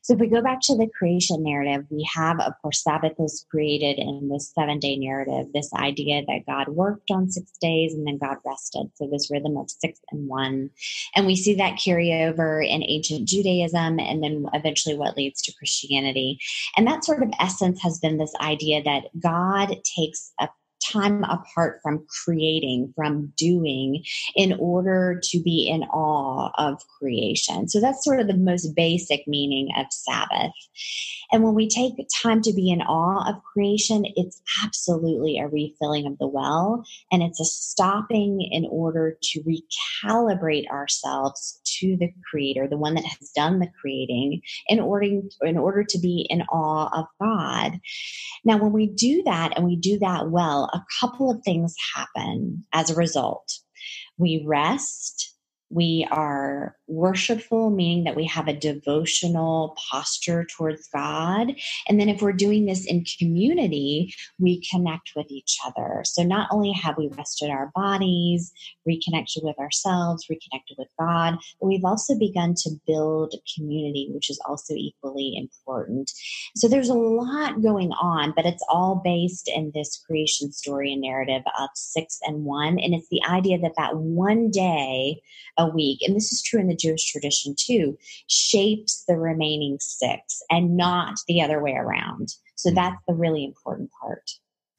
So 0.03 0.13
if 0.13 0.19
we 0.19 0.27
go 0.27 0.41
back 0.41 0.59
to 0.63 0.75
the 0.77 0.87
creation 0.97 1.43
narrative, 1.43 1.85
we 1.89 2.07
have, 2.15 2.39
of 2.39 2.53
course, 2.61 2.81
Sabbath 2.81 3.13
is 3.19 3.45
created 3.51 3.99
in 3.99 4.29
this 4.29 4.53
seven 4.55 4.79
day 4.79 4.95
narrative, 4.95 5.51
this 5.53 5.73
idea 5.73 6.23
that 6.25 6.45
God 6.47 6.69
worked 6.69 7.11
on 7.11 7.29
six 7.29 7.51
days 7.59 7.93
and 7.93 8.07
then 8.07 8.17
God 8.17 8.37
rested. 8.45 8.89
So 8.95 9.09
this 9.11 9.29
rhythm 9.29 9.57
of 9.57 9.69
six 9.69 9.99
and 10.11 10.29
one. 10.29 10.69
And 11.13 11.27
we 11.27 11.35
see 11.35 11.55
that 11.55 11.79
carry 11.83 12.23
over 12.23 12.61
in 12.61 12.83
ancient 12.83 13.27
Judaism 13.27 13.99
and 13.99 14.23
then 14.23 14.45
eventually 14.53 14.95
what 14.95 15.17
leads 15.17 15.41
to 15.41 15.53
Christianity. 15.57 16.39
And 16.77 16.87
that 16.87 17.03
sort 17.03 17.23
of 17.23 17.31
essence 17.41 17.81
has 17.81 17.99
been 17.99 18.17
this 18.17 18.33
idea 18.39 18.81
that 18.83 19.09
God 19.19 19.75
takes 19.83 20.31
a 20.39 20.47
time 20.91 21.23
apart 21.23 21.79
from 21.81 22.05
creating, 22.23 22.93
from 22.95 23.33
doing, 23.37 24.03
in 24.35 24.57
order 24.59 25.19
to 25.23 25.41
be 25.41 25.67
in 25.67 25.83
awe 25.83 26.51
of 26.57 26.81
creation. 26.99 27.67
So 27.67 27.79
that's 27.79 28.03
sort 28.03 28.19
of 28.19 28.27
the 28.27 28.37
most 28.37 28.75
basic 28.75 29.27
meaning 29.27 29.69
of 29.77 29.85
Sabbath. 29.91 30.51
And 31.31 31.43
when 31.43 31.55
we 31.55 31.67
take 31.67 31.93
time 32.21 32.41
to 32.43 32.53
be 32.53 32.69
in 32.71 32.81
awe 32.81 33.29
of 33.29 33.43
creation, 33.43 34.05
it's 34.15 34.41
absolutely 34.63 35.39
a 35.39 35.47
refilling 35.47 36.07
of 36.07 36.17
the 36.19 36.27
well 36.27 36.83
and 37.11 37.21
it's 37.21 37.39
a 37.39 37.45
stopping 37.45 38.47
in 38.51 38.65
order 38.69 39.17
to 39.21 39.43
recalibrate 39.43 40.67
ourselves 40.69 41.59
to 41.79 41.97
the 41.97 42.09
creator, 42.29 42.67
the 42.67 42.77
one 42.77 42.95
that 42.95 43.05
has 43.05 43.29
done 43.35 43.59
the 43.59 43.69
creating 43.79 44.41
in 44.67 44.79
order 44.79 45.21
in 45.41 45.57
order 45.57 45.83
to 45.83 45.99
be 45.99 46.25
in 46.29 46.41
awe 46.43 46.89
of 46.97 47.05
God. 47.19 47.79
Now 48.45 48.57
when 48.57 48.71
we 48.71 48.87
do 48.87 49.23
that 49.23 49.57
and 49.57 49.65
we 49.65 49.75
do 49.75 49.99
that 49.99 50.29
well, 50.29 50.69
a 50.77 50.85
couple 50.99 51.31
of 51.31 51.41
things 51.43 51.75
happen 51.95 52.65
as 52.73 52.89
a 52.89 52.95
result. 52.95 53.59
We 54.17 54.43
rest 54.45 55.36
we 55.69 56.07
are 56.11 56.75
worshipful, 56.87 57.69
meaning 57.69 58.05
that 58.05 58.15
we 58.15 58.25
have 58.25 58.47
a 58.47 58.53
devotional 58.53 59.75
posture 59.91 60.45
towards 60.45 60.87
God. 60.87 61.53
And 61.87 61.99
then 61.99 62.07
if 62.07 62.21
we're 62.21 62.31
doing 62.31 62.65
this 62.65 62.85
in 62.85 63.03
community, 63.19 64.13
we 64.39 64.63
connect 64.71 65.11
with 65.15 65.27
each 65.29 65.57
other. 65.65 66.01
So 66.05 66.23
not 66.23 66.47
only 66.51 66.71
have 66.71 66.97
we 66.97 67.09
rested 67.17 67.49
our 67.49 67.71
bodies, 67.75 68.53
reconnected 68.85 69.43
with 69.43 69.59
ourselves, 69.59 70.27
reconnected 70.29 70.77
with 70.77 70.87
God, 70.99 71.35
but 71.59 71.67
we've 71.67 71.83
also 71.83 72.17
begun 72.17 72.53
to 72.59 72.71
build 72.85 73.35
community, 73.55 74.09
which 74.13 74.29
is 74.29 74.39
also 74.47 74.73
equally 74.73 75.33
important. 75.37 76.11
So 76.55 76.67
there's 76.67 76.89
a 76.89 76.93
lot 76.93 77.61
going 77.61 77.91
on, 77.91 78.33
but 78.35 78.45
it's 78.45 78.63
all 78.69 79.01
based 79.03 79.49
in 79.53 79.71
this 79.73 80.01
creation 80.07 80.51
story 80.51 80.93
and 80.93 81.01
narrative 81.01 81.43
of 81.59 81.69
six 81.75 82.19
and 82.23 82.45
one. 82.45 82.79
And 82.79 82.93
it's 82.93 83.09
the 83.09 83.21
idea 83.29 83.59
that 83.59 83.73
that 83.77 83.97
one 83.97 84.49
day, 84.49 85.21
a 85.57 85.67
week, 85.67 85.99
and 86.01 86.15
this 86.15 86.31
is 86.31 86.41
true 86.41 86.59
in 86.59 86.67
the 86.67 86.75
Jewish 86.75 87.11
tradition 87.11 87.55
too, 87.57 87.97
shapes 88.27 89.03
the 89.07 89.17
remaining 89.17 89.77
six 89.79 90.41
and 90.49 90.77
not 90.77 91.19
the 91.27 91.41
other 91.41 91.61
way 91.61 91.73
around. 91.73 92.29
So 92.55 92.69
mm-hmm. 92.69 92.75
that's 92.75 93.01
the 93.07 93.13
really 93.13 93.43
important 93.43 93.89
part. 94.01 94.29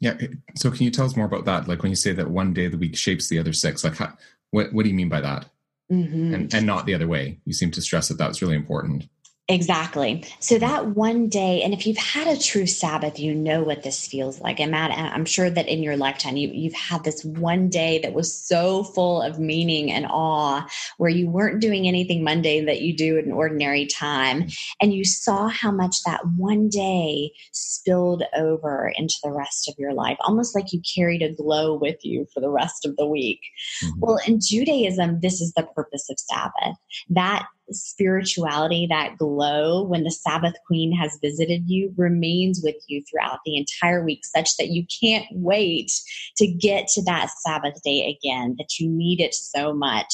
Yeah. 0.01 0.17
So 0.55 0.71
can 0.71 0.85
you 0.85 0.91
tell 0.91 1.07
us 1.07 1.17
more 1.17 1.27
about 1.27 1.45
that? 1.47 1.67
Like 1.67 1.83
when 1.83 1.91
you 1.91 1.97
say 1.97 2.12
that 2.12 2.31
one 2.31 2.53
day 2.53 2.67
of 2.67 2.73
the 2.73 2.79
week 2.79 2.97
shapes 2.97 3.29
the 3.29 3.38
other 3.38 3.53
six, 3.53 3.83
like 3.83 3.97
how, 3.97 4.12
what, 4.51 4.73
what 4.73 4.85
do 4.85 4.88
you 4.88 4.95
mean 4.95 5.09
by 5.09 5.21
that? 5.21 5.47
Mm-hmm. 5.91 6.35
And, 6.35 6.55
and 6.55 6.67
not 6.67 6.87
the 6.87 6.95
other 6.95 7.09
way. 7.09 7.41
You 7.45 7.53
seem 7.53 7.71
to 7.73 7.83
stress 7.83 8.09
that 8.09 8.19
that's 8.19 8.43
really 8.43 8.57
important. 8.57 9.09
Exactly. 9.51 10.25
So 10.41 10.59
that 10.59 10.89
one 10.89 11.31
day, 11.31 11.63
and 11.63 11.73
if 11.73 11.87
you've 11.87 11.97
had 11.97 12.29
a 12.29 12.39
true 12.39 12.67
Sabbath, 12.67 13.19
you 13.19 13.35
know 13.35 13.63
what 13.63 13.83
this 13.83 14.07
feels 14.07 14.43
like. 14.43 14.61
And 14.61 14.73
Matt, 14.73 14.91
I'm 14.91 15.25
sure 15.25 15.49
that 15.49 15.69
in 15.69 15.83
your 15.83 15.97
lifetime, 15.97 16.37
you, 16.37 16.51
you've 16.53 16.75
had 16.75 17.03
this 17.03 17.25
one 17.25 17.71
day 17.71 17.99
that 18.01 18.13
was 18.13 18.39
so 18.39 18.85
full 18.85 19.23
of 19.23 19.39
meaning 19.39 19.91
and 19.91 20.05
awe, 20.11 20.69
where 20.99 21.09
you 21.09 21.31
weren't 21.31 21.63
doing 21.63 21.89
anything 21.89 22.23
mundane 22.23 22.67
that 22.67 22.83
you 22.83 22.95
do 22.95 23.17
at 23.17 23.25
an 23.25 23.33
ordinary 23.33 23.87
time. 23.87 24.49
And 24.83 24.93
you 24.93 25.07
saw 25.07 25.49
how 25.49 25.71
much 25.71 26.03
that 26.05 26.21
one 26.37 26.69
day 26.69 27.31
spilled 27.53 28.25
over 28.37 28.93
into 28.97 29.17
the 29.23 29.33
rest 29.33 29.67
of 29.67 29.77
your 29.79 29.95
life, 29.95 30.19
almost 30.21 30.55
like 30.55 30.75
you 30.75 30.83
carried 30.95 31.23
a 31.23 31.33
glow 31.33 31.73
with 31.73 32.05
you 32.05 32.27
for 32.35 32.41
the 32.41 32.51
rest 32.51 32.85
of 32.85 32.97
the 32.97 33.07
week. 33.07 33.41
Mm-hmm. 33.83 34.01
Well, 34.01 34.21
in 34.27 34.41
Judaism, 34.43 35.21
this 35.21 35.41
is 35.41 35.55
the 35.55 35.63
purpose 35.63 36.11
of 36.11 36.19
Sabbath. 36.19 36.77
That 37.09 37.47
spirituality, 37.70 38.87
that 38.88 39.18
glow 39.18 39.83
when 39.83 40.04
the 40.04 40.11
Sabbath 40.11 40.54
Queen 40.66 40.92
has 40.92 41.18
visited 41.22 41.68
you 41.68 41.92
remains 41.96 42.61
with 42.62 42.76
you 42.87 43.02
throughout 43.04 43.40
the 43.44 43.57
entire 43.57 44.04
week, 44.04 44.24
such 44.24 44.57
that 44.57 44.68
you 44.68 44.87
can't 45.02 45.26
wait 45.33 45.92
to 46.37 46.46
get 46.46 46.88
to 46.88 47.02
that 47.02 47.31
Sabbath 47.38 47.81
day 47.83 48.18
again, 48.18 48.54
that 48.59 48.78
you 48.78 48.88
need 48.88 49.20
it 49.20 49.35
so 49.35 49.74
much. 49.74 50.12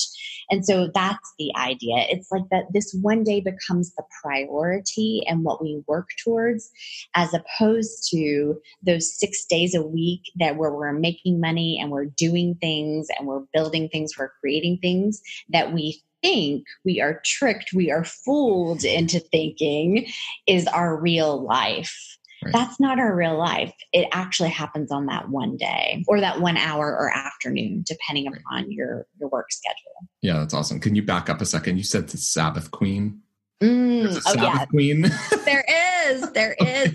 And 0.50 0.64
so 0.64 0.90
that's 0.94 1.32
the 1.38 1.52
idea. 1.56 2.06
It's 2.08 2.30
like 2.30 2.48
that 2.50 2.64
this 2.72 2.94
one 3.00 3.24
day 3.24 3.40
becomes 3.40 3.94
the 3.94 4.04
priority 4.22 5.22
and 5.26 5.42
what 5.42 5.62
we 5.62 5.82
work 5.86 6.08
towards, 6.22 6.70
as 7.14 7.34
opposed 7.34 8.08
to 8.10 8.60
those 8.82 9.18
six 9.18 9.44
days 9.46 9.74
a 9.74 9.82
week 9.82 10.22
that 10.38 10.56
where 10.56 10.72
we're 10.72 10.92
making 10.92 11.40
money 11.40 11.78
and 11.80 11.90
we're 11.90 12.04
doing 12.04 12.56
things 12.60 13.08
and 13.18 13.26
we're 13.26 13.44
building 13.52 13.88
things, 13.88 14.12
we're 14.18 14.32
creating 14.40 14.78
things 14.78 15.22
that 15.50 15.72
we 15.72 16.02
think 16.24 16.66
we 16.84 17.00
are 17.00 17.20
tricked, 17.24 17.72
we 17.74 17.90
are 17.90 18.04
fooled 18.04 18.82
into 18.82 19.20
thinking 19.20 20.06
is 20.46 20.66
our 20.68 20.98
real 20.98 21.44
life. 21.44 21.94
Right. 22.42 22.52
That's 22.52 22.80
not 22.80 22.98
our 22.98 23.14
real 23.14 23.38
life. 23.38 23.72
It 23.92 24.08
actually 24.12 24.50
happens 24.50 24.90
on 24.90 25.06
that 25.06 25.28
one 25.28 25.56
day 25.56 26.04
or 26.08 26.20
that 26.20 26.40
one 26.40 26.56
hour 26.56 26.86
or 26.86 27.10
afternoon, 27.14 27.84
depending 27.86 28.30
right. 28.30 28.40
upon 28.40 28.72
your 28.72 29.06
your 29.18 29.28
work 29.28 29.52
schedule. 29.52 30.08
Yeah, 30.22 30.38
that's 30.38 30.54
awesome. 30.54 30.80
Can 30.80 30.94
you 30.94 31.02
back 31.02 31.28
up 31.28 31.40
a 31.40 31.46
second? 31.46 31.76
You 31.76 31.84
said 31.84 32.08
the 32.08 32.18
Sabbath 32.18 32.70
Queen. 32.70 33.20
Mm, 33.62 34.20
oh, 34.26 34.34
yeah. 34.34 34.64
Queen. 34.66 35.02
there 35.44 35.64
is. 36.06 36.30
There 36.32 36.56
is. 36.60 36.94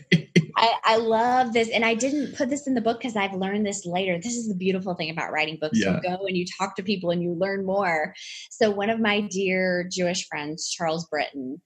I, 0.59 0.73
I, 0.83 0.97
love 0.97 1.53
this. 1.53 1.69
And 1.69 1.85
I 1.85 1.95
didn't 1.95 2.35
put 2.35 2.49
this 2.49 2.67
in 2.67 2.73
the 2.73 2.81
book 2.81 2.99
because 2.99 3.15
I've 3.15 3.33
learned 3.33 3.65
this 3.65 3.85
later. 3.85 4.19
This 4.21 4.35
is 4.35 4.49
the 4.49 4.55
beautiful 4.55 4.93
thing 4.93 5.09
about 5.09 5.31
writing 5.31 5.57
books. 5.59 5.79
Yeah. 5.79 5.95
You 5.95 6.01
go 6.01 6.25
and 6.27 6.35
you 6.35 6.45
talk 6.59 6.75
to 6.75 6.83
people 6.83 7.11
and 7.11 7.23
you 7.23 7.33
learn 7.33 7.65
more. 7.65 8.13
So, 8.51 8.69
one 8.69 8.89
of 8.89 8.99
my 8.99 9.21
dear 9.21 9.87
Jewish 9.89 10.27
friends, 10.27 10.69
Charles 10.69 11.07
Britton, 11.07 11.61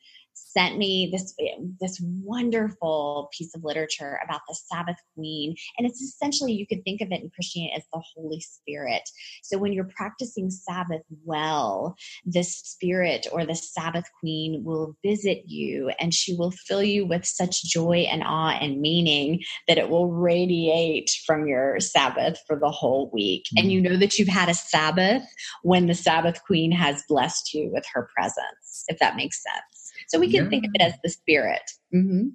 sent 0.53 0.77
me 0.77 1.09
this 1.11 1.35
this 1.79 1.99
wonderful 2.01 3.29
piece 3.35 3.55
of 3.55 3.63
literature 3.63 4.19
about 4.23 4.41
the 4.47 4.55
Sabbath 4.55 4.97
Queen, 5.15 5.55
and 5.77 5.87
it's 5.87 6.01
essentially 6.01 6.53
you 6.53 6.67
could 6.67 6.83
think 6.83 7.01
of 7.01 7.11
it 7.11 7.21
in 7.21 7.29
Christianity 7.29 7.75
as 7.75 7.83
the 7.93 8.01
Holy 8.15 8.39
Spirit. 8.39 9.09
So 9.41 9.57
when 9.57 9.73
you're 9.73 9.89
practicing 9.95 10.49
Sabbath 10.49 11.01
well, 11.25 11.95
the 12.25 12.43
Spirit 12.43 13.27
or 13.31 13.45
the 13.45 13.55
Sabbath 13.55 14.05
Queen 14.19 14.63
will 14.63 14.95
visit 15.03 15.43
you, 15.47 15.91
and 15.99 16.13
she 16.13 16.35
will 16.35 16.51
fill 16.51 16.83
you 16.83 17.05
with 17.05 17.25
such 17.25 17.63
joy 17.63 18.07
and 18.09 18.23
awe 18.23 18.57
and 18.59 18.81
meaning 18.81 19.41
that 19.67 19.77
it 19.77 19.89
will 19.89 20.11
radiate 20.11 21.11
from 21.25 21.47
your 21.47 21.79
Sabbath 21.79 22.39
for 22.47 22.57
the 22.57 22.71
whole 22.71 23.09
week. 23.13 23.43
Mm-hmm. 23.43 23.57
And 23.57 23.71
you 23.71 23.81
know 23.81 23.97
that 23.97 24.17
you've 24.17 24.27
had 24.27 24.49
a 24.49 24.53
Sabbath 24.53 25.23
when 25.63 25.87
the 25.87 25.93
Sabbath 25.93 26.43
Queen 26.43 26.71
has 26.71 27.03
blessed 27.07 27.53
you 27.53 27.69
with 27.71 27.85
her 27.93 28.09
presence, 28.15 28.85
if 28.87 28.99
that 28.99 29.15
makes 29.15 29.41
sense. 29.41 29.82
So 30.07 30.19
we 30.19 30.31
can 30.31 30.45
yeah. 30.45 30.49
think 30.49 30.65
of 30.65 30.71
it 30.73 30.81
as 30.81 30.93
the 31.03 31.09
spirit. 31.09 31.71
Mm-hmm. 31.93 32.29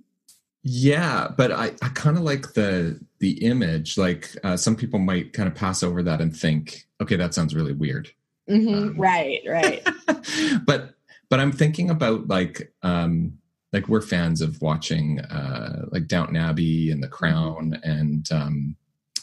Yeah, 0.63 1.29
but 1.37 1.53
I, 1.53 1.67
I 1.83 1.89
kind 1.95 2.17
of 2.17 2.25
like 2.25 2.55
the 2.55 3.01
the 3.21 3.45
image. 3.45 3.97
Like 3.97 4.37
uh, 4.45 4.57
some 4.57 4.77
people 4.77 4.99
might 4.99 5.33
kind 5.33 5.49
of 5.49 5.55
pass 5.55 5.83
over 5.83 6.03
that 6.03 6.21
and 6.21 6.37
think, 6.37 6.87
okay, 7.01 7.17
that 7.17 7.33
sounds 7.33 7.55
really 7.55 7.73
weird. 7.73 8.11
Mm-hmm. 8.51 8.75
Um, 8.75 8.97
right, 8.97 9.41
right. 9.47 9.87
but 10.67 10.95
but 11.31 11.41
I'm 11.41 11.53
thinking 11.53 11.91
about 11.91 12.29
like 12.29 12.73
um 12.83 13.39
like 13.73 13.89
we're 13.89 14.03
fans 14.03 14.41
of 14.41 14.61
watching 14.61 15.21
uh 15.21 15.87
like 15.91 16.07
Downton 16.07 16.37
Abbey 16.37 16.91
and 16.91 17.03
The 17.03 17.07
mm-hmm. 17.07 17.15
Crown 17.15 17.81
and 17.83 18.31
um 18.33 18.77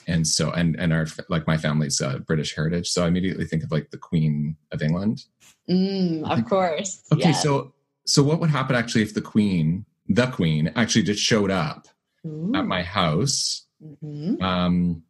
and 0.07 0.27
so 0.27 0.51
and 0.51 0.75
and 0.79 0.93
our 0.93 1.07
like 1.29 1.47
my 1.47 1.57
family's 1.57 2.01
uh, 2.01 2.19
British 2.19 2.55
heritage, 2.55 2.89
so 2.89 3.03
I 3.03 3.07
immediately 3.07 3.45
think 3.45 3.63
of 3.63 3.71
like 3.71 3.91
the 3.91 3.97
Queen 3.97 4.55
of 4.71 4.81
England. 4.81 5.25
Mm, 5.69 6.29
of 6.29 6.45
course. 6.45 7.01
Okay, 7.11 7.29
yes. 7.29 7.43
so 7.43 7.73
so 8.05 8.23
what 8.23 8.39
would 8.39 8.49
happen 8.49 8.75
actually 8.75 9.01
if 9.01 9.13
the 9.13 9.21
queen, 9.21 9.85
the 10.07 10.27
queen, 10.27 10.71
actually 10.75 11.03
just 11.03 11.21
showed 11.21 11.51
up 11.51 11.87
Ooh. 12.25 12.51
at 12.55 12.65
my 12.65 12.83
house? 12.83 13.65
Mm-hmm. 13.83 14.41
Um, 14.41 15.03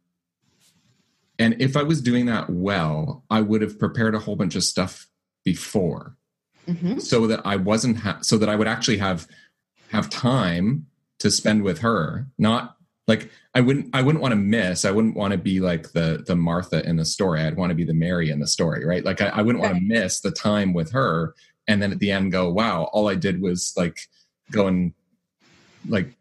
and 1.38 1.60
if 1.60 1.76
I 1.76 1.82
was 1.82 2.00
doing 2.00 2.26
that 2.26 2.48
well, 2.48 3.24
I 3.30 3.42
would 3.42 3.62
have 3.62 3.78
prepared 3.78 4.14
a 4.14 4.18
whole 4.18 4.36
bunch 4.36 4.56
of 4.56 4.64
stuff 4.64 5.06
before, 5.44 6.16
mm-hmm. 6.66 6.98
so 6.98 7.26
that 7.26 7.42
I 7.44 7.56
wasn't 7.56 7.98
ha- 7.98 8.20
so 8.22 8.38
that 8.38 8.48
I 8.48 8.56
would 8.56 8.68
actually 8.68 8.98
have 8.98 9.28
have 9.90 10.08
time 10.08 10.86
to 11.18 11.30
spend 11.30 11.62
with 11.62 11.80
her. 11.80 12.26
Not 12.38 12.76
like 13.06 13.30
I 13.54 13.60
wouldn't 13.60 13.94
I 13.94 14.00
wouldn't 14.00 14.22
want 14.22 14.32
to 14.32 14.36
miss. 14.36 14.86
I 14.86 14.90
wouldn't 14.90 15.16
want 15.16 15.32
to 15.32 15.38
be 15.38 15.60
like 15.60 15.92
the 15.92 16.24
the 16.26 16.36
Martha 16.36 16.82
in 16.88 16.96
the 16.96 17.04
story. 17.04 17.42
I'd 17.42 17.56
want 17.56 17.70
to 17.70 17.76
be 17.76 17.84
the 17.84 17.94
Mary 17.94 18.30
in 18.30 18.40
the 18.40 18.46
story, 18.46 18.86
right? 18.86 19.04
Like 19.04 19.20
I, 19.20 19.28
I 19.28 19.42
wouldn't 19.42 19.62
want 19.62 19.74
to 19.74 19.80
miss 19.80 20.20
the 20.20 20.30
time 20.30 20.72
with 20.72 20.92
her 20.92 21.34
and 21.68 21.82
then 21.82 21.92
at 21.92 21.98
the 21.98 22.10
end 22.10 22.32
go 22.32 22.50
wow 22.50 22.84
all 22.92 23.08
i 23.08 23.14
did 23.14 23.40
was 23.40 23.72
like 23.76 23.98
go 24.50 24.66
and 24.66 24.92
like 25.88 26.16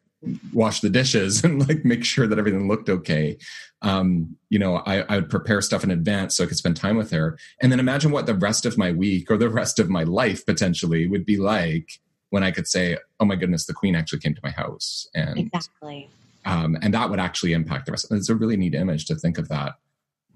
wash 0.53 0.81
the 0.81 0.89
dishes 0.89 1.43
and 1.43 1.67
like 1.67 1.85
make 1.85 2.03
sure 2.03 2.27
that 2.27 2.39
everything 2.39 2.67
looked 2.67 2.89
okay. 2.89 3.37
Um, 3.81 4.35
you 4.49 4.57
know 4.57 4.77
I, 4.77 5.01
I 5.01 5.15
would 5.17 5.29
prepare 5.29 5.61
stuff 5.61 5.83
in 5.83 5.91
advance 5.91 6.35
so 6.35 6.43
i 6.43 6.47
could 6.47 6.57
spend 6.57 6.77
time 6.77 6.97
with 6.97 7.11
her. 7.11 7.37
And 7.61 7.71
then 7.71 7.79
imagine 7.79 8.11
what 8.11 8.25
the 8.25 8.33
rest 8.33 8.65
of 8.65 8.77
my 8.77 8.91
week 8.91 9.29
or 9.29 9.37
the 9.37 9.49
rest 9.49 9.79
of 9.79 9.89
my 9.89 10.03
life 10.03 10.45
potentially 10.45 11.07
would 11.07 11.25
be 11.25 11.37
like 11.37 11.99
when 12.29 12.43
i 12.43 12.51
could 12.51 12.67
say 12.67 12.97
oh 13.19 13.25
my 13.25 13.35
goodness 13.35 13.65
the 13.65 13.73
queen 13.73 13.95
actually 13.95 14.19
came 14.19 14.33
to 14.33 14.41
my 14.43 14.51
house. 14.51 15.07
And 15.13 15.37
exactly. 15.37 16.09
um, 16.45 16.77
and 16.81 16.93
that 16.93 17.09
would 17.09 17.19
actually 17.19 17.53
impact 17.53 17.85
the 17.85 17.91
rest 17.91 18.11
it's 18.11 18.29
a 18.29 18.35
really 18.35 18.57
neat 18.57 18.73
image 18.73 19.05
to 19.05 19.15
think 19.15 19.37
of 19.37 19.49
that. 19.49 19.73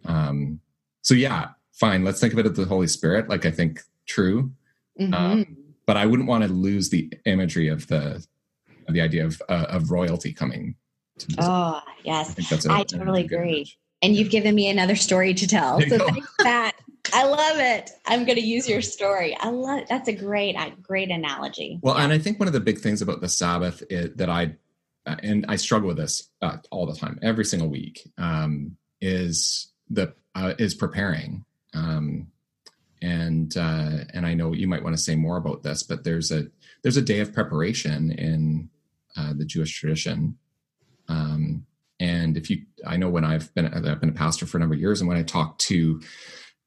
Um, 0.06 0.60
so 1.02 1.13
yeah 1.13 1.50
fine. 1.74 2.04
Let's 2.04 2.19
think 2.19 2.34
of 2.34 2.39
it 2.39 2.45
as 2.45 2.54
the 2.54 2.65
holy 2.65 2.88
spirit. 2.88 3.30
Like 3.30 3.45
i 3.45 3.52
think 3.52 3.82
true 4.06 4.52
Mm-hmm. 5.00 5.14
Um, 5.14 5.58
but 5.86 5.98
I 5.98 6.06
wouldn't 6.06 6.28
want 6.28 6.44
to 6.44 6.50
lose 6.50 6.90
the 6.90 7.12
imagery 7.26 7.68
of 7.68 7.88
the 7.88 8.26
of 8.88 8.94
the 8.94 9.02
idea 9.02 9.26
of 9.26 9.42
uh, 9.50 9.66
of 9.70 9.92
royalty 9.92 10.34
coming. 10.34 10.76
oh 11.38 11.82
yes, 12.04 12.36
I, 12.68 12.84
totally 12.84 13.26
agree. 13.26 13.58
Image. 13.58 13.80
And 14.02 14.16
you've 14.16 14.30
given 14.30 14.56
me 14.56 14.70
another 14.70 14.96
story 14.96 15.34
to 15.34 15.48
tell. 15.48 15.82
So 15.82 15.98
thanks, 15.98 16.34
Pat. 16.42 16.76
I 17.14 17.26
love 17.26 17.58
it. 17.58 17.92
I'm 18.06 18.26
going 18.26 18.38
to 18.38 18.46
use 18.46 18.68
your 18.68 18.82
story. 18.82 19.36
I 19.40 19.50
love 19.50 19.80
it. 19.80 19.88
That's 19.90 20.08
a 20.08 20.14
great, 20.14 20.56
great 20.82 21.10
analogy. 21.10 21.80
Well, 21.82 21.98
yeah. 21.98 22.04
and 22.04 22.14
I 22.14 22.20
think 22.20 22.40
one 22.40 22.48
of 22.48 22.54
the 22.54 22.60
big 22.60 22.80
things 22.80 23.02
about 23.02 23.22
the 23.22 23.30
Sabbath 23.30 23.84
is, 23.90 24.16
that 24.16 24.30
I, 24.30 24.56
uh, 25.06 25.16
and 25.24 25.46
I 25.48 25.56
struggle 25.56 25.88
with 25.88 25.98
this 25.98 26.30
uh, 26.42 26.58
all 26.72 26.86
the 26.86 26.96
time, 26.96 27.20
every 27.22 27.46
single 27.46 27.68
week, 27.68 28.10
um, 28.18 28.78
is 29.02 29.72
the 29.90 30.14
uh, 30.36 30.54
is 30.58 30.76
preparing. 30.76 31.46
Um, 31.74 32.28
and 33.02 33.56
uh, 33.58 34.04
and 34.14 34.26
I 34.26 34.34
know 34.34 34.54
you 34.54 34.68
might 34.68 34.84
want 34.84 34.96
to 34.96 35.02
say 35.02 35.16
more 35.16 35.38
about 35.38 35.64
this, 35.64 35.84
but 35.84 36.04
there's 36.04 36.32
a 36.32 36.48
there's 36.84 36.98
a 36.98 37.02
day 37.02 37.20
of 37.20 37.34
preparation 37.34 38.12
in 38.12 38.70
uh, 39.18 39.34
the 39.36 39.46
Jewish 39.46 39.78
tradition. 39.78 40.38
Um, 41.08 41.66
and 42.00 42.38
if 42.38 42.50
you, 42.50 42.62
I 42.86 42.98
know 42.98 43.10
when 43.10 43.26
I've 43.26 43.54
been 43.56 43.66
I've 43.66 44.00
been 44.00 44.10
a 44.10 44.14
pastor 44.14 44.46
for 44.46 44.58
a 44.58 44.60
number 44.60 44.76
of 44.76 44.82
years, 44.82 45.02
and 45.02 45.08
when 45.08 45.18
I 45.18 45.24
talk 45.24 45.58
to 45.60 46.02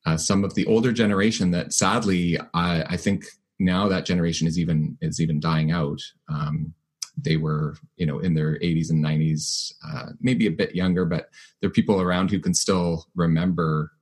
uh, 0.04 0.16
some 0.16 0.44
of 0.44 0.54
the 0.54 0.66
older 0.66 0.92
generation, 0.92 1.50
that 1.52 1.72
sadly 1.72 2.38
I, 2.54 2.82
I, 2.82 2.96
think 2.96 3.24
now 3.60 3.88
that 3.88 4.04
generation 4.04 4.46
is 4.48 4.58
even 4.58 4.98
is 5.00 5.20
even 5.20 5.40
dying 5.40 5.70
out. 5.70 6.00
Um, 6.28 6.74
they 7.16 7.36
were 7.36 7.76
you 7.96 8.06
know 8.06 8.18
in 8.18 8.34
their 8.34 8.58
80s 8.58 8.90
and 8.90 9.04
90s, 9.04 9.72
uh, 9.86 10.10
maybe 10.20 10.46
a 10.46 10.50
bit 10.50 10.74
younger, 10.74 11.04
but 11.04 11.28
there 11.60 11.68
are 11.68 11.72
people 11.72 12.00
around 12.00 12.30
who 12.30 12.40
can 12.40 12.54
still 12.54 13.06
remember 13.14 13.92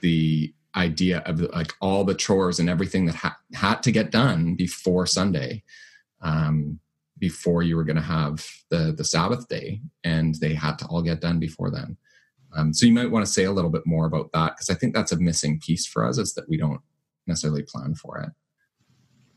the 0.00 0.52
idea 0.76 1.20
of 1.20 1.40
like 1.40 1.72
all 1.80 2.04
the 2.04 2.14
chores 2.14 2.58
and 2.58 2.68
everything 2.68 3.06
that 3.06 3.14
ha- 3.14 3.38
had 3.54 3.82
to 3.82 3.92
get 3.92 4.10
done 4.10 4.54
before 4.54 5.06
Sunday, 5.06 5.62
um, 6.20 6.78
before 7.18 7.62
you 7.62 7.76
were 7.76 7.84
going 7.84 7.96
to 7.96 8.02
have 8.02 8.46
the 8.70 8.92
the 8.96 9.04
Sabbath 9.04 9.48
day, 9.48 9.80
and 10.04 10.34
they 10.36 10.54
had 10.54 10.78
to 10.78 10.86
all 10.86 11.02
get 11.02 11.20
done 11.20 11.38
before 11.38 11.70
then. 11.70 11.96
Um, 12.54 12.72
so 12.72 12.86
you 12.86 12.92
might 12.92 13.10
want 13.10 13.24
to 13.26 13.32
say 13.32 13.44
a 13.44 13.52
little 13.52 13.70
bit 13.70 13.86
more 13.86 14.06
about 14.06 14.32
that 14.32 14.54
because 14.54 14.70
I 14.70 14.74
think 14.74 14.94
that's 14.94 15.12
a 15.12 15.18
missing 15.18 15.60
piece 15.60 15.86
for 15.86 16.06
us 16.06 16.18
is 16.18 16.34
that 16.34 16.48
we 16.48 16.56
don't 16.56 16.80
necessarily 17.26 17.62
plan 17.62 17.94
for 17.94 18.18
it. 18.18 18.30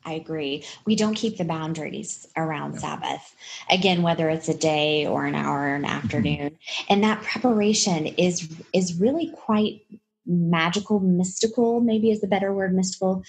I 0.05 0.13
agree. 0.13 0.63
We 0.85 0.95
don't 0.95 1.13
keep 1.13 1.37
the 1.37 1.43
boundaries 1.43 2.27
around 2.37 2.73
yeah. 2.73 2.79
Sabbath. 2.79 3.35
Again, 3.69 4.01
whether 4.01 4.29
it's 4.29 4.47
a 4.47 4.57
day 4.57 5.05
or 5.05 5.25
an 5.25 5.35
hour 5.35 5.59
or 5.59 5.75
an 5.75 5.83
mm-hmm. 5.83 5.91
afternoon. 5.91 6.49
Mm-hmm. 6.51 6.85
And 6.89 7.03
that 7.03 7.21
preparation 7.21 8.07
is 8.07 8.49
is 8.73 8.99
really 8.99 9.31
quite 9.31 9.81
magical, 10.29 10.99
mystical, 10.99 11.81
maybe 11.81 12.11
is 12.11 12.21
the 12.21 12.27
better 12.27 12.53
word, 12.53 12.73
mystical. 12.73 13.23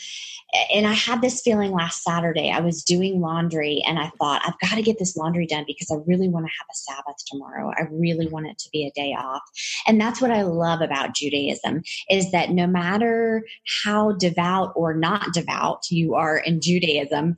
And 0.72 0.86
I 0.86 0.92
had 0.92 1.22
this 1.22 1.40
feeling 1.40 1.72
last 1.72 2.02
Saturday. 2.04 2.50
I 2.50 2.60
was 2.60 2.84
doing 2.84 3.20
laundry 3.20 3.82
and 3.86 3.98
I 3.98 4.10
thought, 4.18 4.42
I've 4.44 4.58
got 4.60 4.76
to 4.76 4.82
get 4.82 4.98
this 4.98 5.16
laundry 5.16 5.46
done 5.46 5.64
because 5.66 5.90
I 5.90 5.96
really 6.06 6.28
want 6.28 6.46
to 6.46 6.52
have 6.58 6.66
a 6.70 6.74
Sabbath 6.74 7.16
tomorrow. 7.26 7.72
I 7.76 7.86
really 7.90 8.28
want 8.28 8.46
it 8.46 8.58
to 8.58 8.68
be 8.70 8.86
a 8.86 8.92
day 8.94 9.14
off. 9.18 9.42
And 9.86 10.00
that's 10.00 10.20
what 10.20 10.30
I 10.30 10.42
love 10.42 10.82
about 10.82 11.14
Judaism 11.14 11.82
is 12.10 12.30
that 12.32 12.50
no 12.50 12.66
matter 12.66 13.44
how 13.84 14.12
devout 14.12 14.72
or 14.76 14.94
not 14.94 15.32
devout 15.32 15.90
you 15.90 16.14
are 16.14 16.36
in 16.36 16.60
Judaism, 16.60 17.36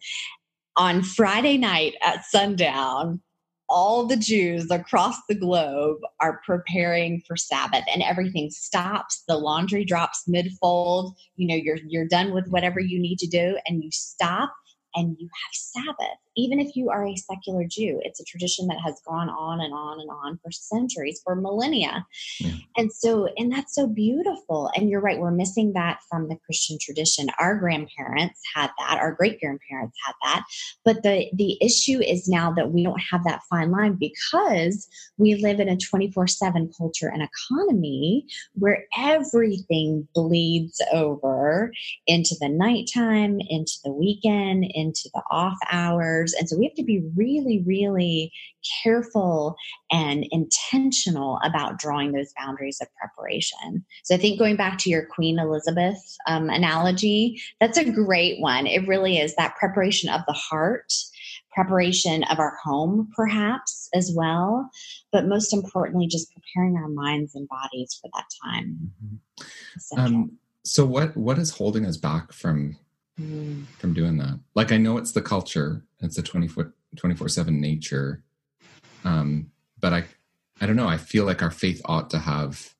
on 0.77 1.03
Friday 1.03 1.59
night 1.59 1.95
at 2.03 2.25
sundown, 2.25 3.21
all 3.73 4.07
the 4.07 4.17
Jews 4.17 4.71
across 4.71 5.17
the 5.29 5.35
globe 5.35 5.99
are 6.21 6.43
preparing 6.45 7.23
for 7.27 7.37
Sabbath 7.37 7.85
and 7.93 8.03
everything 8.03 8.51
stops. 8.51 9.25
The 9.27 9.39
laundry 9.39 9.85
drops 9.85 10.25
mid 10.29 10.53
fold. 10.61 11.17
You 11.37 11.49
know, 11.49 11.55
you're 11.55 11.79
you're 11.89 12.07
done 12.07 12.35
with 12.35 12.49
whatever 12.49 12.81
you 12.81 13.01
need 13.01 13.19
to 13.21 13.27
do 13.27 13.59
and 13.67 13.83
you 13.83 13.91
stop 13.91 14.53
and 14.95 15.17
you 15.19 15.27
have 15.27 15.53
Sabbath, 15.55 16.19
even 16.37 16.61
if 16.61 16.77
you 16.77 16.91
are 16.91 17.07
a 17.07 17.17
secular 17.17 17.65
Jew. 17.69 18.01
It's 18.03 18.21
a 18.21 18.25
tradition 18.25 18.67
that 18.69 18.79
has 18.85 19.01
gone 19.07 19.29
on 19.29 19.61
and 19.61 19.73
on 19.73 20.01
and 20.01 20.11
on 20.11 20.39
for 20.43 20.51
centuries, 20.51 21.21
for 21.25 21.35
millennia. 21.35 22.07
Yeah. 22.41 22.53
And 22.77 22.93
so, 22.93 23.29
and 23.37 23.53
that's 23.53 23.75
so 23.75 23.87
beautiful. 23.87 24.71
And 24.75 24.89
you're 24.89 25.01
right, 25.01 25.19
we're 25.19 25.31
missing 25.31 25.73
that 25.75 26.01
from 26.09 26.29
the 26.29 26.37
Christian 26.45 26.79
tradition. 26.81 27.29
Our 27.39 27.57
grandparents 27.57 28.41
had 28.55 28.71
that, 28.79 28.99
our 28.99 29.13
great 29.13 29.41
grandparents 29.41 29.97
had 30.05 30.15
that. 30.23 30.45
But 30.85 31.03
the, 31.03 31.29
the 31.35 31.59
issue 31.63 32.01
is 32.01 32.29
now 32.29 32.53
that 32.53 32.73
we 32.73 32.83
don't 32.83 33.03
have 33.11 33.25
that 33.25 33.43
fine 33.49 33.71
line 33.71 33.97
because 33.99 34.89
we 35.19 35.35
live 35.37 35.61
in 35.61 35.69
a 35.69 35.77
24 35.77 36.27
7 36.27 36.71
culture 36.77 37.09
and 37.09 37.23
economy 37.23 38.27
where 38.55 38.85
everything 38.99 40.09
bleeds 40.15 40.81
over 40.93 41.73
into 42.07 42.35
the 42.41 42.49
nighttime, 42.49 43.39
into 43.49 43.75
the 43.85 43.93
weekend, 43.93 44.65
into 44.83 45.09
the 45.15 45.23
off 45.31 45.57
hours. 45.71 46.35
And 46.35 46.49
so 46.49 46.57
we 46.59 46.67
have 46.67 46.75
to 46.75 46.83
be 46.83 47.03
really, 47.15 47.63
really 47.65 48.33
careful 48.83 49.57
and 49.91 50.27
intentional 50.31 51.39
about 51.45 51.79
drawing 51.79 52.13
those 52.13 52.33
boundaries 52.37 52.79
of 52.81 52.89
preparation. 52.95 53.85
So 54.05 54.15
I 54.15 54.19
think 54.19 54.39
going 54.39 54.57
back 54.57 54.79
to 54.79 54.91
your 54.91 55.07
Queen 55.07 55.39
Elizabeth 55.39 56.01
um, 56.27 56.51
analogy, 56.51 57.41
that's 57.61 57.79
a 57.79 57.91
great 57.91 58.41
one. 58.41 58.67
It 58.67 58.87
really 58.89 59.19
is 59.19 59.35
that 59.37 59.57
preparation 59.57 60.11
of 60.11 60.23
the 60.27 60.33
heart 60.33 60.93
preparation 61.53 62.25
of 62.25 62.39
our 62.39 62.57
home, 62.65 63.11
perhaps 63.15 63.89
as 63.95 64.11
well. 64.15 64.71
But 65.13 65.27
most 65.27 65.53
importantly, 65.53 66.07
just 66.07 66.33
preparing 66.33 66.77
our 66.77 66.89
minds 66.89 67.35
and 67.35 67.49
bodies 67.49 67.99
for 68.01 68.11
that 68.15 68.25
time. 68.45 68.93
Mm-hmm. 69.05 69.99
Um, 69.99 70.39
so, 70.65 70.85
what 70.85 71.17
what 71.17 71.39
is 71.39 71.51
holding 71.51 71.85
us 71.87 71.97
back 71.97 72.33
from 72.33 72.77
mm. 73.21 73.67
from 73.79 73.95
doing 73.95 74.17
that. 74.19 74.41
Like 74.55 74.73
I 74.73 74.79
know 74.79 74.99
it's 74.99 75.13
the 75.13 75.23
culture, 75.23 75.85
it's 76.01 76.17
the 76.17 76.23
24 76.23 77.29
7 77.29 77.61
nature. 77.61 78.23
Um, 79.05 79.51
but 79.81 79.93
I 79.93 80.05
I 80.61 80.67
don't 80.67 80.77
know, 80.77 80.89
I 80.89 80.97
feel 80.97 81.25
like 81.25 81.43
our 81.43 81.51
faith 81.51 81.81
ought 81.85 82.11
to 82.11 82.19
have 82.19 82.75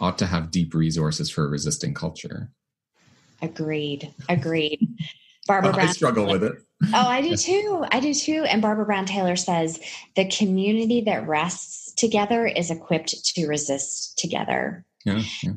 ought 0.00 0.18
to 0.18 0.26
have 0.26 0.50
deep 0.50 0.74
resources 0.74 1.30
for 1.30 1.48
resisting 1.48 1.94
culture. 1.94 2.50
Agreed. 3.40 4.12
Agreed. 4.28 4.88
Barbara 5.46 5.72
Brown. 5.74 5.88
I 5.88 5.92
struggle 5.92 6.26
with 6.26 6.42
it. 6.42 6.54
Oh, 6.92 7.06
I 7.06 7.20
do 7.20 7.36
too. 7.36 7.84
I 7.90 8.00
do 8.00 8.12
too. 8.12 8.44
And 8.48 8.62
Barbara 8.62 8.84
Brown 8.84 9.06
Taylor 9.06 9.36
says 9.36 9.80
the 10.16 10.28
community 10.28 11.02
that 11.02 11.28
rests 11.28 11.92
together 11.94 12.46
is 12.46 12.70
equipped 12.70 13.24
to 13.34 13.46
resist 13.46 14.18
together. 14.18 14.84
Yeah, 15.04 15.22
yeah 15.42 15.52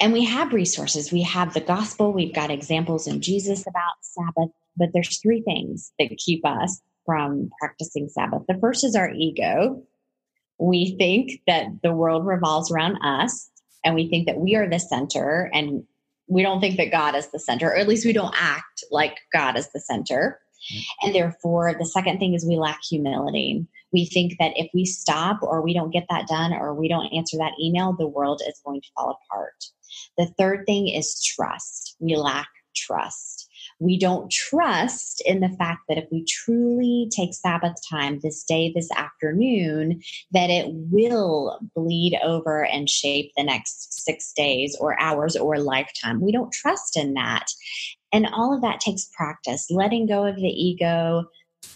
and 0.00 0.12
we 0.12 0.24
have 0.24 0.52
resources. 0.52 1.12
We 1.12 1.22
have 1.22 1.52
the 1.52 1.60
gospel. 1.60 2.12
We've 2.12 2.34
got 2.34 2.50
examples 2.50 3.06
in 3.06 3.20
Jesus 3.20 3.66
about 3.66 3.96
Sabbath, 4.00 4.50
but 4.76 4.88
there's 4.94 5.20
three 5.20 5.42
things 5.42 5.92
that 5.98 6.16
keep 6.16 6.44
us 6.46 6.80
from 7.04 7.50
practicing 7.60 8.08
Sabbath. 8.08 8.42
The 8.48 8.58
first 8.60 8.84
is 8.84 8.96
our 8.96 9.10
ego. 9.10 9.82
We 10.58 10.96
think 10.98 11.42
that 11.46 11.66
the 11.82 11.92
world 11.92 12.26
revolves 12.26 12.70
around 12.70 12.98
us 13.02 13.50
and 13.84 13.94
we 13.94 14.08
think 14.08 14.26
that 14.26 14.38
we 14.38 14.56
are 14.56 14.68
the 14.68 14.78
center 14.78 15.50
and 15.52 15.84
we 16.28 16.42
don't 16.42 16.60
think 16.60 16.76
that 16.76 16.92
God 16.92 17.16
is 17.16 17.28
the 17.28 17.40
center, 17.40 17.68
or 17.68 17.76
at 17.76 17.88
least 17.88 18.06
we 18.06 18.12
don't 18.12 18.34
act 18.36 18.84
like 18.90 19.18
God 19.32 19.58
is 19.58 19.68
the 19.72 19.80
center. 19.80 20.40
Mm-hmm. 20.72 21.06
And 21.06 21.14
therefore, 21.14 21.74
the 21.78 21.86
second 21.86 22.18
thing 22.18 22.34
is 22.34 22.46
we 22.46 22.56
lack 22.56 22.80
humility. 22.88 23.66
We 23.92 24.06
think 24.06 24.34
that 24.38 24.52
if 24.54 24.70
we 24.72 24.84
stop 24.84 25.42
or 25.42 25.60
we 25.60 25.74
don't 25.74 25.90
get 25.90 26.06
that 26.08 26.28
done 26.28 26.52
or 26.52 26.72
we 26.74 26.88
don't 26.88 27.12
answer 27.12 27.36
that 27.38 27.54
email, 27.60 27.94
the 27.98 28.06
world 28.06 28.42
is 28.46 28.60
going 28.64 28.80
to 28.80 28.88
fall 28.94 29.18
apart. 29.28 29.54
The 30.18 30.26
third 30.38 30.64
thing 30.66 30.88
is 30.88 31.22
trust. 31.22 31.96
We 31.98 32.16
lack 32.16 32.48
trust. 32.74 33.48
We 33.78 33.98
don't 33.98 34.30
trust 34.30 35.22
in 35.24 35.40
the 35.40 35.48
fact 35.48 35.80
that 35.88 35.96
if 35.96 36.04
we 36.12 36.24
truly 36.24 37.08
take 37.10 37.34
Sabbath 37.34 37.76
time 37.88 38.20
this 38.20 38.44
day, 38.44 38.72
this 38.74 38.90
afternoon, 38.92 40.02
that 40.32 40.50
it 40.50 40.66
will 40.68 41.58
bleed 41.74 42.18
over 42.22 42.64
and 42.64 42.90
shape 42.90 43.32
the 43.36 43.42
next 43.42 44.04
six 44.04 44.32
days 44.32 44.76
or 44.78 45.00
hours 45.00 45.34
or 45.34 45.58
lifetime. 45.58 46.20
We 46.20 46.32
don't 46.32 46.52
trust 46.52 46.96
in 46.96 47.14
that. 47.14 47.46
And 48.12 48.26
all 48.26 48.54
of 48.54 48.60
that 48.62 48.80
takes 48.80 49.10
practice, 49.16 49.68
letting 49.70 50.06
go 50.06 50.26
of 50.26 50.36
the 50.36 50.48
ego, 50.48 51.24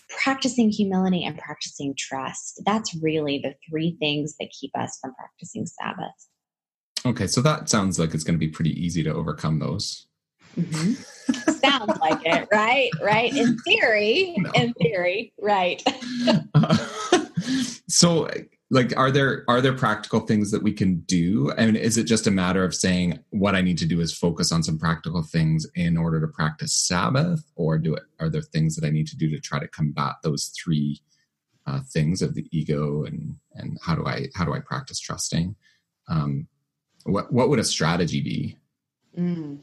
practicing 0.09 0.71
humility, 0.71 1.25
and 1.25 1.39
practicing 1.39 1.95
trust. 1.97 2.61
That's 2.67 2.95
really 3.03 3.39
the 3.39 3.55
three 3.69 3.97
things 3.99 4.37
that 4.39 4.51
keep 4.51 4.73
us 4.77 4.99
from 5.01 5.15
practicing 5.15 5.67
Sabbath. 5.67 6.29
Okay, 7.07 7.27
so 7.27 7.43
that 7.43 7.69
sounds 7.69 7.99
like 7.99 8.15
it's 8.15 8.25
going 8.25 8.35
to 8.35 8.47
be 8.47 8.49
pretty 8.49 8.71
easy 8.83 9.03
to 9.03 9.13
overcome 9.13 9.59
those. 9.59 10.07
Mm-hmm. 10.59 10.93
Sounds 11.53 11.99
like 12.01 12.21
it, 12.25 12.49
right? 12.53 12.91
Right. 13.03 13.35
In 13.35 13.59
theory, 13.59 14.35
no. 14.37 14.51
in 14.55 14.73
theory, 14.75 15.33
right. 15.41 15.83
uh, 16.55 16.77
so, 17.89 18.29
like, 18.71 18.97
are 18.97 19.11
there 19.11 19.45
are 19.49 19.61
there 19.61 19.73
practical 19.73 20.21
things 20.21 20.51
that 20.51 20.63
we 20.63 20.73
can 20.73 21.01
do? 21.01 21.53
I 21.59 21.67
mean, 21.67 21.77
is 21.77 21.99
it 21.99 22.05
just 22.05 22.27
a 22.27 22.31
matter 22.31 22.65
of 22.65 22.75
saying 22.75 23.19
what 23.31 23.55
I 23.55 23.63
need 23.63 23.79
to 23.79 23.87
do 23.87 24.01
is 24.01 24.17
focus 24.17 24.53
on 24.53 24.63
some 24.63 24.79
practical 24.79 25.23
things 25.23 25.67
in 25.75 25.97
order 25.97 26.21
to 26.21 26.29
practice 26.29 26.73
Sabbath, 26.75 27.45
or 27.57 27.79
do 27.79 27.95
it? 27.95 28.05
Are 28.21 28.29
there 28.29 28.43
things 28.43 28.77
that 28.77 28.87
I 28.87 28.91
need 28.91 29.09
to 29.09 29.17
do 29.17 29.31
to 29.31 29.41
try 29.41 29.59
to 29.59 29.69
combat 29.69 30.15
those 30.23 30.53
three 30.63 31.01
uh, 31.67 31.81
things 31.91 32.23
of 32.23 32.35
the 32.35 32.47
ego 32.53 33.05
and 33.05 33.37
and 33.55 33.79
how 33.83 33.95
do 33.95 34.07
I 34.07 34.29
how 34.35 34.45
do 34.45 34.55
I 34.55 34.61
practice 34.61 35.01
trusting? 35.01 35.57
Um, 36.09 36.49
what 37.05 37.33
what 37.33 37.49
would 37.49 37.59
a 37.59 37.65
strategy 37.65 38.21
be? 38.21 38.57
Mm. 39.19 39.59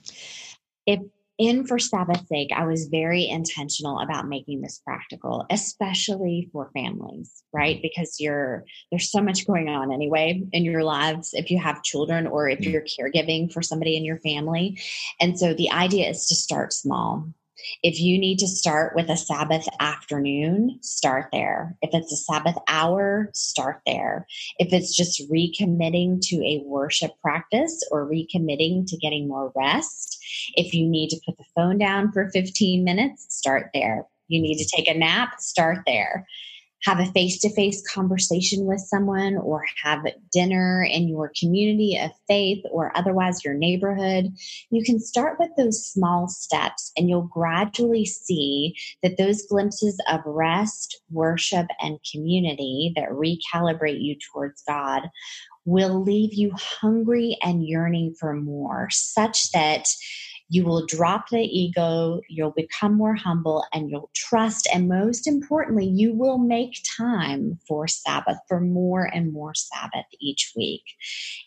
If 0.85 1.01
in 1.37 1.65
for 1.65 1.79
Sabbath's 1.79 2.29
sake, 2.29 2.51
I 2.55 2.65
was 2.65 2.85
very 2.85 3.27
intentional 3.27 3.99
about 3.99 4.27
making 4.27 4.61
this 4.61 4.79
practical, 4.85 5.45
especially 5.49 6.49
for 6.53 6.69
families, 6.71 7.43
right? 7.51 7.81
Because 7.81 8.17
you're 8.19 8.63
there's 8.91 9.11
so 9.11 9.21
much 9.21 9.47
going 9.47 9.67
on 9.67 9.91
anyway 9.91 10.43
in 10.51 10.63
your 10.63 10.83
lives 10.83 11.31
if 11.33 11.49
you 11.49 11.57
have 11.57 11.81
children 11.81 12.27
or 12.27 12.47
if 12.47 12.59
mm-hmm. 12.59 12.69
you're 12.69 12.83
caregiving 12.83 13.51
for 13.51 13.63
somebody 13.63 13.97
in 13.97 14.05
your 14.05 14.19
family. 14.19 14.79
And 15.19 15.37
so 15.37 15.53
the 15.55 15.71
idea 15.71 16.09
is 16.09 16.27
to 16.27 16.35
start 16.35 16.73
small. 16.73 17.27
If 17.83 17.99
you 17.99 18.17
need 18.17 18.39
to 18.39 18.47
start 18.47 18.95
with 18.95 19.09
a 19.09 19.17
Sabbath 19.17 19.67
afternoon, 19.79 20.79
start 20.81 21.29
there. 21.31 21.75
If 21.81 21.91
it's 21.93 22.11
a 22.11 22.17
Sabbath 22.17 22.55
hour, 22.67 23.29
start 23.33 23.81
there. 23.85 24.27
If 24.59 24.73
it's 24.73 24.95
just 24.95 25.29
recommitting 25.29 26.21
to 26.27 26.37
a 26.37 26.63
worship 26.65 27.11
practice 27.21 27.81
or 27.91 28.09
recommitting 28.09 28.87
to 28.87 28.97
getting 28.97 29.27
more 29.27 29.51
rest, 29.55 30.23
if 30.55 30.73
you 30.73 30.87
need 30.87 31.09
to 31.09 31.21
put 31.25 31.37
the 31.37 31.45
phone 31.55 31.77
down 31.77 32.11
for 32.11 32.29
15 32.29 32.83
minutes, 32.83 33.27
start 33.29 33.69
there. 33.73 34.05
You 34.27 34.41
need 34.41 34.57
to 34.57 34.75
take 34.75 34.87
a 34.87 34.97
nap, 34.97 35.39
start 35.39 35.79
there 35.85 36.25
have 36.83 36.99
a 36.99 37.11
face 37.11 37.39
to 37.39 37.53
face 37.53 37.83
conversation 37.87 38.65
with 38.65 38.79
someone 38.79 39.37
or 39.37 39.63
have 39.83 40.05
dinner 40.31 40.83
in 40.83 41.07
your 41.07 41.31
community 41.39 41.99
of 42.01 42.11
faith 42.27 42.63
or 42.71 42.95
otherwise 42.97 43.43
your 43.43 43.53
neighborhood, 43.53 44.33
you 44.71 44.83
can 44.83 44.99
start 44.99 45.37
with 45.39 45.49
those 45.57 45.85
small 45.85 46.27
steps 46.27 46.91
and 46.97 47.09
you'll 47.09 47.29
gradually 47.33 48.05
see 48.05 48.75
that 49.03 49.17
those 49.17 49.45
glimpses 49.47 50.01
of 50.09 50.21
rest, 50.25 51.01
worship, 51.11 51.67
and 51.81 51.99
community 52.11 52.93
that 52.95 53.09
recalibrate 53.09 54.01
you 54.01 54.15
towards 54.31 54.63
God 54.67 55.03
will 55.65 56.01
leave 56.01 56.33
you 56.33 56.51
hungry 56.55 57.37
and 57.43 57.67
yearning 57.67 58.15
for 58.19 58.33
more, 58.33 58.87
such 58.89 59.51
that 59.51 59.85
you 60.51 60.65
will 60.65 60.85
drop 60.85 61.29
the 61.29 61.39
ego, 61.39 62.19
you'll 62.27 62.51
become 62.51 62.93
more 62.93 63.15
humble, 63.15 63.63
and 63.71 63.89
you'll 63.89 64.09
trust. 64.13 64.67
And 64.73 64.89
most 64.89 65.25
importantly, 65.25 65.85
you 65.85 66.13
will 66.13 66.37
make 66.37 66.83
time 66.97 67.57
for 67.65 67.87
Sabbath, 67.87 68.37
for 68.49 68.59
more 68.59 69.05
and 69.05 69.31
more 69.31 69.53
Sabbath 69.55 70.05
each 70.19 70.51
week. 70.53 70.83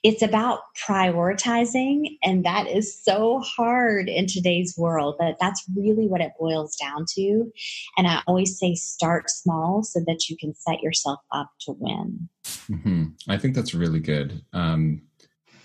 It's 0.03 0.23
about 0.23 0.61
prioritizing, 0.89 2.17
and 2.23 2.47
that 2.47 2.67
is 2.67 2.99
so 2.99 3.41
hard 3.41 4.09
in 4.09 4.27
today's 4.27 4.75
world, 4.79 5.17
but 5.19 5.37
that's 5.39 5.63
really 5.77 6.09
what 6.09 6.23
it 6.23 6.33
boils 6.41 6.75
down 6.75 7.05
to. 7.11 7.53
And 7.99 8.07
I 8.07 8.23
always 8.27 8.59
say 8.59 8.75
start 8.75 9.29
small 9.29 9.83
so 9.83 10.01
that 10.07 10.31
you 10.31 10.37
can 10.39 10.55
set 10.55 10.81
yourself 10.81 11.21
up 11.31 11.51
to 11.67 11.73
win. 11.79 12.31
Mm-hmm. 12.71 13.05
I 13.29 13.37
think 13.37 13.55
that's 13.55 13.75
really 13.75 14.01
good. 14.01 14.43
Um, 14.55 15.03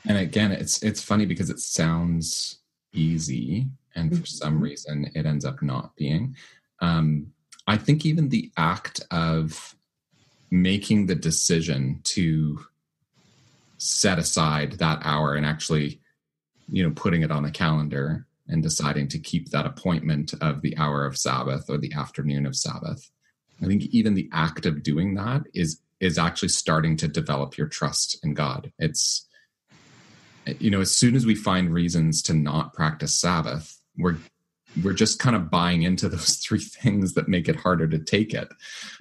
and 0.06 0.17
again, 0.17 0.52
it's 0.52 0.84
it's 0.84 1.02
funny 1.02 1.25
because 1.25 1.49
it 1.49 1.60
sounds 1.60 2.59
easy 2.93 3.67
and 3.95 4.10
for 4.10 4.15
mm-hmm. 4.17 4.25
some 4.25 4.62
reason 4.62 5.10
it 5.15 5.25
ends 5.25 5.45
up 5.45 5.62
not 5.62 5.95
being 5.95 6.36
um, 6.82 7.28
i 7.67 7.78
think 7.78 8.06
even 8.06 8.30
the 8.30 8.52
act 8.58 9.02
of 9.12 9.75
making 10.52 11.06
the 11.06 11.15
decision 11.15 11.99
to 12.04 12.60
set 13.78 14.19
aside 14.19 14.73
that 14.73 14.99
hour 15.04 15.36
and 15.36 15.45
actually 15.45 15.99
you 16.67 16.84
know 16.84 16.93
putting 16.95 17.21
it 17.21 17.32
on 17.32 17.43
the 17.43 17.52
calendar 17.52 18.25
and 18.47 18.63
deciding 18.63 19.08
to 19.08 19.19
keep 19.19 19.49
that 19.49 19.65
appointment 19.65 20.34
of 20.41 20.62
the 20.62 20.75
hour 20.78 21.06
of 21.06 21.17
sabbath 21.17 21.69
or 21.69 21.78
the 21.78 21.93
afternoon 21.93 22.45
of 22.45 22.56
sabbath 22.56 23.12
I 23.62 23.65
think 23.67 23.84
even 23.88 24.15
the 24.15 24.30
act 24.32 24.65
of 24.65 24.84
doing 24.84 25.15
that 25.15 25.43
is 25.54 25.82
is 25.99 26.17
actually 26.17 26.49
starting 26.49 26.95
to 26.95 27.08
develop 27.08 27.58
your 27.58 27.67
trust 27.67 28.19
in 28.23 28.34
God. 28.34 28.71
It's 28.80 29.28
you 30.60 30.70
know, 30.70 30.82
as 30.82 30.92
soon 30.92 31.16
as 31.16 31.26
we 31.26 31.36
find 31.36 31.74
reasons 31.74 32.22
to 32.24 32.34
not 32.34 32.74
practice 32.74 33.20
Sabbath, 33.20 33.78
we're 33.98 34.18
we're 34.84 34.94
just 34.94 35.20
kind 35.20 35.36
of 35.36 35.50
buying 35.50 35.84
into 35.84 36.10
those 36.10 36.36
three 36.48 36.60
things 36.60 37.14
that 37.14 37.28
make 37.28 37.50
it 37.50 37.56
harder 37.56 37.88
to 37.88 38.00
take 38.00 38.34
it. 38.34 38.48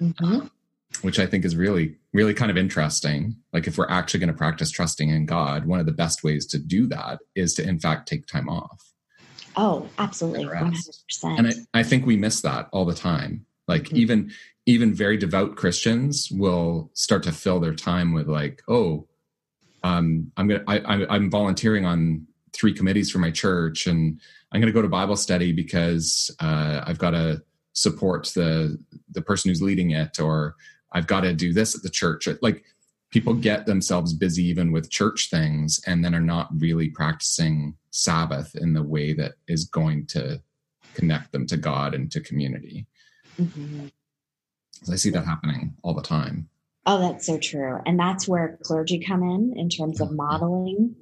Mm-hmm. 0.01 0.47
which 1.01 1.19
I 1.19 1.27
think 1.27 1.45
is 1.45 1.55
really, 1.55 1.95
really 2.13 2.33
kind 2.33 2.49
of 2.49 2.57
interesting. 2.57 3.35
Like, 3.53 3.67
if 3.67 3.77
we're 3.77 3.89
actually 3.89 4.21
going 4.21 4.31
to 4.31 4.37
practice 4.37 4.71
trusting 4.71 5.09
in 5.09 5.27
God, 5.27 5.65
one 5.65 5.79
of 5.79 5.85
the 5.85 5.91
best 5.91 6.23
ways 6.23 6.47
to 6.47 6.57
do 6.57 6.87
that 6.87 7.19
is 7.35 7.53
to, 7.53 7.63
in 7.67 7.79
fact, 7.79 8.07
take 8.07 8.25
time 8.25 8.49
off. 8.49 8.91
Oh, 9.55 9.87
absolutely. 9.99 10.45
100%. 10.45 11.37
And 11.37 11.47
I, 11.47 11.79
I 11.79 11.83
think 11.83 12.05
we 12.05 12.17
miss 12.17 12.41
that 12.41 12.69
all 12.71 12.85
the 12.85 12.95
time. 12.95 13.45
Like, 13.67 13.83
mm-hmm. 13.83 13.97
even 13.97 14.31
even 14.69 14.93
very 14.93 15.17
devout 15.17 15.55
Christians 15.55 16.29
will 16.31 16.91
start 16.93 17.23
to 17.23 17.31
fill 17.31 17.59
their 17.59 17.73
time 17.73 18.13
with 18.13 18.27
like, 18.27 18.61
oh, 18.67 19.07
um, 19.83 20.31
I'm 20.37 20.47
gonna 20.47 20.63
I, 20.67 21.05
I'm 21.09 21.29
volunteering 21.29 21.85
on 21.85 22.27
three 22.53 22.73
committees 22.73 23.11
for 23.11 23.19
my 23.19 23.31
church, 23.31 23.87
and 23.87 24.19
I'm 24.51 24.61
going 24.61 24.71
to 24.71 24.77
go 24.77 24.81
to 24.81 24.89
Bible 24.89 25.15
study 25.15 25.51
because 25.51 26.35
uh, 26.39 26.81
I've 26.85 26.97
got 26.99 27.11
to 27.11 27.41
support 27.73 28.31
the 28.35 28.77
the 29.11 29.21
person 29.21 29.49
who's 29.49 29.61
leading 29.61 29.91
it, 29.91 30.19
or 30.19 30.55
I've 30.91 31.07
got 31.07 31.21
to 31.21 31.33
do 31.33 31.53
this 31.53 31.75
at 31.75 31.83
the 31.83 31.89
church. 31.89 32.27
Like 32.41 32.63
people 33.11 33.33
get 33.33 33.65
themselves 33.65 34.13
busy 34.13 34.43
even 34.45 34.71
with 34.71 34.89
church 34.89 35.29
things, 35.29 35.81
and 35.85 36.03
then 36.03 36.15
are 36.15 36.19
not 36.21 36.49
really 36.57 36.89
practicing 36.89 37.75
Sabbath 37.91 38.55
in 38.55 38.73
the 38.73 38.83
way 38.83 39.13
that 39.13 39.33
is 39.47 39.65
going 39.65 40.05
to 40.07 40.41
connect 40.93 41.31
them 41.31 41.45
to 41.47 41.57
God 41.57 41.93
and 41.93 42.11
to 42.11 42.19
community. 42.19 42.85
Mm-hmm. 43.39 43.87
I 44.91 44.95
see 44.95 45.09
that 45.11 45.25
happening 45.25 45.75
all 45.83 45.93
the 45.93 46.01
time. 46.01 46.49
Oh, 46.91 46.97
that's 46.97 47.27
so 47.27 47.37
true. 47.37 47.77
And 47.85 47.99
that's 47.99 48.27
where 48.27 48.57
clergy 48.63 48.97
come 48.97 49.21
in 49.21 49.53
in 49.55 49.69
terms 49.69 50.01
of 50.01 50.07
mm-hmm. 50.07 50.17
modeling 50.17 50.95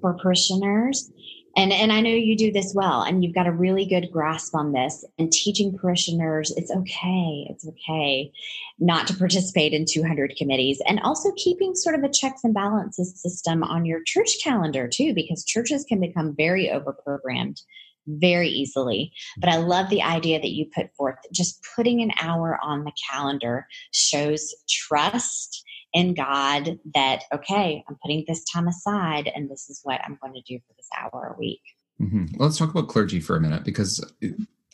for 0.00 0.14
parishioners. 0.14 1.10
And, 1.56 1.72
and 1.72 1.92
I 1.92 2.00
know 2.00 2.10
you 2.10 2.36
do 2.36 2.52
this 2.52 2.72
well, 2.76 3.02
and 3.02 3.24
you've 3.24 3.34
got 3.34 3.48
a 3.48 3.52
really 3.52 3.84
good 3.84 4.12
grasp 4.12 4.54
on 4.54 4.70
this. 4.70 5.04
And 5.18 5.32
teaching 5.32 5.76
parishioners, 5.76 6.52
it's 6.56 6.70
okay, 6.70 7.48
it's 7.50 7.66
okay 7.66 8.30
not 8.78 9.08
to 9.08 9.16
participate 9.16 9.72
in 9.72 9.84
200 9.84 10.36
committees, 10.38 10.80
and 10.86 11.00
also 11.00 11.32
keeping 11.36 11.74
sort 11.74 11.96
of 11.96 12.04
a 12.04 12.08
checks 12.08 12.44
and 12.44 12.54
balances 12.54 13.20
system 13.20 13.64
on 13.64 13.84
your 13.84 14.00
church 14.06 14.36
calendar 14.44 14.86
too, 14.86 15.12
because 15.12 15.44
churches 15.44 15.84
can 15.84 15.98
become 15.98 16.36
very 16.36 16.68
overprogrammed 16.68 17.60
very 18.06 18.48
easily. 18.48 19.12
But 19.38 19.50
I 19.50 19.56
love 19.56 19.90
the 19.90 20.02
idea 20.02 20.40
that 20.40 20.50
you 20.50 20.66
put 20.74 20.94
forth. 20.94 21.16
Just 21.32 21.64
putting 21.74 22.02
an 22.02 22.12
hour 22.20 22.58
on 22.62 22.84
the 22.84 22.92
calendar 23.10 23.66
shows 23.92 24.54
trust 24.68 25.64
in 25.92 26.14
God 26.14 26.78
that, 26.94 27.24
okay, 27.32 27.84
I'm 27.88 27.96
putting 28.02 28.24
this 28.26 28.44
time 28.44 28.68
aside 28.68 29.30
and 29.34 29.50
this 29.50 29.68
is 29.68 29.80
what 29.82 30.00
I'm 30.04 30.18
going 30.22 30.34
to 30.34 30.42
do 30.42 30.58
for 30.66 30.74
this 30.76 30.88
hour 30.98 31.34
a 31.34 31.38
week. 31.38 31.60
Mm-hmm. 32.00 32.36
Well, 32.36 32.48
let's 32.48 32.58
talk 32.58 32.70
about 32.70 32.88
clergy 32.88 33.20
for 33.20 33.36
a 33.36 33.40
minute 33.40 33.64
because 33.64 34.04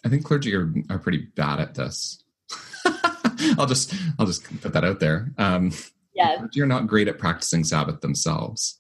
I 0.05 0.09
think 0.09 0.25
clergy 0.25 0.55
are, 0.55 0.73
are 0.89 0.99
pretty 0.99 1.27
bad 1.35 1.61
at 1.61 1.75
this. 1.75 2.23
I'll 3.59 3.67
just 3.67 3.95
I'll 4.19 4.27
just 4.27 4.45
put 4.61 4.73
that 4.73 4.85
out 4.85 5.01
there. 5.01 5.33
Um, 5.37 5.73
yeah, 6.15 6.47
you're 6.53 6.67
not 6.67 6.87
great 6.87 7.09
at 7.09 7.19
practicing 7.19 7.65
Sabbath 7.65 8.01
themselves. 8.01 8.78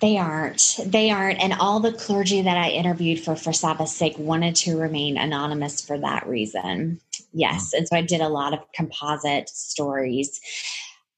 They 0.00 0.18
aren't. 0.18 0.80
They 0.84 1.10
aren't. 1.10 1.40
And 1.40 1.54
all 1.54 1.80
the 1.80 1.92
clergy 1.92 2.42
that 2.42 2.56
I 2.56 2.70
interviewed 2.70 3.20
for 3.20 3.36
For 3.36 3.52
Sabbath's 3.52 3.96
Sake 3.96 4.18
wanted 4.18 4.54
to 4.56 4.78
remain 4.78 5.16
anonymous 5.16 5.80
for 5.80 5.98
that 5.98 6.26
reason. 6.26 7.00
Yes. 7.32 7.72
And 7.72 7.88
so 7.88 7.96
I 7.96 8.02
did 8.02 8.20
a 8.20 8.28
lot 8.28 8.52
of 8.52 8.60
composite 8.72 9.48
stories. 9.48 10.40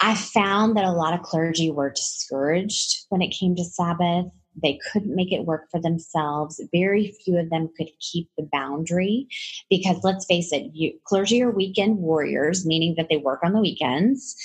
I 0.00 0.14
found 0.14 0.76
that 0.76 0.84
a 0.84 0.92
lot 0.92 1.14
of 1.14 1.22
clergy 1.22 1.70
were 1.70 1.90
discouraged 1.90 3.06
when 3.08 3.22
it 3.22 3.34
came 3.38 3.56
to 3.56 3.64
Sabbath. 3.64 4.26
They 4.62 4.78
couldn't 4.90 5.14
make 5.14 5.32
it 5.32 5.44
work 5.44 5.70
for 5.70 5.80
themselves. 5.80 6.60
Very 6.72 7.14
few 7.24 7.38
of 7.38 7.50
them 7.50 7.68
could 7.76 7.88
keep 8.00 8.28
the 8.36 8.48
boundary 8.52 9.26
because 9.68 10.02
let's 10.02 10.24
face 10.26 10.52
it, 10.52 10.70
you, 10.72 10.92
clergy 11.04 11.42
are 11.42 11.50
weekend 11.50 11.98
warriors, 11.98 12.64
meaning 12.64 12.94
that 12.96 13.08
they 13.10 13.16
work 13.18 13.40
on 13.42 13.52
the 13.52 13.60
weekends. 13.60 14.36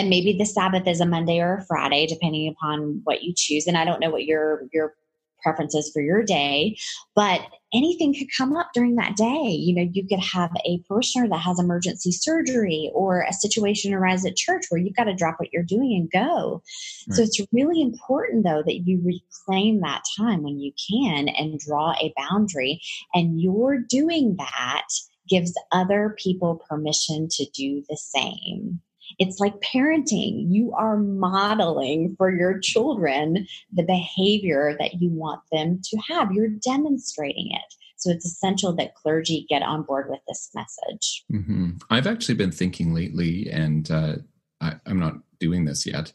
And 0.00 0.08
maybe 0.08 0.32
the 0.32 0.46
Sabbath 0.46 0.86
is 0.86 1.02
a 1.02 1.06
Monday 1.06 1.40
or 1.40 1.58
a 1.58 1.64
Friday, 1.66 2.06
depending 2.06 2.48
upon 2.48 3.02
what 3.04 3.22
you 3.22 3.34
choose. 3.36 3.66
And 3.66 3.76
I 3.76 3.84
don't 3.84 4.00
know 4.00 4.08
what 4.08 4.24
your 4.24 4.66
your 4.72 4.94
preferences 5.42 5.90
for 5.92 6.00
your 6.00 6.22
day, 6.22 6.78
but 7.14 7.42
anything 7.74 8.14
could 8.14 8.28
come 8.36 8.56
up 8.56 8.70
during 8.72 8.96
that 8.96 9.14
day. 9.14 9.50
You 9.50 9.74
know, 9.74 9.90
you 9.92 10.06
could 10.06 10.20
have 10.20 10.50
a 10.66 10.82
parishioner 10.88 11.28
that 11.28 11.40
has 11.40 11.58
emergency 11.58 12.12
surgery 12.12 12.90
or 12.94 13.22
a 13.22 13.32
situation 13.34 13.92
arise 13.92 14.24
at 14.24 14.36
church 14.36 14.64
where 14.70 14.80
you've 14.80 14.96
got 14.96 15.04
to 15.04 15.14
drop 15.14 15.36
what 15.38 15.52
you're 15.52 15.62
doing 15.62 15.94
and 15.94 16.10
go. 16.10 16.62
Right. 17.08 17.16
So 17.16 17.22
it's 17.22 17.40
really 17.52 17.82
important, 17.82 18.44
though, 18.44 18.62
that 18.64 18.86
you 18.86 19.02
reclaim 19.04 19.80
that 19.80 20.02
time 20.16 20.42
when 20.42 20.58
you 20.58 20.72
can 20.90 21.28
and 21.28 21.58
draw 21.58 21.92
a 21.92 22.14
boundary. 22.16 22.80
And 23.12 23.38
you're 23.38 23.78
doing 23.78 24.36
that 24.38 24.86
gives 25.28 25.52
other 25.72 26.16
people 26.18 26.62
permission 26.68 27.28
to 27.32 27.46
do 27.54 27.82
the 27.88 27.96
same. 27.98 28.80
It's 29.18 29.38
like 29.38 29.60
parenting. 29.60 30.46
You 30.48 30.72
are 30.76 30.96
modeling 30.96 32.14
for 32.16 32.34
your 32.34 32.58
children 32.58 33.46
the 33.72 33.82
behavior 33.82 34.76
that 34.78 34.94
you 35.00 35.10
want 35.10 35.42
them 35.52 35.80
to 35.84 35.98
have. 36.08 36.32
You're 36.32 36.48
demonstrating 36.48 37.50
it. 37.52 37.74
So 37.96 38.10
it's 38.10 38.24
essential 38.24 38.74
that 38.76 38.94
clergy 38.94 39.46
get 39.48 39.62
on 39.62 39.82
board 39.82 40.08
with 40.08 40.20
this 40.26 40.50
message. 40.54 41.24
Mm-hmm. 41.30 41.70
I've 41.90 42.06
actually 42.06 42.36
been 42.36 42.50
thinking 42.50 42.94
lately, 42.94 43.50
and 43.50 43.90
uh, 43.90 44.16
I, 44.60 44.76
am 44.86 44.98
not 44.98 45.16
doing 45.38 45.66
this 45.66 45.84
yet, 45.84 46.10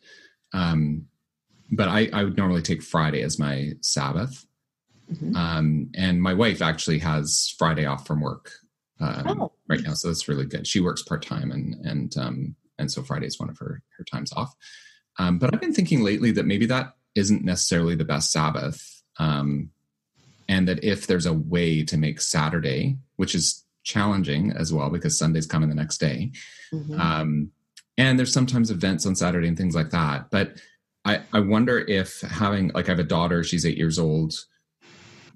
um, 0.51 1.05
but 1.71 1.87
I, 1.87 2.09
I, 2.11 2.23
would 2.23 2.37
normally 2.37 2.63
take 2.63 2.81
Friday 2.81 3.21
as 3.21 3.37
my 3.37 3.73
Sabbath. 3.81 4.47
Mm-hmm. 5.11 5.35
Um, 5.35 5.91
and 5.93 6.23
my 6.23 6.33
wife 6.33 6.63
actually 6.63 6.97
has 6.99 7.53
Friday 7.59 7.85
off 7.85 8.07
from 8.07 8.21
work 8.21 8.51
um, 8.99 9.41
oh. 9.41 9.51
right 9.69 9.81
now, 9.81 9.93
so 9.93 10.07
that's 10.07 10.27
really 10.27 10.45
good. 10.45 10.65
She 10.65 10.79
works 10.79 11.03
part 11.03 11.21
time, 11.21 11.51
and 11.51 11.75
and 11.85 12.17
um, 12.17 12.55
and 12.77 12.91
so 12.91 13.03
Friday 13.03 13.27
is 13.27 13.39
one 13.39 13.49
of 13.49 13.57
her 13.59 13.81
her 13.97 14.03
times 14.03 14.31
off. 14.33 14.55
Um, 15.17 15.39
but 15.39 15.53
I've 15.53 15.61
been 15.61 15.73
thinking 15.73 16.03
lately 16.03 16.31
that 16.31 16.45
maybe 16.45 16.65
that 16.65 16.93
isn't 17.15 17.43
necessarily 17.43 17.95
the 17.95 18.05
best 18.05 18.31
Sabbath, 18.31 19.03
um, 19.17 19.69
and 20.47 20.67
that 20.67 20.83
if 20.83 21.07
there's 21.07 21.25
a 21.25 21.33
way 21.33 21.83
to 21.83 21.97
make 21.97 22.21
Saturday, 22.21 22.97
which 23.15 23.33
is 23.33 23.63
challenging 23.83 24.51
as 24.51 24.73
well 24.73 24.89
because 24.89 25.17
Sunday's 25.17 25.47
coming 25.47 25.69
the 25.69 25.75
next 25.75 25.99
day, 25.99 26.31
mm-hmm. 26.73 26.99
um, 26.99 27.51
and 27.97 28.19
there's 28.19 28.33
sometimes 28.33 28.71
events 28.71 29.05
on 29.05 29.15
Saturday 29.15 29.47
and 29.47 29.57
things 29.57 29.75
like 29.75 29.91
that. 29.91 30.29
But 30.29 30.57
I, 31.05 31.21
I 31.31 31.39
wonder 31.39 31.79
if 31.79 32.21
having 32.21 32.69
like 32.69 32.87
I 32.87 32.91
have 32.91 32.99
a 32.99 33.03
daughter, 33.03 33.43
she's 33.43 33.65
eight 33.65 33.77
years 33.77 33.99
old, 33.99 34.33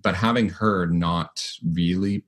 but 0.02 0.15
having 0.15 0.49
her 0.49 0.88
not 0.88 1.47
really 1.63 2.23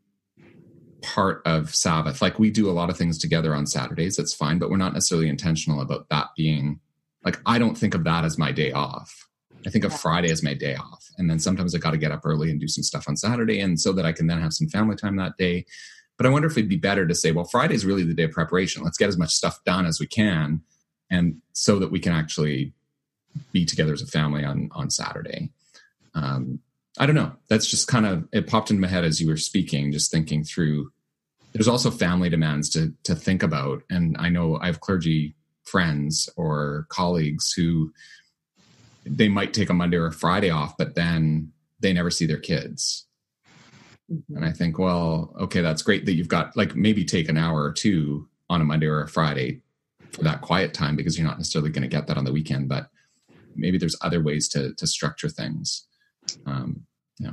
part 1.01 1.41
of 1.45 1.73
Sabbath. 1.73 2.21
Like 2.21 2.39
we 2.39 2.51
do 2.51 2.69
a 2.69 2.71
lot 2.71 2.89
of 2.89 2.97
things 2.97 3.17
together 3.17 3.55
on 3.55 3.65
Saturdays, 3.65 4.15
that's 4.15 4.33
fine, 4.33 4.59
but 4.59 4.69
we're 4.69 4.77
not 4.77 4.93
necessarily 4.93 5.29
intentional 5.29 5.81
about 5.81 6.09
that 6.09 6.27
being 6.35 6.79
like 7.23 7.39
I 7.45 7.59
don't 7.59 7.77
think 7.77 7.93
of 7.93 8.03
that 8.05 8.25
as 8.25 8.37
my 8.37 8.51
day 8.51 8.71
off. 8.71 9.27
I 9.65 9.69
think 9.69 9.85
of 9.85 9.99
Friday 9.99 10.31
as 10.31 10.41
my 10.41 10.55
day 10.55 10.75
off. 10.75 11.05
And 11.17 11.29
then 11.29 11.37
sometimes 11.37 11.75
I 11.75 11.77
got 11.77 11.91
to 11.91 11.97
get 11.97 12.11
up 12.11 12.21
early 12.25 12.49
and 12.49 12.59
do 12.59 12.67
some 12.67 12.83
stuff 12.83 13.07
on 13.07 13.15
Saturday 13.15 13.59
and 13.59 13.79
so 13.79 13.93
that 13.93 14.05
I 14.05 14.11
can 14.11 14.25
then 14.25 14.41
have 14.41 14.53
some 14.53 14.67
family 14.67 14.95
time 14.95 15.17
that 15.17 15.37
day. 15.37 15.65
But 16.17 16.25
I 16.25 16.29
wonder 16.29 16.47
if 16.47 16.57
it'd 16.57 16.69
be 16.69 16.77
better 16.77 17.07
to 17.07 17.13
say, 17.13 17.31
well, 17.31 17.45
Friday 17.45 17.75
is 17.75 17.85
really 17.85 18.03
the 18.03 18.13
day 18.13 18.23
of 18.23 18.31
preparation. 18.31 18.83
Let's 18.83 18.97
get 18.97 19.09
as 19.09 19.17
much 19.17 19.31
stuff 19.31 19.63
done 19.63 19.85
as 19.85 19.99
we 19.99 20.07
can 20.07 20.61
and 21.11 21.41
so 21.53 21.77
that 21.77 21.91
we 21.91 21.99
can 21.99 22.13
actually 22.13 22.73
be 23.51 23.65
together 23.65 23.93
as 23.93 24.01
a 24.01 24.07
family 24.07 24.43
on 24.43 24.69
on 24.73 24.89
Saturday. 24.89 25.51
Um, 26.13 26.59
I 26.99 27.05
don't 27.05 27.15
know. 27.15 27.33
That's 27.47 27.67
just 27.67 27.87
kind 27.87 28.05
of 28.05 28.27
it 28.31 28.47
popped 28.47 28.69
into 28.69 28.81
my 28.81 28.87
head 28.87 29.05
as 29.05 29.21
you 29.21 29.27
were 29.27 29.37
speaking, 29.37 29.91
just 29.91 30.11
thinking 30.11 30.43
through. 30.43 30.91
There's 31.53 31.67
also 31.67 31.91
family 31.91 32.29
demands 32.29 32.69
to 32.71 32.93
to 33.03 33.15
think 33.15 33.43
about, 33.43 33.83
and 33.89 34.15
I 34.19 34.29
know 34.29 34.57
I 34.61 34.67
have 34.67 34.81
clergy 34.81 35.35
friends 35.63 36.29
or 36.35 36.85
colleagues 36.89 37.53
who 37.53 37.93
they 39.05 39.29
might 39.29 39.53
take 39.53 39.69
a 39.69 39.73
Monday 39.73 39.97
or 39.97 40.07
a 40.07 40.11
Friday 40.11 40.49
off, 40.49 40.75
but 40.77 40.95
then 40.95 41.51
they 41.79 41.93
never 41.93 42.11
see 42.11 42.25
their 42.25 42.39
kids. 42.39 43.07
Mm-hmm. 44.11 44.37
And 44.37 44.45
I 44.45 44.51
think, 44.51 44.77
well, 44.77 45.33
okay, 45.39 45.61
that's 45.61 45.81
great 45.81 46.05
that 46.05 46.13
you've 46.13 46.27
got 46.27 46.55
like 46.55 46.75
maybe 46.75 47.05
take 47.05 47.29
an 47.29 47.37
hour 47.37 47.63
or 47.63 47.71
two 47.71 48.27
on 48.49 48.61
a 48.61 48.65
Monday 48.65 48.87
or 48.87 49.01
a 49.01 49.07
Friday 49.07 49.61
for 50.11 50.23
that 50.23 50.41
quiet 50.41 50.73
time 50.73 50.95
because 50.95 51.17
you're 51.17 51.27
not 51.27 51.37
necessarily 51.37 51.71
going 51.71 51.83
to 51.83 51.87
get 51.87 52.07
that 52.07 52.17
on 52.17 52.25
the 52.25 52.33
weekend, 52.33 52.67
but 52.67 52.89
maybe 53.55 53.77
there's 53.77 53.97
other 54.01 54.21
ways 54.21 54.47
to 54.49 54.73
to 54.75 54.85
structure 54.85 55.29
things. 55.29 55.87
Um, 56.45 56.85
yeah. 57.19 57.31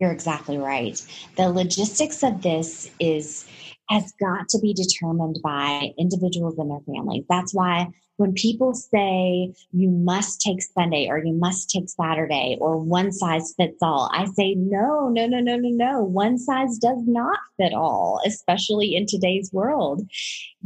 You're 0.00 0.12
exactly 0.12 0.58
right. 0.58 1.00
The 1.36 1.48
logistics 1.48 2.22
of 2.22 2.42
this 2.42 2.90
is 2.98 3.46
has 3.90 4.12
got 4.18 4.48
to 4.48 4.58
be 4.60 4.72
determined 4.72 5.38
by 5.42 5.92
individuals 5.98 6.58
and 6.58 6.70
their 6.70 6.80
families. 6.80 7.24
That's 7.28 7.54
why 7.54 7.88
when 8.16 8.32
people 8.32 8.74
say 8.74 9.52
you 9.72 9.90
must 9.90 10.40
take 10.40 10.62
Sunday 10.62 11.08
or 11.08 11.18
you 11.18 11.32
must 11.34 11.70
take 11.70 11.88
Saturday 11.88 12.56
or 12.60 12.78
one 12.78 13.12
size 13.12 13.54
fits 13.56 13.78
all, 13.82 14.08
I 14.12 14.26
say 14.26 14.54
no, 14.54 15.08
no, 15.08 15.26
no, 15.26 15.40
no, 15.40 15.56
no, 15.56 15.68
no. 15.68 16.02
One 16.02 16.38
size 16.38 16.78
does 16.78 17.02
not 17.06 17.38
fit 17.56 17.74
all, 17.74 18.20
especially 18.24 18.94
in 18.94 19.06
today's 19.06 19.50
world. 19.52 20.02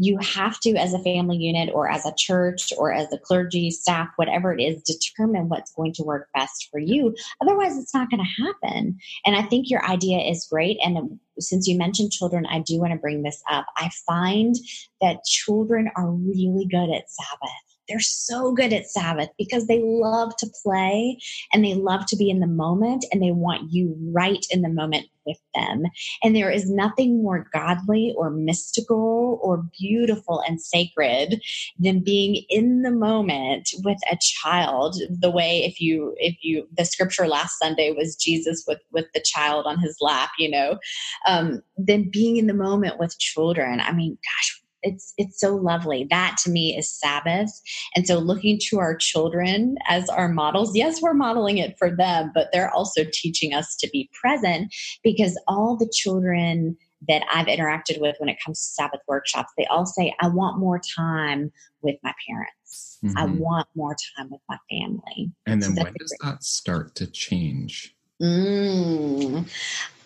You 0.00 0.18
have 0.18 0.60
to, 0.60 0.76
as 0.76 0.94
a 0.94 0.98
family 1.00 1.36
unit 1.36 1.70
or 1.74 1.90
as 1.90 2.06
a 2.06 2.14
church 2.16 2.72
or 2.78 2.92
as 2.92 3.12
a 3.12 3.18
clergy 3.18 3.70
staff, 3.70 4.08
whatever 4.16 4.54
it 4.54 4.62
is, 4.62 4.82
determine 4.82 5.48
what's 5.48 5.72
going 5.72 5.92
to 5.94 6.04
work 6.04 6.28
best 6.34 6.68
for 6.70 6.78
you. 6.78 7.14
Otherwise, 7.42 7.76
it's 7.76 7.92
not 7.92 8.08
going 8.10 8.24
to 8.24 8.44
happen. 8.44 8.96
And 9.26 9.36
I 9.36 9.42
think 9.42 9.68
your 9.68 9.84
idea 9.84 10.18
is 10.18 10.46
great. 10.50 10.78
And 10.82 11.18
since 11.40 11.66
you 11.66 11.76
mentioned 11.76 12.12
children, 12.12 12.46
I 12.46 12.60
do 12.60 12.78
want 12.78 12.92
to 12.92 12.98
bring 12.98 13.22
this 13.22 13.42
up. 13.50 13.66
I 13.76 13.90
find 14.06 14.54
that 15.00 15.24
children 15.24 15.90
are 15.96 16.10
really 16.10 16.66
good 16.66 16.90
at 16.90 17.10
Sabbath. 17.10 17.67
They're 17.88 18.00
so 18.00 18.52
good 18.52 18.72
at 18.72 18.90
Sabbath 18.90 19.30
because 19.38 19.66
they 19.66 19.80
love 19.82 20.36
to 20.36 20.46
play 20.62 21.18
and 21.52 21.64
they 21.64 21.74
love 21.74 22.06
to 22.06 22.16
be 22.16 22.30
in 22.30 22.40
the 22.40 22.46
moment 22.46 23.04
and 23.12 23.22
they 23.22 23.32
want 23.32 23.72
you 23.72 23.96
right 24.12 24.44
in 24.50 24.62
the 24.62 24.68
moment 24.68 25.06
with 25.28 25.38
them. 25.54 25.84
And 26.22 26.34
there 26.34 26.50
is 26.50 26.70
nothing 26.70 27.22
more 27.22 27.46
godly 27.52 28.14
or 28.16 28.30
mystical 28.30 29.38
or 29.42 29.64
beautiful 29.78 30.42
and 30.48 30.60
sacred 30.60 31.40
than 31.78 32.00
being 32.00 32.44
in 32.48 32.82
the 32.82 32.90
moment 32.90 33.70
with 33.84 33.98
a 34.10 34.18
child. 34.20 34.96
The 35.10 35.30
way 35.30 35.64
if 35.64 35.80
you 35.80 36.14
if 36.18 36.36
you 36.42 36.66
the 36.76 36.84
scripture 36.84 37.28
last 37.28 37.58
Sunday 37.58 37.92
was 37.92 38.16
Jesus 38.16 38.64
with 38.66 38.80
with 38.90 39.06
the 39.14 39.22
child 39.24 39.66
on 39.66 39.78
his 39.78 39.98
lap, 40.00 40.30
you 40.38 40.50
know, 40.50 40.78
um, 41.26 41.62
then 41.76 42.10
being 42.10 42.38
in 42.38 42.46
the 42.46 42.54
moment 42.54 42.98
with 42.98 43.18
children. 43.18 43.80
I 43.80 43.92
mean, 43.92 44.12
gosh, 44.12 44.62
it's 44.88 45.12
it's 45.18 45.40
so 45.40 45.54
lovely 45.54 46.06
that 46.10 46.36
to 46.42 46.50
me 46.50 46.76
is 46.76 46.90
sabbath 46.90 47.50
and 47.94 48.06
so 48.06 48.18
looking 48.18 48.58
to 48.60 48.78
our 48.78 48.96
children 48.96 49.76
as 49.86 50.08
our 50.08 50.28
models 50.28 50.76
yes 50.76 51.00
we're 51.02 51.14
modeling 51.14 51.58
it 51.58 51.76
for 51.78 51.94
them 51.94 52.30
but 52.34 52.48
they're 52.52 52.70
also 52.70 53.04
teaching 53.12 53.52
us 53.52 53.76
to 53.76 53.88
be 53.92 54.10
present 54.20 54.74
because 55.02 55.40
all 55.46 55.76
the 55.76 55.90
children 55.92 56.76
that 57.06 57.22
I've 57.32 57.46
interacted 57.46 58.00
with 58.00 58.16
when 58.18 58.28
it 58.28 58.38
comes 58.44 58.58
to 58.58 58.74
Sabbath 58.74 59.00
workshops, 59.06 59.52
they 59.56 59.66
all 59.66 59.86
say, 59.86 60.14
I 60.20 60.28
want 60.28 60.58
more 60.58 60.80
time 60.96 61.52
with 61.80 61.96
my 62.02 62.12
parents. 62.26 62.98
Mm-hmm. 63.04 63.18
I 63.18 63.26
want 63.26 63.68
more 63.76 63.96
time 64.16 64.30
with 64.30 64.40
my 64.48 64.58
family. 64.68 65.30
And 65.46 65.62
then 65.62 65.76
so 65.76 65.84
when 65.84 65.94
does 65.98 66.14
that 66.22 66.42
start 66.42 66.94
to 66.96 67.06
change? 67.06 67.94
Mm, 68.20 69.48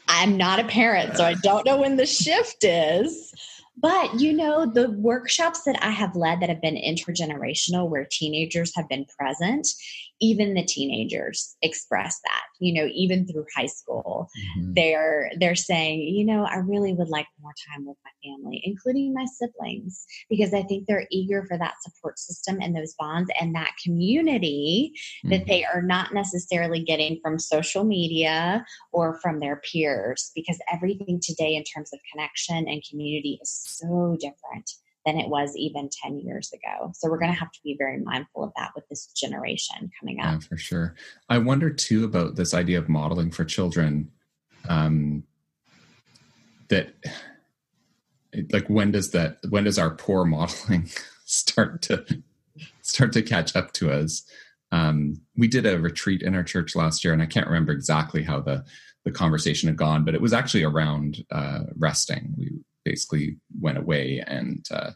I'm 0.09 0.37
not 0.37 0.61
a 0.61 0.65
parent, 0.65 1.17
so 1.17 1.25
I 1.25 1.35
don't 1.35 1.65
know 1.65 1.81
when 1.81 1.97
the 1.97 2.05
shift 2.05 2.63
is. 2.63 3.33
But 3.77 4.21
you 4.21 4.33
know, 4.33 4.67
the 4.67 4.91
workshops 4.91 5.63
that 5.65 5.83
I 5.83 5.91
have 5.91 6.15
led 6.15 6.41
that 6.41 6.49
have 6.49 6.61
been 6.61 6.77
intergenerational, 6.77 7.89
where 7.89 8.07
teenagers 8.11 8.73
have 8.77 8.89
been 8.89 9.07
present, 9.19 9.67
even 10.23 10.55
the 10.55 10.65
teenagers 10.65 11.57
express 11.63 12.21
that 12.25 12.43
you 12.61 12.73
know 12.73 12.89
even 12.95 13.27
through 13.27 13.45
high 13.55 13.67
school 13.67 14.29
mm-hmm. 14.59 14.73
they're 14.75 15.31
they're 15.39 15.57
saying 15.57 16.01
you 16.01 16.25
know 16.25 16.45
i 16.45 16.57
really 16.57 16.95
would 16.95 17.09
like 17.09 17.27
more 17.41 17.53
time 17.69 17.85
with 17.85 17.97
my 18.05 18.11
family 18.25 18.63
including 18.65 19.13
my 19.13 19.25
siblings 19.25 20.07
because 20.31 20.55
i 20.55 20.63
think 20.63 20.87
they're 20.87 21.07
eager 21.11 21.45
for 21.49 21.59
that 21.59 21.75
support 21.83 22.19
system 22.19 22.59
and 22.63 22.75
those 22.75 22.95
bonds 22.99 23.31
and 23.41 23.55
that 23.55 23.73
community 23.85 24.93
mm-hmm. 24.95 25.31
that 25.31 25.47
they 25.47 25.65
are 25.65 25.83
not 25.83 26.15
necessarily 26.15 26.83
getting 26.83 27.19
from 27.23 27.39
social 27.39 27.85
media 27.85 28.65
or 28.93 29.19
from 29.21 29.41
their 29.41 29.61
peers 29.71 30.31
because 30.35 30.59
everything 30.73 31.21
today 31.21 31.57
in 31.57 31.65
terms 31.65 31.91
of 31.93 31.99
connection 32.13 32.69
and 32.69 32.83
community 32.89 33.39
is 33.43 33.51
so 33.51 34.17
different 34.21 34.71
than 35.05 35.19
it 35.19 35.29
was 35.29 35.57
even 35.57 35.89
10 36.03 36.21
years 36.21 36.53
ago. 36.53 36.93
So 36.95 37.11
we're 37.11 37.19
going 37.19 37.33
to 37.33 37.39
have 37.39 37.51
to 37.53 37.61
be 37.65 37.77
very 37.79 37.99
mindful 38.01 38.45
of 38.45 38.53
that 38.57 38.71
with 38.75 38.89
this 38.89 39.07
generation 39.17 39.91
coming 39.99 40.21
up. 40.21 40.33
Yeah, 40.35 40.39
for 40.39 40.57
sure. 40.57 40.95
I 41.29 41.39
wonder 41.39 41.71
too 41.71 42.05
about 42.05 42.37
this 42.37 42.55
idea 42.55 42.79
of 42.79 42.89
modeling 42.89 43.31
for 43.31 43.45
children. 43.45 44.11
Um, 44.69 45.25
that 46.73 46.95
like 48.51 48.67
when 48.69 48.91
does 48.91 49.11
that 49.11 49.39
when 49.51 49.65
does 49.65 49.79
our 49.79 49.91
poor 49.91 50.25
modeling 50.25 50.89
start 51.27 51.83
to 51.83 52.05
start 52.81 53.13
to 53.13 53.23
catch 53.23 53.55
up 53.55 53.73
to 53.73 53.91
us 53.91 54.23
um, 54.73 55.21
we 55.37 55.49
did 55.49 55.67
a 55.67 55.79
retreat 55.79 56.23
in 56.23 56.35
our 56.35 56.43
church 56.43 56.75
last 56.75 57.05
year 57.05 57.13
and 57.13 57.23
i 57.23 57.27
can't 57.27 57.47
remember 57.47 57.73
exactly 57.73 58.23
how 58.23 58.41
the 58.41 58.65
the 59.05 59.11
conversation 59.11 59.69
had 59.69 59.77
gone 59.77 60.05
but 60.05 60.15
it 60.15 60.21
was 60.21 60.33
actually 60.33 60.63
around 60.63 61.25
uh, 61.31 61.61
resting 61.77 62.33
we 62.39 62.51
basically 62.85 63.37
went 63.61 63.79
away 63.79 64.23
and 64.27 64.67
uh, 64.71 64.91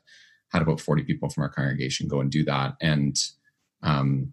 had 0.52 0.62
about 0.62 0.80
40 0.80 1.04
people 1.04 1.28
from 1.28 1.42
our 1.42 1.48
congregation 1.48 2.08
go 2.08 2.20
and 2.20 2.30
do 2.30 2.44
that. 2.44 2.74
And 2.80 3.16
um, 3.82 4.32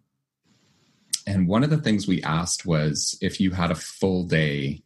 and 1.25 1.47
one 1.47 1.63
of 1.63 1.69
the 1.69 1.77
things 1.77 2.07
we 2.07 2.21
asked 2.23 2.65
was 2.65 3.17
if 3.21 3.39
you 3.39 3.51
had 3.51 3.71
a 3.71 3.75
full 3.75 4.23
day 4.23 4.83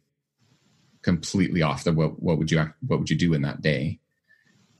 completely 1.02 1.62
off 1.62 1.84
the 1.84 1.92
what, 1.92 2.22
what 2.22 2.38
would 2.38 2.50
you 2.50 2.72
what 2.86 2.98
would 2.98 3.10
you 3.10 3.16
do 3.16 3.34
in 3.34 3.42
that 3.42 3.60
day? 3.60 3.98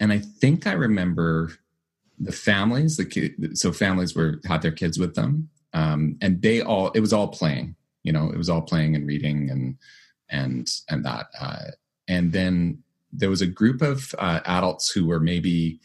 And 0.00 0.12
I 0.12 0.18
think 0.18 0.66
I 0.66 0.72
remember 0.72 1.50
the 2.18 2.32
families, 2.32 2.96
the 2.96 3.50
so 3.54 3.72
families 3.72 4.14
were 4.14 4.40
had 4.44 4.62
their 4.62 4.72
kids 4.72 4.98
with 4.98 5.14
them, 5.14 5.48
um, 5.72 6.16
and 6.20 6.42
they 6.42 6.60
all 6.60 6.90
it 6.90 7.00
was 7.00 7.12
all 7.12 7.28
playing. 7.28 7.76
You 8.02 8.12
know, 8.12 8.30
it 8.30 8.36
was 8.36 8.48
all 8.48 8.62
playing 8.62 8.94
and 8.94 9.06
reading 9.06 9.50
and 9.50 9.76
and 10.28 10.70
and 10.88 11.04
that. 11.04 11.26
Uh, 11.38 11.70
and 12.06 12.32
then 12.32 12.82
there 13.12 13.30
was 13.30 13.40
a 13.40 13.46
group 13.46 13.82
of 13.82 14.14
uh, 14.18 14.40
adults 14.44 14.90
who 14.90 15.06
were 15.06 15.20
maybe 15.20 15.80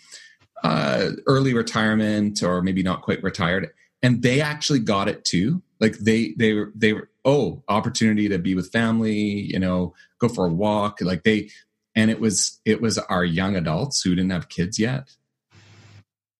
uh, 0.64 1.12
early 1.28 1.54
retirement 1.54 2.42
or 2.44 2.62
maybe 2.62 2.84
not 2.84 3.02
quite 3.02 3.22
retired, 3.24 3.70
and 4.02 4.22
they 4.22 4.42
actually 4.42 4.80
got 4.80 5.08
it 5.08 5.26
too. 5.26 5.62
Like 5.80 5.98
they 5.98 6.34
they 6.38 6.54
were 6.54 6.72
they 6.76 6.94
were 6.94 7.10
oh 7.26 7.64
opportunity 7.68 8.30
to 8.30 8.40
be 8.40 8.56
with 8.56 8.72
family, 8.72 9.14
you 9.14 9.60
know, 9.60 9.94
go 10.20 10.30
for 10.30 10.48
a 10.48 10.54
walk. 10.54 11.00
Like 11.02 11.24
they 11.24 11.50
and 11.96 12.10
it 12.10 12.20
was 12.20 12.60
it 12.66 12.82
was 12.82 12.98
our 12.98 13.26
young 13.26 13.56
adults 13.56 14.02
who 14.02 14.16
didn't 14.16 14.32
have 14.32 14.50
kids 14.50 14.80
yet, 14.80 15.16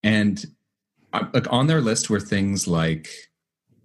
and 0.02 0.46
uh, 1.12 1.26
like 1.34 1.52
on 1.52 1.68
their 1.68 1.82
list 1.82 2.10
were 2.10 2.20
things 2.20 2.68
like 2.68 3.10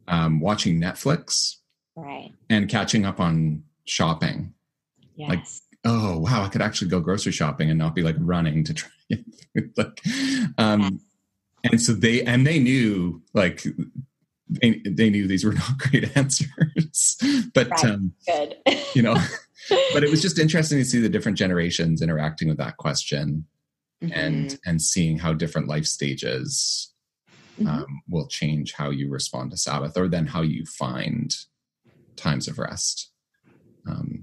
um, 0.07 0.41
watching 0.41 0.81
Netflix, 0.81 1.57
right, 1.97 2.33
and 2.49 2.69
catching 2.69 3.05
up 3.05 3.21
on 3.21 3.65
shopping. 3.85 4.55
Yes. 5.17 5.29
Like 5.29 5.45
oh 5.89 6.19
wow 6.19 6.45
i 6.45 6.49
could 6.49 6.63
actually 6.63 6.89
go 6.89 7.01
grocery 7.01 7.33
shopping 7.33 7.71
and 7.71 7.79
not 7.79 7.95
be 7.95 8.03
like 8.03 8.17
running 8.19 8.63
to 8.63 8.75
try 8.75 8.91
like 9.77 10.01
um 10.59 11.01
and 11.65 11.81
so 11.81 11.93
they 11.93 12.23
and 12.23 12.47
they 12.47 12.59
knew 12.59 13.23
like 13.33 13.65
they, 14.49 14.81
they 14.87 15.11
knew 15.11 15.27
these 15.27 15.45
were 15.45 15.55
not 15.55 15.79
great 15.79 16.17
answers 16.17 17.17
but 17.55 17.69
right. 17.71 17.85
um 17.85 18.13
good 18.27 18.57
you 18.95 19.03
know 19.03 19.15
but 19.93 20.05
it 20.05 20.11
was 20.11 20.23
just 20.23 20.39
interesting 20.39 20.79
to 20.79 20.85
see 20.85 21.01
the 21.01 21.09
different 21.09 21.39
generations 21.39 22.03
interacting 22.03 22.49
with 22.49 22.59
that 22.59 22.77
question 22.77 23.47
mm-hmm. 24.03 24.13
and 24.13 24.59
and 24.67 24.83
seeing 24.83 25.19
how 25.19 25.33
different 25.33 25.69
life 25.69 25.87
stages 25.87 26.93
mm-hmm. 27.59 27.67
um, 27.67 28.03
will 28.09 28.27
change 28.27 28.75
how 28.75 28.91
you 28.91 29.09
respond 29.09 29.51
to 29.51 29.57
sabbath 29.57 29.97
or 29.97 30.09
then 30.09 30.27
how 30.27 30.43
you 30.43 30.65
find 30.67 31.35
times 32.17 32.47
of 32.47 32.59
rest 32.59 33.11
um, 33.87 34.18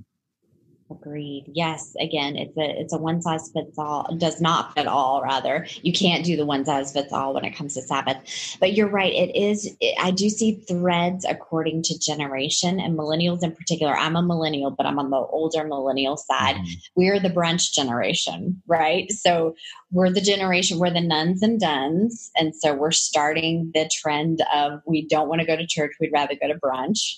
Agreed. 0.92 1.46
Yes. 1.52 1.96
Again, 2.00 2.36
it's 2.36 2.56
a 2.56 2.80
it's 2.80 2.94
a 2.94 2.98
one 3.00 3.20
size 3.20 3.50
fits 3.52 3.76
all. 3.80 4.16
Does 4.18 4.40
not 4.40 4.76
fit 4.76 4.86
all. 4.86 5.24
Rather, 5.24 5.66
you 5.82 5.92
can't 5.92 6.24
do 6.24 6.36
the 6.36 6.46
one 6.46 6.64
size 6.64 6.94
fits 6.94 7.12
all 7.12 7.34
when 7.34 7.44
it 7.44 7.56
comes 7.56 7.74
to 7.74 7.82
Sabbath. 7.82 8.18
But 8.60 8.74
you're 8.74 8.88
right. 8.88 9.12
It 9.12 9.36
is. 9.36 9.76
It, 9.80 9.96
I 10.00 10.12
do 10.12 10.30
see 10.30 10.62
threads 10.68 11.26
according 11.28 11.82
to 11.84 11.98
generation 11.98 12.80
and 12.80 12.96
millennials 12.96 13.42
in 13.42 13.56
particular. 13.56 13.96
I'm 13.96 14.16
a 14.16 14.22
millennial, 14.22 14.70
but 14.70 14.86
I'm 14.86 15.00
on 15.00 15.10
the 15.10 15.18
older 15.18 15.64
millennial 15.64 16.18
side. 16.18 16.58
Mm-hmm. 16.58 16.74
We're 16.96 17.20
the 17.20 17.30
brunch 17.32 17.74
generation, 17.74 18.62
right? 18.68 19.12
So 19.12 19.56
we're 19.92 20.12
the 20.12 20.22
generation. 20.22 20.78
We're 20.78 20.94
the 20.94 21.02
nones 21.02 21.42
and 21.42 21.60
dones, 21.60 22.30
and 22.38 22.56
so 22.56 22.76
we're 22.76 22.92
starting 22.92 23.72
the 23.74 23.90
trend 23.92 24.44
of 24.54 24.82
we 24.86 25.08
don't 25.08 25.30
want 25.30 25.42
to 25.42 25.48
go 25.48 25.56
to 25.56 25.66
church. 25.66 25.94
We'd 26.00 26.14
rather 26.14 26.36
go 26.40 26.48
to 26.48 26.60
brunch. 26.60 27.16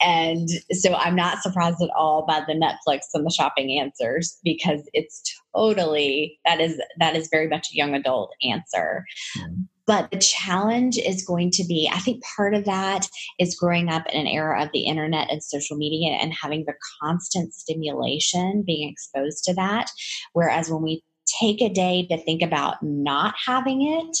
And 0.00 0.48
so 0.72 0.94
I'm 0.94 1.16
not 1.16 1.42
surprised 1.42 1.80
at 1.82 1.90
all 1.96 2.26
by 2.26 2.42
the 2.46 2.54
Netflix 2.54 3.06
and 3.14 3.24
the 3.24 3.30
shopping 3.30 3.78
answers 3.78 4.38
because 4.44 4.82
it's 4.92 5.22
totally 5.54 6.38
that 6.44 6.60
is 6.60 6.80
that 6.98 7.16
is 7.16 7.28
very 7.30 7.48
much 7.48 7.68
a 7.72 7.76
young 7.76 7.94
adult 7.94 8.32
answer. 8.42 9.04
Mm-hmm. 9.38 9.62
But 9.86 10.10
the 10.10 10.18
challenge 10.18 10.98
is 10.98 11.24
going 11.24 11.52
to 11.52 11.64
be, 11.64 11.88
I 11.92 12.00
think 12.00 12.22
part 12.36 12.54
of 12.54 12.64
that 12.64 13.06
is 13.38 13.54
growing 13.54 13.88
up 13.88 14.04
in 14.12 14.20
an 14.20 14.26
era 14.26 14.64
of 14.64 14.70
the 14.72 14.80
internet 14.80 15.30
and 15.30 15.42
social 15.42 15.76
media 15.76 16.14
and 16.14 16.34
having 16.34 16.64
the 16.66 16.74
constant 17.00 17.54
stimulation, 17.54 18.64
being 18.66 18.88
exposed 18.88 19.44
to 19.44 19.54
that. 19.54 19.88
Whereas 20.32 20.68
when 20.68 20.82
we 20.82 21.04
take 21.40 21.62
a 21.62 21.72
day 21.72 22.04
to 22.10 22.18
think 22.18 22.42
about 22.42 22.82
not 22.82 23.36
having 23.44 23.86
it, 23.86 24.16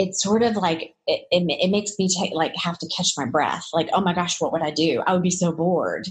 it's 0.00 0.22
sort 0.22 0.42
of 0.42 0.56
like 0.56 0.94
it, 1.06 1.26
it, 1.30 1.44
it 1.48 1.70
makes 1.70 1.92
me 1.98 2.08
take 2.08 2.32
like 2.32 2.56
have 2.56 2.78
to 2.78 2.88
catch 2.88 3.12
my 3.16 3.26
breath 3.26 3.66
like 3.72 3.88
oh 3.92 4.00
my 4.00 4.14
gosh 4.14 4.40
what 4.40 4.52
would 4.52 4.62
i 4.62 4.70
do 4.70 5.02
i 5.06 5.12
would 5.12 5.22
be 5.22 5.30
so 5.30 5.52
bored 5.52 6.08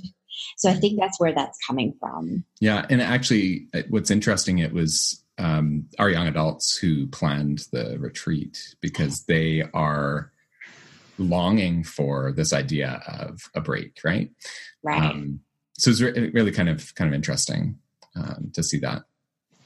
so 0.58 0.70
i 0.70 0.74
think 0.74 1.00
that's 1.00 1.20
where 1.20 1.34
that's 1.34 1.58
coming 1.66 1.94
from 2.00 2.44
yeah 2.62 2.86
and 2.90 3.02
actually 3.02 3.68
uh, 3.74 3.82
what's 3.90 4.12
interesting 4.12 4.60
it 4.60 4.74
was 4.74 5.24
um, 5.40 5.86
our 5.98 6.10
young 6.10 6.28
adults 6.28 6.76
who 6.76 7.08
planned 7.08 7.66
the 7.72 7.98
retreat 7.98 8.76
because 8.82 9.24
they 9.24 9.64
are 9.74 10.32
longing 11.18 11.84
for 11.84 12.32
this 12.32 12.54
idea 12.54 13.02
of 13.08 13.50
a 13.56 13.62
break, 13.62 14.00
right? 14.04 14.32
Right. 14.84 15.02
Um, 15.02 15.42
so 15.78 15.92
it's 15.92 16.02
re- 16.02 16.32
really 16.34 16.52
kind 16.52 16.70
of 16.70 16.94
kind 16.96 17.08
of 17.08 17.14
interesting 17.14 17.80
um, 18.16 18.52
to 18.54 18.64
see 18.64 18.80
that 18.80 19.04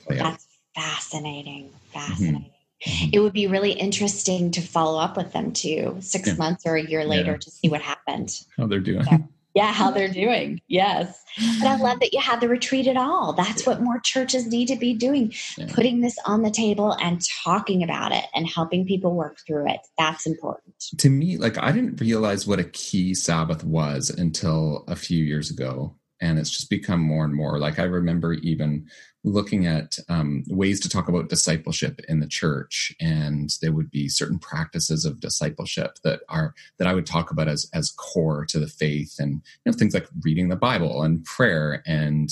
play 0.05 0.17
That's 0.17 0.47
out. 0.77 0.83
fascinating. 0.83 1.71
Fascinating. 1.91 2.41
Mm-hmm. 2.41 2.52
Mm-hmm. 2.85 3.09
It 3.13 3.19
would 3.19 3.33
be 3.33 3.47
really 3.47 3.71
interesting 3.71 4.51
to 4.51 4.61
follow 4.61 4.99
up 4.99 5.17
with 5.17 5.33
them 5.33 5.53
too, 5.53 5.97
six 5.99 6.27
yeah. 6.27 6.35
months 6.35 6.65
or 6.65 6.75
a 6.75 6.83
year 6.83 7.05
later, 7.05 7.31
yeah. 7.31 7.37
to 7.37 7.51
see 7.51 7.69
what 7.69 7.81
happened. 7.81 8.29
How 8.57 8.67
they're 8.67 8.79
doing. 8.79 9.03
So, 9.03 9.17
yeah, 9.53 9.71
how 9.71 9.91
they're 9.91 10.11
doing. 10.11 10.61
Yes. 10.67 11.23
But 11.59 11.67
I 11.67 11.75
love 11.77 11.99
that 11.99 12.11
you 12.11 12.19
had 12.19 12.41
the 12.41 12.47
retreat 12.47 12.87
at 12.87 12.97
all. 12.97 13.33
That's 13.33 13.65
what 13.65 13.81
more 13.81 13.99
churches 13.99 14.47
need 14.47 14.67
to 14.67 14.75
be 14.75 14.93
doing 14.93 15.33
putting 15.69 16.01
this 16.01 16.17
on 16.25 16.41
the 16.41 16.49
table 16.51 16.93
and 16.93 17.21
talking 17.43 17.83
about 17.83 18.11
it 18.11 18.25
and 18.33 18.47
helping 18.47 18.85
people 18.85 19.13
work 19.15 19.37
through 19.45 19.69
it. 19.69 19.79
That's 19.97 20.25
important. 20.25 20.75
To 20.97 21.09
me, 21.09 21.37
like 21.37 21.57
I 21.57 21.71
didn't 21.71 22.01
realize 22.01 22.47
what 22.47 22.59
a 22.59 22.63
key 22.63 23.13
Sabbath 23.13 23.63
was 23.63 24.09
until 24.09 24.83
a 24.87 24.95
few 24.95 25.23
years 25.23 25.51
ago. 25.51 25.95
And 26.23 26.39
it's 26.39 26.49
just 26.49 26.69
become 26.69 27.01
more 27.01 27.25
and 27.25 27.35
more. 27.35 27.59
Like 27.59 27.79
I 27.79 27.83
remember 27.83 28.33
even 28.33 28.87
looking 29.23 29.65
at 29.65 29.97
um, 30.09 30.43
ways 30.47 30.79
to 30.81 30.89
talk 30.89 31.07
about 31.07 31.29
discipleship 31.29 32.01
in 32.09 32.19
the 32.19 32.27
church 32.27 32.93
and 32.99 33.55
there 33.61 33.71
would 33.71 33.89
be 33.89 34.09
certain 34.09 34.37
practices 34.37 35.05
of 35.05 35.19
discipleship 35.19 35.97
that 36.03 36.21
are 36.29 36.53
that 36.77 36.87
i 36.87 36.93
would 36.93 37.05
talk 37.05 37.31
about 37.31 37.47
as 37.47 37.69
as 37.73 37.91
core 37.91 38.45
to 38.45 38.59
the 38.59 38.67
faith 38.67 39.15
and 39.19 39.41
you 39.65 39.71
know 39.71 39.73
things 39.73 39.93
like 39.93 40.07
reading 40.23 40.49
the 40.49 40.55
bible 40.55 41.03
and 41.03 41.23
prayer 41.23 41.81
and 41.85 42.29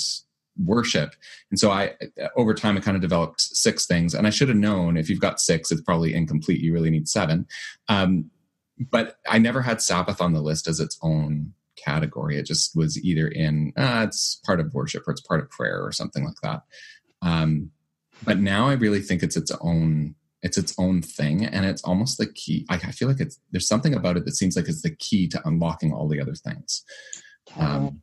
worship 0.66 1.16
and 1.50 1.60
so 1.60 1.72
i 1.72 1.94
over 2.36 2.54
time 2.54 2.78
i 2.78 2.82
kind 2.82 2.98
of 2.98 3.02
developed 3.02 3.40
six 3.40 3.86
things 3.86 4.14
and 4.14 4.28
i 4.28 4.30
should 4.30 4.50
have 4.50 4.58
known 4.58 4.98
if 4.98 5.10
you've 5.10 5.22
got 5.22 5.40
six 5.40 5.72
it's 5.72 5.82
probably 5.82 6.14
incomplete 6.14 6.60
you 6.60 6.74
really 6.74 6.90
need 6.90 7.08
seven 7.08 7.48
um, 7.88 8.30
but 8.90 9.18
i 9.30 9.38
never 9.38 9.62
had 9.62 9.82
sabbath 9.82 10.22
on 10.22 10.34
the 10.34 10.42
list 10.42 10.68
as 10.68 10.80
its 10.82 10.98
own 11.02 11.54
category. 11.84 12.38
It 12.38 12.46
just 12.46 12.76
was 12.76 13.02
either 13.04 13.28
in 13.28 13.74
uh, 13.78 14.06
it's 14.08 14.42
part 14.46 14.60
of 14.60 14.74
worship 14.74 15.08
or 15.08 15.12
it's 15.12 15.22
part 15.22 15.40
of 15.40 15.50
prayer 15.50 15.84
or 15.84 15.92
something 15.92 16.24
like 16.24 16.40
that. 16.44 16.62
Um, 17.22 17.72
but 18.24 18.40
now 18.40 18.68
I 18.68 18.74
really 18.74 19.02
think 19.02 19.24
it's 19.24 19.38
its 19.38 19.52
own 19.62 20.16
it's 20.44 20.58
its 20.58 20.74
own 20.78 21.02
thing 21.02 21.46
and 21.46 21.66
it's 21.66 21.84
almost 21.84 22.18
the 22.18 22.26
key 22.26 22.66
I, 22.70 22.76
I, 22.76 22.92
feel 22.92 23.08
like 23.08 23.20
it's 23.20 23.40
there's 23.52 23.68
something 23.68 23.94
about 23.94 24.18
it 24.18 24.26
that 24.26 24.36
seems 24.36 24.56
like 24.56 24.68
it's 24.68 24.82
the 24.82 24.96
key 24.96 25.28
to 25.30 25.42
unlocking 25.48 25.94
all 25.94 26.08
the 26.08 26.20
other 26.20 26.36
things 26.36 26.84
um, 27.58 28.02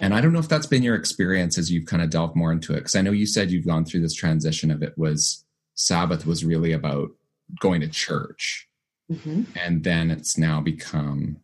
and 0.00 0.14
i 0.14 0.20
don't 0.20 0.32
know 0.32 0.38
if 0.38 0.48
that's 0.48 0.66
been 0.66 0.82
your 0.82 0.94
experience 0.94 1.56
as 1.58 1.70
you've 1.70 1.86
kind 1.86 2.02
of 2.02 2.10
delved 2.10 2.36
more 2.36 2.52
into 2.52 2.72
it 2.72 2.80
because 2.80 2.96
i 2.96 3.00
know 3.00 3.12
you 3.12 3.26
said 3.26 3.50
you've 3.50 3.66
gone 3.66 3.84
through 3.84 4.00
this 4.00 4.14
transition 4.14 4.70
of 4.70 4.82
it 4.82 4.96
was 4.96 5.44
sabbath 5.74 6.26
was 6.26 6.44
really 6.44 6.72
about 6.72 7.10
going 7.60 7.80
to 7.80 7.88
church 7.88 8.68
mm-hmm. 9.10 9.42
and 9.56 9.84
then 9.84 10.10
it's 10.10 10.36
now 10.36 10.60
become 10.60 11.38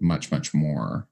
much, 0.00 0.30
much 0.30 0.54
more. 0.54 1.08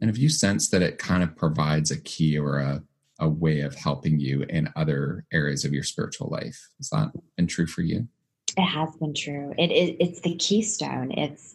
And 0.00 0.08
have 0.08 0.16
you 0.16 0.28
sensed 0.28 0.70
that 0.72 0.82
it 0.82 0.98
kind 0.98 1.22
of 1.22 1.36
provides 1.36 1.90
a 1.90 2.00
key 2.00 2.38
or 2.38 2.58
a, 2.58 2.82
a 3.18 3.28
way 3.28 3.60
of 3.60 3.74
helping 3.74 4.18
you 4.18 4.42
in 4.48 4.72
other 4.76 5.26
areas 5.32 5.64
of 5.64 5.72
your 5.72 5.82
spiritual 5.82 6.28
life? 6.28 6.68
Has 6.78 6.88
that 6.90 7.12
been 7.36 7.46
true 7.46 7.66
for 7.66 7.82
you? 7.82 8.08
It 8.56 8.62
has 8.62 8.96
been 8.96 9.14
true. 9.14 9.54
It, 9.58 9.70
it 9.70 9.96
it's 10.00 10.20
the 10.20 10.34
keystone. 10.36 11.12
It's 11.12 11.54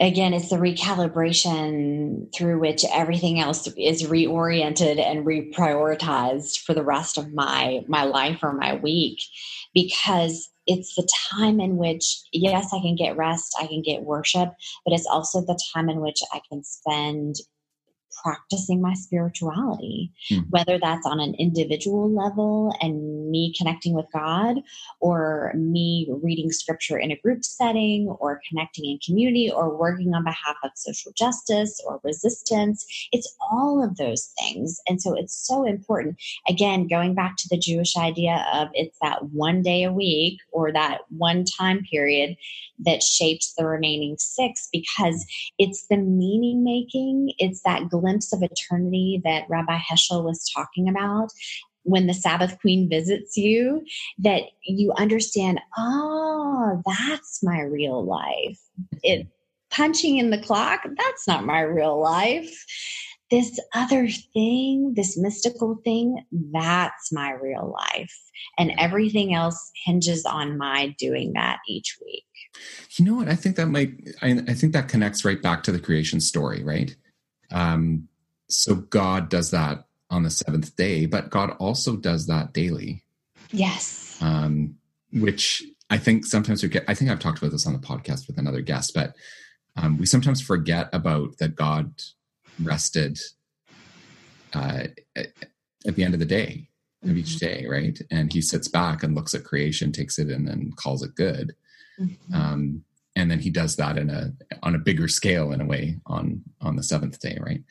again, 0.00 0.34
it's 0.34 0.50
the 0.50 0.56
recalibration 0.56 2.32
through 2.34 2.60
which 2.60 2.84
everything 2.92 3.40
else 3.40 3.66
is 3.76 4.04
reoriented 4.04 5.00
and 5.00 5.26
reprioritized 5.26 6.58
for 6.60 6.74
the 6.74 6.84
rest 6.84 7.18
of 7.18 7.32
my 7.32 7.84
my 7.88 8.04
life 8.04 8.40
or 8.42 8.52
my 8.52 8.74
week 8.76 9.20
because 9.74 10.50
it's 10.66 10.94
the 10.94 11.08
time 11.30 11.60
in 11.60 11.76
which, 11.76 12.20
yes, 12.32 12.72
I 12.74 12.80
can 12.80 12.94
get 12.94 13.16
rest, 13.16 13.56
I 13.58 13.66
can 13.66 13.82
get 13.82 14.02
worship, 14.02 14.50
but 14.84 14.92
it's 14.92 15.06
also 15.06 15.40
the 15.40 15.58
time 15.74 15.88
in 15.88 16.00
which 16.00 16.20
I 16.32 16.40
can 16.50 16.62
spend 16.62 17.36
practicing 18.22 18.80
my 18.80 18.94
spirituality, 18.94 20.12
mm. 20.30 20.44
whether 20.50 20.78
that's 20.78 21.06
on 21.06 21.20
an 21.20 21.34
individual 21.38 22.10
level 22.10 22.74
and 22.80 23.30
me 23.30 23.54
connecting 23.56 23.94
with 23.94 24.06
God, 24.12 24.56
or 25.00 25.52
me 25.54 26.08
reading 26.22 26.50
scripture 26.50 26.98
in 26.98 27.10
a 27.10 27.16
group 27.16 27.44
setting, 27.44 28.08
or 28.20 28.40
connecting 28.48 28.84
in 28.84 28.98
community, 29.04 29.50
or 29.50 29.76
working 29.76 30.14
on 30.14 30.24
behalf 30.24 30.56
of 30.64 30.70
social 30.74 31.12
justice 31.16 31.80
or 31.86 32.00
resistance. 32.04 32.86
It's 33.12 33.34
all 33.50 33.82
of 33.82 33.96
those 33.96 34.32
things. 34.38 34.80
And 34.88 35.00
so 35.00 35.14
it's 35.14 35.46
so 35.46 35.64
important. 35.64 36.16
Again, 36.48 36.88
going 36.88 37.14
back 37.14 37.36
to 37.38 37.48
the 37.50 37.58
Jewish 37.58 37.96
idea 37.96 38.46
of 38.52 38.68
it's 38.74 38.96
that 39.02 39.24
one 39.30 39.62
day 39.62 39.84
a 39.84 39.92
week 39.92 40.40
or 40.52 40.72
that 40.72 41.02
one 41.10 41.44
time 41.44 41.82
period 41.90 42.36
that 42.84 43.02
shapes 43.02 43.54
the 43.54 43.66
remaining 43.66 44.16
six 44.18 44.68
because 44.72 45.26
it's 45.58 45.86
the 45.88 45.96
meaning 45.96 46.62
making, 46.64 47.32
it's 47.38 47.62
that 47.62 47.88
glimpse 47.88 48.07
of 48.32 48.42
eternity 48.42 49.20
that 49.24 49.44
Rabbi 49.48 49.76
Heschel 49.76 50.24
was 50.24 50.50
talking 50.54 50.88
about 50.88 51.28
when 51.84 52.06
the 52.06 52.14
Sabbath 52.14 52.58
Queen 52.60 52.88
visits 52.88 53.36
you, 53.36 53.84
that 54.18 54.42
you 54.64 54.92
understand, 54.98 55.60
oh, 55.76 56.82
that's 56.84 57.42
my 57.42 57.60
real 57.60 58.04
life. 58.04 58.60
It 59.02 59.26
punching 59.70 60.18
in 60.18 60.30
the 60.30 60.40
clock, 60.40 60.82
that's 60.96 61.26
not 61.26 61.44
my 61.44 61.60
real 61.60 62.00
life. 62.00 62.64
This 63.30 63.60
other 63.74 64.08
thing, 64.08 64.94
this 64.96 65.18
mystical 65.18 65.78
thing, 65.84 66.24
that's 66.52 67.12
my 67.12 67.32
real 67.32 67.74
life. 67.76 68.14
And 68.58 68.72
everything 68.78 69.34
else 69.34 69.70
hinges 69.84 70.24
on 70.24 70.56
my 70.56 70.94
doing 70.98 71.34
that 71.34 71.58
each 71.68 71.98
week. 72.04 72.24
You 72.96 73.04
know 73.04 73.14
what? 73.16 73.28
I 73.28 73.34
think 73.34 73.56
that 73.56 73.66
might, 73.66 73.92
I, 74.22 74.40
I 74.48 74.54
think 74.54 74.72
that 74.72 74.88
connects 74.88 75.24
right 75.24 75.40
back 75.40 75.62
to 75.64 75.72
the 75.72 75.78
creation 75.78 76.20
story, 76.20 76.62
right? 76.62 76.96
Um, 77.50 78.08
so 78.48 78.76
God 78.76 79.28
does 79.28 79.50
that 79.50 79.84
on 80.10 80.22
the 80.22 80.30
seventh 80.30 80.74
day, 80.76 81.06
but 81.06 81.30
God 81.30 81.50
also 81.58 81.96
does 81.96 82.26
that 82.26 82.52
daily. 82.52 83.04
Yes. 83.50 84.18
Um, 84.20 84.76
which 85.12 85.62
I 85.90 85.98
think 85.98 86.26
sometimes 86.26 86.62
we 86.62 86.68
get, 86.68 86.84
I 86.88 86.94
think 86.94 87.10
I've 87.10 87.20
talked 87.20 87.38
about 87.38 87.52
this 87.52 87.66
on 87.66 87.72
the 87.72 87.78
podcast 87.78 88.26
with 88.26 88.38
another 88.38 88.60
guest, 88.60 88.92
but 88.94 89.14
um, 89.76 89.98
we 89.98 90.06
sometimes 90.06 90.40
forget 90.40 90.88
about 90.92 91.38
that 91.38 91.54
God 91.54 91.92
rested 92.62 93.18
uh, 94.54 94.84
at 95.16 95.94
the 95.94 96.04
end 96.04 96.14
of 96.14 96.20
the 96.20 96.26
day 96.26 96.68
of 97.04 97.16
each 97.16 97.36
mm-hmm. 97.36 97.46
day, 97.46 97.66
right? 97.66 97.98
And 98.10 98.32
he 98.32 98.42
sits 98.42 98.68
back 98.68 99.02
and 99.02 99.14
looks 99.14 99.34
at 99.34 99.44
creation, 99.44 99.92
takes 99.92 100.18
it 100.18 100.30
in, 100.30 100.48
and 100.48 100.76
calls 100.76 101.02
it 101.02 101.14
good. 101.14 101.54
Mm-hmm. 102.00 102.34
Um, 102.34 102.84
and 103.18 103.30
then 103.30 103.40
he 103.40 103.50
does 103.50 103.76
that 103.76 103.98
in 103.98 104.10
a 104.10 104.32
on 104.62 104.74
a 104.74 104.78
bigger 104.78 105.08
scale 105.08 105.52
in 105.52 105.60
a 105.60 105.66
way 105.66 105.98
on 106.06 106.42
on 106.60 106.76
the 106.76 106.82
seventh 106.82 107.20
day, 107.20 107.38
right? 107.40 107.62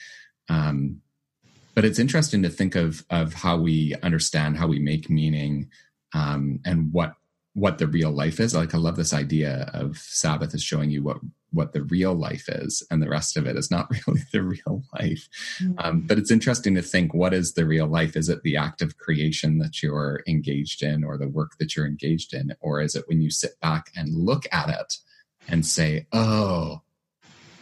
Um, 0.49 1.01
but 1.73 1.85
it's 1.85 1.99
interesting 1.99 2.43
to 2.43 2.49
think 2.49 2.75
of 2.75 3.05
of 3.09 3.33
how 3.33 3.57
we 3.57 3.95
understand 4.03 4.57
how 4.57 4.67
we 4.67 4.79
make 4.79 5.09
meaning 5.09 5.69
um, 6.13 6.59
and 6.65 6.91
what 6.91 7.13
what 7.53 7.79
the 7.79 7.87
real 7.87 8.11
life 8.11 8.39
is. 8.39 8.53
Like 8.53 8.75
I 8.75 8.77
love 8.77 8.97
this 8.97 9.13
idea 9.13 9.69
of 9.73 9.97
Sabbath 9.97 10.53
is 10.53 10.63
showing 10.63 10.89
you 10.89 11.01
what 11.03 11.17
what 11.51 11.71
the 11.71 11.83
real 11.83 12.13
life 12.13 12.49
is, 12.49 12.85
and 12.91 13.01
the 13.01 13.09
rest 13.09 13.37
of 13.37 13.47
it 13.47 13.55
is 13.55 13.71
not 13.71 13.89
really 14.07 14.23
the 14.33 14.43
real 14.43 14.83
life. 14.99 15.29
Mm-hmm. 15.61 15.73
Um, 15.79 16.01
but 16.01 16.17
it's 16.17 16.31
interesting 16.31 16.75
to 16.75 16.81
think 16.81 17.13
what 17.13 17.33
is 17.33 17.53
the 17.53 17.65
real 17.65 17.87
life? 17.87 18.17
Is 18.17 18.27
it 18.27 18.43
the 18.43 18.57
act 18.57 18.81
of 18.81 18.97
creation 18.97 19.59
that 19.59 19.81
you're 19.81 20.23
engaged 20.27 20.83
in, 20.83 21.03
or 21.03 21.17
the 21.17 21.29
work 21.29 21.57
that 21.59 21.75
you're 21.75 21.87
engaged 21.87 22.33
in, 22.33 22.53
or 22.59 22.81
is 22.81 22.95
it 22.95 23.05
when 23.07 23.21
you 23.21 23.29
sit 23.29 23.59
back 23.61 23.91
and 23.95 24.13
look 24.13 24.45
at 24.51 24.69
it 24.69 24.97
and 25.47 25.65
say, 25.65 26.07
"Oh, 26.11 26.81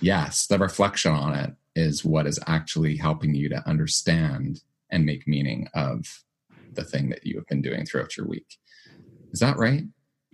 yes," 0.02 0.48
the 0.48 0.58
reflection 0.58 1.12
on 1.12 1.34
it 1.36 1.54
is 1.76 2.06
what 2.06 2.28
is 2.28 2.40
actually 2.48 2.98
helping 2.98 3.36
you 3.36 3.50
to 3.50 3.68
understand 3.68 4.62
and 4.90 5.06
make 5.06 5.28
meaning 5.28 5.68
of 5.74 6.24
the 6.74 6.84
thing 6.84 7.10
that 7.10 7.26
you 7.26 7.36
have 7.36 7.48
been 7.48 7.62
doing 7.62 7.86
throughout 7.86 8.16
your 8.16 8.28
week. 8.28 8.58
Is 9.32 9.40
that 9.40 9.58
right? 9.58 9.84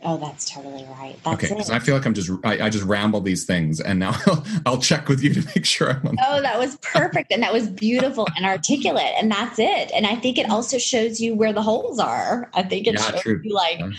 Oh, 0.04 0.18
that's 0.18 0.50
totally 0.50 0.86
right. 0.86 1.16
That's 1.24 1.36
okay, 1.36 1.54
because 1.54 1.70
I 1.70 1.78
feel 1.78 1.96
like 1.96 2.06
I'm 2.06 2.16
just 2.16 2.32
I, 2.44 2.66
I, 2.66 2.70
just 2.70 2.86
ramble 2.86 3.22
these 3.22 3.46
things, 3.46 3.80
and 3.80 4.00
now 4.00 4.16
I'll, 4.26 4.46
I'll 4.66 4.78
check 4.80 5.08
with 5.08 5.24
you 5.24 5.34
to 5.36 5.46
make 5.56 5.66
sure 5.66 5.92
I'm. 5.92 6.08
On 6.08 6.16
oh, 6.26 6.42
that 6.42 6.58
was 6.58 6.78
perfect, 6.78 7.32
and 7.32 7.44
that 7.44 7.54
was 7.54 7.70
beautiful 7.70 8.28
and 8.36 8.46
articulate, 8.46 9.14
and 9.18 9.32
that's 9.32 9.60
it. 9.60 9.92
And 9.94 10.08
I 10.08 10.16
think 10.16 10.40
it 10.40 10.50
also 10.50 10.80
shows 10.80 11.20
you 11.20 11.36
where 11.36 11.54
the 11.54 11.62
holes 11.62 12.00
are. 12.00 12.50
I 12.54 12.64
think 12.64 12.88
it 12.88 12.96
yeah, 12.96 13.12
shows 13.12 13.22
true. 13.22 13.42
you 13.44 13.54
like, 13.54 13.80
yeah. 13.80 13.92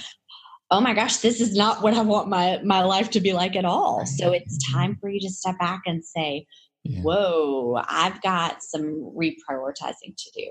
Oh 0.72 0.80
my 0.80 0.94
gosh, 0.94 1.18
this 1.18 1.40
is 1.40 1.54
not 1.54 1.82
what 1.82 1.94
I 1.94 2.00
want 2.00 2.28
my 2.28 2.60
my 2.64 2.82
life 2.82 3.10
to 3.10 3.20
be 3.20 3.34
like 3.34 3.54
at 3.54 3.66
all. 3.66 4.06
So 4.06 4.32
it's 4.32 4.58
time 4.72 4.96
for 5.00 5.08
you 5.08 5.20
to 5.20 5.28
step 5.28 5.58
back 5.58 5.82
and 5.86 6.02
say, 6.02 6.46
yeah. 6.82 7.02
whoa, 7.02 7.80
I've 7.88 8.20
got 8.22 8.62
some 8.62 9.12
reprioritizing 9.14 10.16
to 10.16 10.30
do. 10.34 10.48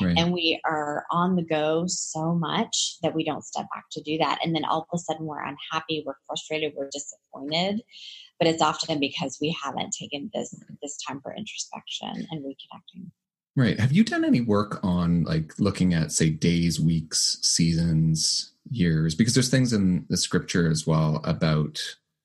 Right. 0.00 0.16
And 0.16 0.32
we 0.32 0.60
are 0.64 1.04
on 1.10 1.34
the 1.34 1.42
go 1.42 1.84
so 1.88 2.34
much 2.34 2.96
that 3.02 3.14
we 3.14 3.24
don't 3.24 3.44
step 3.44 3.66
back 3.74 3.84
to 3.92 4.02
do 4.02 4.16
that. 4.18 4.38
And 4.42 4.54
then 4.54 4.64
all 4.64 4.82
of 4.82 4.88
a 4.94 4.98
sudden 4.98 5.26
we're 5.26 5.42
unhappy, 5.42 6.04
we're 6.06 6.14
frustrated, 6.26 6.72
we're 6.76 6.88
disappointed. 6.90 7.82
But 8.38 8.48
it's 8.48 8.62
often 8.62 9.00
because 9.00 9.38
we 9.40 9.56
haven't 9.62 9.92
taken 9.98 10.30
this 10.32 10.54
this 10.82 10.96
time 11.06 11.20
for 11.20 11.34
introspection 11.34 12.28
and 12.30 12.44
reconnecting. 12.44 13.10
Right. 13.56 13.78
Have 13.78 13.92
you 13.92 14.04
done 14.04 14.24
any 14.24 14.40
work 14.40 14.80
on 14.82 15.24
like 15.24 15.58
looking 15.58 15.94
at, 15.94 16.10
say, 16.10 16.30
days, 16.30 16.80
weeks, 16.80 17.38
seasons, 17.42 18.53
years? 18.70 19.14
Because 19.14 19.34
there's 19.34 19.50
things 19.50 19.72
in 19.72 20.06
the 20.08 20.16
scripture 20.16 20.70
as 20.70 20.86
well 20.86 21.20
about 21.24 21.80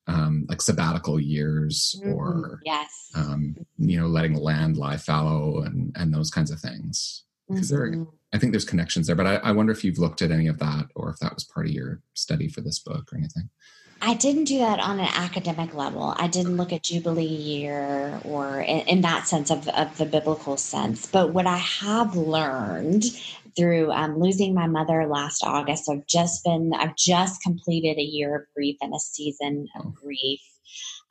um, 0.08 0.46
like 0.50 0.62
sabbatical 0.62 1.20
years 1.20 2.00
mm-hmm. 2.00 2.14
or 2.14 2.62
yes, 2.66 3.12
um, 3.16 3.56
you 3.78 4.00
know, 4.00 4.08
letting 4.08 4.36
land 4.36 4.78
lie 4.78 4.98
fallow 4.98 5.62
and 5.62 5.96
and 5.96 6.14
those 6.14 6.32
kinds 6.32 6.52
of 6.52 6.60
things. 6.60 7.24
Because 7.48 7.72
mm-hmm. 7.72 8.04
there, 8.04 8.08
I 8.34 8.38
think 8.38 8.52
there's 8.52 8.66
connections 8.66 9.08
there. 9.08 9.16
But 9.16 9.28
I, 9.28 9.36
I 9.36 9.52
wonder 9.52 9.72
if 9.72 9.84
you've 9.84 10.00
looked 10.00 10.22
at 10.22 10.32
any 10.32 10.48
of 10.48 10.60
that 10.60 10.88
or 10.96 11.10
if 11.10 11.20
that 11.20 11.36
was 11.36 11.44
part 11.44 11.68
of 11.68 11.72
your 11.72 12.02
study 12.14 12.48
for 12.48 12.62
this 12.62 12.80
book 12.80 13.12
or 13.12 13.18
anything. 13.18 13.50
I 14.02 14.14
didn't 14.14 14.46
do 14.46 14.60
that 14.60 14.80
on 14.80 15.00
an 15.00 15.10
academic 15.14 15.74
level. 15.74 16.14
I 16.18 16.28
didn't 16.28 16.56
look 16.56 16.72
at 16.72 16.84
Jubilee 16.84 17.26
year 17.26 18.20
or 18.24 18.62
in, 18.62 18.80
in 18.88 19.02
that 19.02 19.28
sense 19.28 19.52
of, 19.52 19.68
of, 19.68 19.98
the 19.98 20.06
biblical 20.06 20.56
sense. 20.56 21.06
But 21.06 21.34
what 21.34 21.46
I 21.46 21.58
have 21.58 22.16
learned 22.16 23.04
through 23.58 23.92
um, 23.92 24.20
losing 24.20 24.54
my 24.54 24.68
mother 24.68 25.08
last 25.08 25.44
August, 25.44 25.90
I've 25.90 26.08
just 26.08 26.44
been, 26.44 26.74
I've 26.74 26.96
just 26.96 27.42
completed 27.42 27.98
a 27.98 28.04
year 28.04 28.36
of 28.36 28.42
grief 28.56 28.78
and 28.82 28.94
a 28.94 29.00
season 29.00 29.68
of 29.76 29.86
oh. 29.88 29.90
grief. 29.90 30.42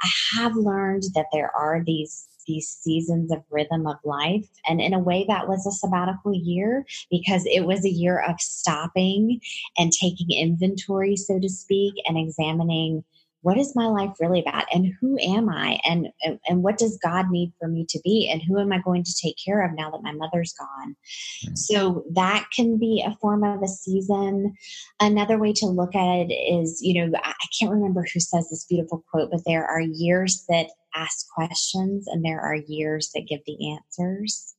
I 0.03 0.09
have 0.37 0.55
learned 0.55 1.05
that 1.15 1.27
there 1.33 1.51
are 1.57 1.83
these 1.85 2.29
these 2.49 2.69
seasons 2.69 3.31
of 3.31 3.45
rhythm 3.51 3.87
of 3.87 3.97
life. 4.05 4.49
And 4.67 4.81
in 4.81 4.95
a 4.95 4.99
way, 4.99 5.27
that 5.29 5.47
was 5.47 5.67
a 5.67 5.71
sabbatical 5.71 6.35
year 6.35 6.85
because 7.11 7.45
it 7.45 7.67
was 7.67 7.85
a 7.85 7.91
year 7.91 8.25
of 8.27 8.41
stopping 8.41 9.41
and 9.77 9.93
taking 9.93 10.31
inventory, 10.31 11.15
so 11.15 11.39
to 11.39 11.49
speak, 11.49 11.95
and 12.07 12.19
examining 12.19 13.05
what 13.43 13.59
is 13.59 13.77
my 13.77 13.87
life 13.87 14.17
really 14.21 14.41
about? 14.41 14.65
And 14.73 14.93
who 15.01 15.19
am 15.21 15.49
i? 15.49 15.79
And, 15.85 16.09
and, 16.23 16.39
and 16.49 16.63
what 16.63 16.79
does 16.79 16.99
god 17.03 17.31
need 17.31 17.53
for 17.59 17.69
me 17.69 17.87
to 17.89 18.01
be? 18.05 18.29
And 18.31 18.43
who 18.43 18.59
am 18.59 18.73
i 18.73 18.79
going 18.79 19.05
to 19.05 19.15
take 19.15 19.37
care 19.45 19.65
of 19.65 19.75
now 19.75 19.91
that 19.91 20.03
my 20.03 20.13
mother's 20.13 20.55
gone? 20.59 20.97
Mm-hmm. 21.45 21.55
so 21.55 22.05
that 22.13 22.49
can 22.55 22.79
be 22.79 23.05
a 23.07 23.17
form 23.21 23.45
of 23.45 23.63
a 23.63 23.69
season. 23.69 24.55
Another 25.01 25.39
way 25.39 25.53
to 25.55 25.67
look 25.67 25.95
at 25.95 26.31
it 26.31 26.33
is 26.33 26.81
you 26.83 26.95
know 26.95 27.19
i 27.23 27.33
can't 27.59 27.73
remember 27.73 28.05
who 28.13 28.21
says 28.21 28.49
this 28.51 28.65
beautiful 28.65 29.05
quote 29.11 29.31
but 29.31 29.41
there 29.47 29.67
are 29.67 29.81
years 29.81 30.45
that 30.49 30.69
ask 30.95 31.27
questions 31.35 32.07
and 32.09 32.25
there 32.25 32.41
are 32.41 32.55
years 32.55 33.11
that 33.15 33.27
give 33.29 33.41
the 33.47 33.73
answers 33.73 34.55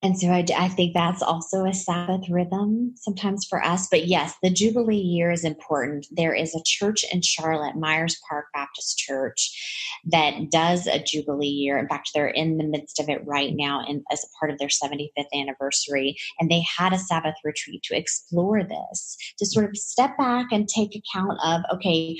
and 0.00 0.16
so 0.16 0.28
I, 0.28 0.44
I, 0.56 0.68
think 0.68 0.94
that's 0.94 1.22
also 1.22 1.64
a 1.64 1.74
Sabbath 1.74 2.28
rhythm 2.30 2.92
sometimes 2.94 3.44
for 3.48 3.64
us. 3.64 3.88
But 3.90 4.06
yes, 4.06 4.34
the 4.42 4.50
Jubilee 4.50 4.96
year 4.96 5.32
is 5.32 5.44
important. 5.44 6.06
There 6.12 6.34
is 6.34 6.54
a 6.54 6.62
church 6.64 7.04
in 7.12 7.20
Charlotte, 7.20 7.74
Myers 7.74 8.16
Park 8.28 8.46
Baptist 8.54 8.96
Church, 8.96 9.50
that 10.04 10.52
does 10.52 10.86
a 10.86 11.02
Jubilee 11.02 11.48
year. 11.48 11.78
In 11.78 11.88
fact, 11.88 12.10
they're 12.14 12.28
in 12.28 12.58
the 12.58 12.64
midst 12.64 13.00
of 13.00 13.08
it 13.08 13.26
right 13.26 13.52
now 13.54 13.84
in, 13.88 14.04
as 14.12 14.22
a 14.22 14.38
part 14.38 14.52
of 14.52 14.58
their 14.58 14.68
75th 14.68 15.26
anniversary. 15.34 16.16
And 16.38 16.48
they 16.48 16.60
had 16.60 16.92
a 16.92 16.98
Sabbath 16.98 17.34
retreat 17.42 17.82
to 17.84 17.96
explore 17.96 18.62
this, 18.62 19.16
to 19.38 19.46
sort 19.46 19.68
of 19.68 19.76
step 19.76 20.16
back 20.16 20.46
and 20.52 20.68
take 20.68 20.94
account 20.94 21.40
of, 21.44 21.62
okay, 21.74 22.16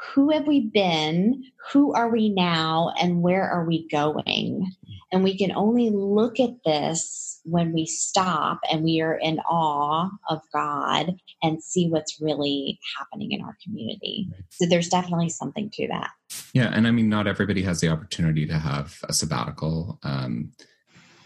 who 0.00 0.30
have 0.30 0.46
we 0.46 0.60
been? 0.60 1.44
Who 1.72 1.92
are 1.94 2.08
we 2.08 2.30
now? 2.30 2.92
And 3.00 3.22
where 3.22 3.48
are 3.48 3.66
we 3.66 3.86
going? 3.88 4.72
And 5.12 5.22
we 5.24 5.36
can 5.36 5.52
only 5.52 5.90
look 5.90 6.40
at 6.40 6.62
this 6.64 7.40
when 7.44 7.72
we 7.72 7.84
stop 7.86 8.60
and 8.70 8.82
we 8.82 9.00
are 9.00 9.14
in 9.14 9.40
awe 9.40 10.08
of 10.28 10.40
God 10.52 11.16
and 11.42 11.62
see 11.62 11.88
what's 11.88 12.20
really 12.20 12.78
happening 12.96 13.32
in 13.32 13.42
our 13.42 13.56
community. 13.62 14.28
So 14.50 14.66
there's 14.66 14.88
definitely 14.88 15.30
something 15.30 15.70
to 15.74 15.88
that. 15.88 16.10
Yeah. 16.52 16.70
And 16.72 16.86
I 16.86 16.92
mean, 16.92 17.08
not 17.08 17.26
everybody 17.26 17.62
has 17.62 17.80
the 17.80 17.88
opportunity 17.88 18.46
to 18.46 18.58
have 18.58 19.00
a 19.08 19.12
sabbatical. 19.12 19.98
Um, 20.02 20.52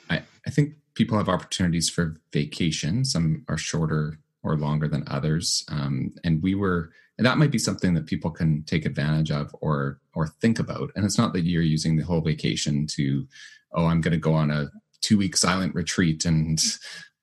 I, 0.08 0.22
I 0.46 0.50
think 0.50 0.74
people 0.94 1.18
have 1.18 1.28
opportunities 1.28 1.90
for 1.90 2.16
vacation, 2.32 3.04
some 3.04 3.44
are 3.48 3.58
shorter 3.58 4.18
or 4.42 4.56
longer 4.56 4.88
than 4.88 5.04
others. 5.06 5.64
Um, 5.68 6.12
and 6.22 6.42
we 6.42 6.54
were, 6.54 6.90
and 7.18 7.26
that 7.26 7.38
might 7.38 7.50
be 7.50 7.58
something 7.58 7.94
that 7.94 8.06
people 8.06 8.30
can 8.30 8.62
take 8.64 8.84
advantage 8.84 9.30
of 9.30 9.54
or 9.60 10.00
or 10.14 10.26
think 10.26 10.58
about 10.58 10.90
and 10.96 11.04
it's 11.04 11.18
not 11.18 11.32
that 11.32 11.44
you're 11.44 11.62
using 11.62 11.96
the 11.96 12.04
whole 12.04 12.20
vacation 12.20 12.86
to 12.86 13.26
oh 13.72 13.86
i'm 13.86 14.00
going 14.00 14.12
to 14.12 14.18
go 14.18 14.34
on 14.34 14.50
a 14.50 14.68
two 15.00 15.18
week 15.18 15.36
silent 15.36 15.74
retreat 15.74 16.24
and 16.24 16.60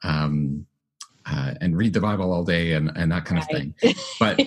um 0.03 0.65
uh, 1.25 1.53
and 1.61 1.77
read 1.77 1.93
the 1.93 2.01
bible 2.01 2.33
all 2.33 2.43
day 2.43 2.73
and 2.73 2.91
and 2.95 3.11
that 3.11 3.25
kind 3.25 3.41
right. 3.41 3.55
of 3.55 3.57
thing 3.57 3.95
but 4.19 4.39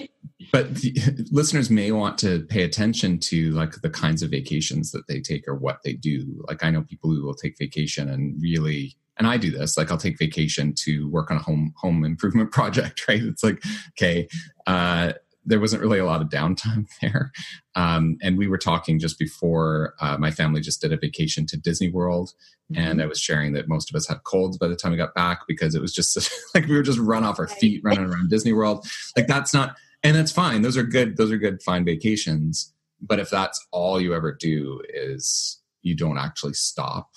but 0.52 0.74
the, 0.76 1.26
listeners 1.30 1.70
may 1.70 1.92
want 1.92 2.18
to 2.18 2.44
pay 2.46 2.62
attention 2.62 3.18
to 3.18 3.50
like 3.52 3.80
the 3.80 3.90
kinds 3.90 4.22
of 4.22 4.30
vacations 4.30 4.90
that 4.90 5.06
they 5.06 5.20
take 5.20 5.46
or 5.46 5.54
what 5.54 5.78
they 5.84 5.92
do 5.92 6.44
like 6.48 6.64
i 6.64 6.70
know 6.70 6.82
people 6.82 7.10
who 7.10 7.24
will 7.24 7.34
take 7.34 7.56
vacation 7.58 8.08
and 8.08 8.40
really 8.42 8.96
and 9.16 9.26
I 9.26 9.36
do 9.36 9.50
this. 9.50 9.76
Like 9.76 9.90
I'll 9.90 9.98
take 9.98 10.18
vacation 10.18 10.74
to 10.78 11.08
work 11.10 11.30
on 11.30 11.36
a 11.36 11.40
home 11.40 11.72
home 11.76 12.04
improvement 12.04 12.50
project, 12.52 13.06
right? 13.08 13.22
It's 13.22 13.44
like, 13.44 13.62
okay, 13.90 14.28
uh, 14.66 15.12
there 15.44 15.60
wasn't 15.60 15.82
really 15.82 15.98
a 15.98 16.06
lot 16.06 16.22
of 16.22 16.28
downtime 16.28 16.86
there. 17.02 17.32
Um, 17.74 18.16
and 18.22 18.38
we 18.38 18.48
were 18.48 18.58
talking 18.58 18.98
just 18.98 19.18
before 19.18 19.94
uh, 20.00 20.16
my 20.16 20.30
family 20.30 20.60
just 20.60 20.80
did 20.80 20.92
a 20.92 20.96
vacation 20.96 21.46
to 21.46 21.56
Disney 21.56 21.90
World. 21.90 22.32
Mm-hmm. 22.72 22.82
And 22.82 23.02
I 23.02 23.06
was 23.06 23.20
sharing 23.20 23.52
that 23.52 23.68
most 23.68 23.90
of 23.90 23.96
us 23.96 24.08
had 24.08 24.24
colds 24.24 24.56
by 24.56 24.68
the 24.68 24.76
time 24.76 24.92
we 24.92 24.96
got 24.96 25.14
back 25.14 25.40
because 25.46 25.74
it 25.74 25.82
was 25.82 25.92
just 25.92 26.16
like 26.54 26.66
we 26.66 26.74
were 26.74 26.82
just 26.82 26.98
run 26.98 27.24
off 27.24 27.38
our 27.38 27.48
feet 27.48 27.82
running 27.84 28.04
around 28.04 28.30
Disney 28.30 28.52
World. 28.52 28.86
Like 29.16 29.26
that's 29.26 29.52
not, 29.52 29.76
and 30.02 30.16
that's 30.16 30.32
fine. 30.32 30.62
Those 30.62 30.76
are 30.76 30.82
good. 30.82 31.16
Those 31.16 31.32
are 31.32 31.38
good, 31.38 31.62
fine 31.62 31.84
vacations. 31.84 32.72
But 33.00 33.18
if 33.18 33.28
that's 33.28 33.64
all 33.70 34.00
you 34.00 34.14
ever 34.14 34.32
do 34.32 34.80
is 34.88 35.60
you 35.82 35.94
don't 35.94 36.18
actually 36.18 36.54
stop. 36.54 37.10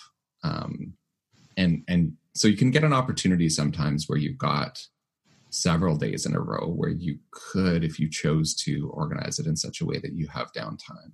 Um, 0.43 0.93
and, 1.55 1.84
and 1.88 2.13
so 2.34 2.47
you 2.47 2.57
can 2.57 2.71
get 2.71 2.84
an 2.84 2.93
opportunity 2.93 3.49
sometimes 3.49 4.07
where 4.07 4.17
you've 4.17 4.38
got 4.38 4.86
several 5.49 5.95
days 5.95 6.25
in 6.25 6.35
a 6.35 6.41
row 6.41 6.67
where 6.67 6.89
you 6.89 7.19
could, 7.31 7.83
if 7.83 7.99
you 7.99 8.09
chose 8.09 8.53
to, 8.55 8.89
organize 8.93 9.39
it 9.39 9.47
in 9.47 9.55
such 9.55 9.81
a 9.81 9.85
way 9.85 9.99
that 9.99 10.13
you 10.13 10.27
have 10.27 10.51
downtime. 10.53 11.11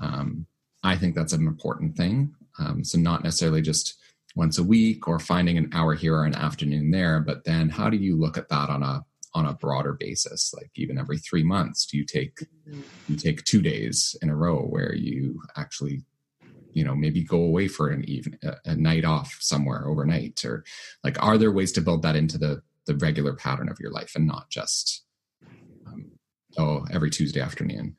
Um, 0.00 0.46
I 0.82 0.96
think 0.96 1.14
that's 1.14 1.32
an 1.32 1.46
important 1.46 1.96
thing. 1.96 2.34
Um, 2.58 2.84
so, 2.84 2.98
not 2.98 3.24
necessarily 3.24 3.62
just 3.62 3.94
once 4.36 4.58
a 4.58 4.64
week 4.64 5.06
or 5.08 5.18
finding 5.18 5.56
an 5.56 5.70
hour 5.72 5.94
here 5.94 6.16
or 6.16 6.24
an 6.24 6.34
afternoon 6.34 6.90
there, 6.90 7.20
but 7.20 7.44
then 7.44 7.68
how 7.68 7.88
do 7.88 7.96
you 7.96 8.16
look 8.16 8.36
at 8.36 8.48
that 8.48 8.68
on 8.68 8.82
a 8.82 9.04
on 9.34 9.46
a 9.46 9.54
broader 9.54 9.96
basis? 9.98 10.52
Like 10.54 10.70
even 10.76 10.98
every 10.98 11.18
three 11.18 11.42
months, 11.42 11.86
do 11.86 11.96
you 11.96 12.04
take 12.04 12.36
mm-hmm. 12.68 12.80
you 13.08 13.16
take 13.16 13.44
two 13.44 13.62
days 13.62 14.16
in 14.22 14.28
a 14.28 14.36
row 14.36 14.60
where 14.62 14.94
you 14.94 15.40
actually 15.56 16.02
you 16.72 16.84
know 16.84 16.94
maybe 16.94 17.22
go 17.22 17.38
away 17.38 17.68
for 17.68 17.88
an 17.88 18.04
even 18.08 18.38
a, 18.42 18.54
a 18.66 18.76
night 18.76 19.04
off 19.04 19.36
somewhere 19.40 19.86
overnight 19.86 20.44
or 20.44 20.64
like 21.04 21.20
are 21.22 21.38
there 21.38 21.52
ways 21.52 21.72
to 21.72 21.80
build 21.80 22.02
that 22.02 22.16
into 22.16 22.36
the 22.36 22.60
the 22.86 22.96
regular 22.96 23.34
pattern 23.34 23.68
of 23.68 23.78
your 23.80 23.90
life 23.90 24.12
and 24.14 24.26
not 24.26 24.50
just 24.50 25.04
um, 25.86 26.10
oh 26.58 26.84
every 26.92 27.10
tuesday 27.10 27.40
afternoon. 27.40 27.96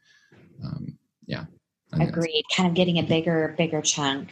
Um, 0.63 0.97
yeah 1.27 1.45
agreed 1.99 2.43
kind 2.55 2.67
of 2.67 2.75
getting 2.75 2.97
a 2.99 3.03
bigger 3.03 3.53
bigger 3.57 3.81
chunk. 3.81 4.29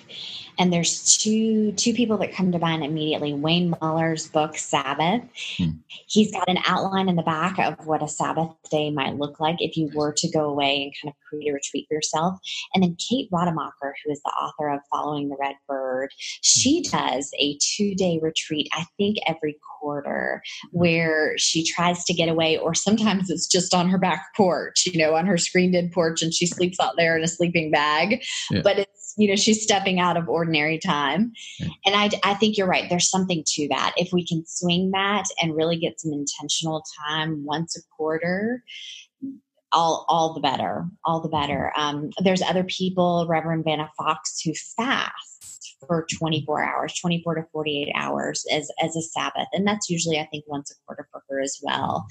And 0.59 0.71
there's 0.71 1.17
two 1.17 1.71
two 1.73 1.93
people 1.93 2.17
that 2.17 2.33
come 2.33 2.51
to 2.51 2.59
mind 2.59 2.83
immediately 2.83 3.33
wayne 3.33 3.73
muller's 3.81 4.27
book 4.27 4.57
sabbath. 4.57 5.23
Hmm. 5.57 5.69
he's 6.07 6.31
got 6.31 6.47
an 6.47 6.59
outline 6.65 7.09
in 7.09 7.15
the 7.15 7.23
back 7.23 7.57
of 7.59 7.85
what 7.87 8.03
a 8.03 8.07
sabbath 8.07 8.51
day 8.69 8.91
might 8.91 9.17
look 9.17 9.39
like 9.39 9.57
if 9.59 9.75
you 9.77 9.89
were 9.93 10.13
to 10.13 10.29
go 10.29 10.49
away 10.49 10.83
and 10.83 10.93
kind 11.01 11.11
of 11.11 11.29
create 11.29 11.49
a 11.49 11.53
retreat 11.53 11.85
for 11.87 11.95
yourself. 11.95 12.39
And 12.73 12.83
then 12.83 12.95
kate 12.95 13.29
rademacher 13.31 13.95
who 14.03 14.11
is 14.11 14.21
the 14.23 14.29
author 14.29 14.69
of 14.69 14.81
following 14.91 15.29
the 15.29 15.37
red 15.39 15.55
bird 15.67 16.09
she 16.41 16.83
hmm. 16.85 16.97
does 16.97 17.31
a 17.39 17.57
two 17.61 17.95
day 17.95 18.19
retreat 18.21 18.69
i 18.73 18.85
think 18.97 19.17
every 19.27 19.57
quarter 19.79 20.41
where 20.71 21.33
she 21.37 21.65
tries 21.65 22.03
to 22.05 22.13
get 22.13 22.29
away 22.29 22.57
or 22.57 22.73
sometimes 22.73 23.29
it's 23.29 23.47
just 23.47 23.73
on 23.73 23.89
her 23.89 23.97
back 23.97 24.27
porch 24.35 24.85
you 24.85 24.97
know 24.97 25.15
on 25.15 25.25
her 25.25 25.37
screened 25.37 25.75
in 25.75 25.89
porch 25.89 26.21
and 26.21 26.33
she 26.33 26.45
sleeps 26.45 26.79
out 26.79 26.95
there 26.97 27.17
in 27.17 27.23
a 27.23 27.27
sleeping 27.53 27.71
bag 27.71 28.23
yeah. 28.51 28.61
but 28.63 28.79
it's 28.79 29.13
you 29.17 29.27
know 29.27 29.35
she's 29.35 29.61
stepping 29.61 29.99
out 29.99 30.17
of 30.17 30.27
ordinary 30.27 30.79
time 30.79 31.31
yeah. 31.59 31.67
and 31.85 31.95
I, 31.95 32.09
I 32.23 32.33
think 32.35 32.57
you're 32.57 32.67
right 32.67 32.89
there's 32.89 33.09
something 33.09 33.43
to 33.45 33.67
that 33.69 33.93
if 33.97 34.11
we 34.11 34.25
can 34.25 34.43
swing 34.45 34.91
that 34.91 35.25
and 35.41 35.55
really 35.55 35.77
get 35.77 35.99
some 35.99 36.11
intentional 36.11 36.83
time 37.07 37.43
once 37.45 37.77
a 37.77 37.81
quarter 37.95 38.63
all 39.71 40.05
all 40.07 40.33
the 40.33 40.41
better 40.41 40.85
all 41.05 41.21
the 41.21 41.29
better 41.29 41.71
mm-hmm. 41.77 41.97
um, 41.97 42.09
there's 42.23 42.41
other 42.41 42.63
people 42.63 43.25
reverend 43.29 43.63
vanna 43.63 43.89
fox 43.97 44.41
who 44.41 44.53
fast 44.75 45.52
for 45.87 46.05
24 46.17 46.63
hours 46.63 46.93
24 46.99 47.35
to 47.35 47.45
48 47.51 47.91
hours 47.95 48.45
as 48.51 48.69
as 48.81 48.95
a 48.95 49.01
sabbath. 49.01 49.47
And 49.53 49.67
that's 49.67 49.89
usually 49.89 50.19
i 50.19 50.27
think 50.31 50.45
once 50.47 50.71
a 50.71 50.75
quarter 50.85 51.07
for 51.11 51.23
her 51.29 51.41
as 51.41 51.59
well. 51.61 52.05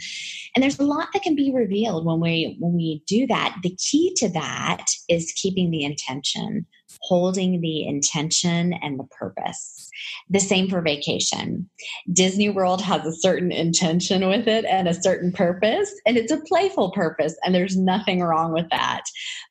And 0.54 0.62
there's 0.62 0.78
a 0.78 0.84
lot 0.84 1.08
that 1.12 1.22
can 1.22 1.34
be 1.34 1.52
revealed 1.52 2.04
when 2.04 2.20
we 2.20 2.56
when 2.58 2.74
we 2.74 3.02
do 3.06 3.26
that. 3.26 3.56
The 3.62 3.76
key 3.76 4.14
to 4.16 4.28
that 4.30 4.84
is 5.08 5.32
keeping 5.36 5.70
the 5.70 5.84
intention 5.84 6.66
holding 7.00 7.60
the 7.60 7.86
intention 7.86 8.74
and 8.74 8.98
the 8.98 9.04
purpose. 9.04 9.81
The 10.30 10.40
same 10.40 10.68
for 10.68 10.80
vacation. 10.80 11.68
Disney 12.12 12.48
World 12.48 12.80
has 12.82 13.04
a 13.04 13.12
certain 13.12 13.52
intention 13.52 14.26
with 14.28 14.48
it 14.48 14.64
and 14.64 14.88
a 14.88 14.94
certain 14.94 15.32
purpose, 15.32 15.92
and 16.06 16.16
it's 16.16 16.32
a 16.32 16.40
playful 16.40 16.92
purpose, 16.92 17.36
and 17.44 17.54
there's 17.54 17.76
nothing 17.76 18.20
wrong 18.20 18.52
with 18.52 18.68
that. 18.70 19.02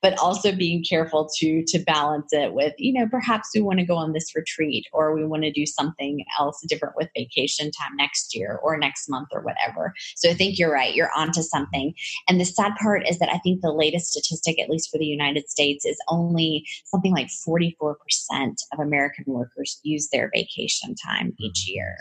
But 0.02 0.18
also 0.18 0.52
being 0.52 0.84
careful 0.84 1.30
to 1.38 1.64
to 1.68 1.80
balance 1.80 2.32
it 2.32 2.54
with, 2.54 2.74
you 2.78 2.94
know, 2.94 3.08
perhaps 3.10 3.50
we 3.54 3.62
want 3.62 3.80
to 3.80 3.86
go 3.86 3.96
on 3.96 4.14
this 4.14 4.36
retreat 4.36 4.86
or 4.94 5.16
we 5.16 5.26
want 5.26 5.44
to 5.44 5.52
do 5.52 5.66
something 5.66 6.24
else 6.40 6.62
different 6.68 6.96
with 6.96 7.10
vacation 7.16 7.72
time 7.72 7.96
next 7.96 8.36
year 8.36 8.60
or 8.64 8.78
next 8.78 9.10
month 9.10 9.30
or 9.32 9.42
whatever. 9.42 9.94
So 10.16 10.30
I 10.30 10.34
think 10.34 10.58
you're 10.58 10.72
right. 10.72 10.96
You're 10.96 11.12
onto 11.16 11.42
something. 11.42 11.94
And 12.28 12.40
the 12.40 12.46
sad 12.46 12.74
part 12.82 13.08
is 13.08 13.20
that 13.20 13.30
I 13.30 13.38
think 13.40 13.62
the 13.62 13.72
latest 13.72 14.12
statistic, 14.12 14.60
at 14.60 14.70
least 14.70 14.90
for 14.92 14.98
the 14.98 15.06
United 15.06 15.50
States, 15.50 15.86
is 15.86 15.98
only 16.08 16.66
something 16.86 17.14
like 17.14 17.28
44% 17.28 17.96
of 18.74 18.80
American 18.80 19.26
workers 19.28 19.80
use 19.84 20.10
their 20.10 20.31
vacation 20.34 20.96
time 20.96 21.34
each 21.40 21.66
mm-hmm. 21.66 21.74
year. 21.74 21.98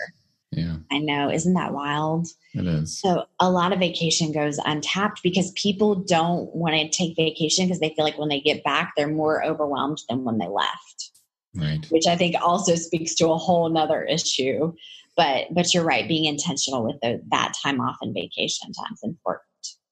Yeah. 0.52 0.76
I 0.90 0.98
know. 0.98 1.30
Isn't 1.30 1.54
that 1.54 1.72
wild? 1.72 2.26
It 2.54 2.66
is. 2.66 2.98
So 2.98 3.24
a 3.38 3.50
lot 3.50 3.72
of 3.72 3.78
vacation 3.78 4.32
goes 4.32 4.58
untapped 4.58 5.22
because 5.22 5.52
people 5.52 5.94
don't 5.94 6.52
want 6.54 6.74
to 6.74 6.88
take 6.88 7.16
vacation 7.16 7.66
because 7.66 7.78
they 7.78 7.94
feel 7.94 8.04
like 8.04 8.18
when 8.18 8.28
they 8.28 8.40
get 8.40 8.64
back, 8.64 8.92
they're 8.96 9.08
more 9.08 9.44
overwhelmed 9.44 9.98
than 10.08 10.24
when 10.24 10.38
they 10.38 10.48
left. 10.48 11.10
Right. 11.54 11.84
Which 11.90 12.06
I 12.08 12.16
think 12.16 12.34
also 12.42 12.74
speaks 12.74 13.14
to 13.16 13.28
a 13.28 13.36
whole 13.36 13.68
nother 13.68 14.02
issue. 14.02 14.72
But 15.16 15.46
but 15.52 15.72
you're 15.72 15.84
right, 15.84 16.08
being 16.08 16.24
intentional 16.24 16.84
with 16.84 17.00
the, 17.00 17.20
that 17.30 17.54
time 17.62 17.80
off 17.80 17.96
and 18.00 18.14
vacation 18.14 18.72
time 18.72 18.92
is 18.92 19.02
important. 19.02 19.44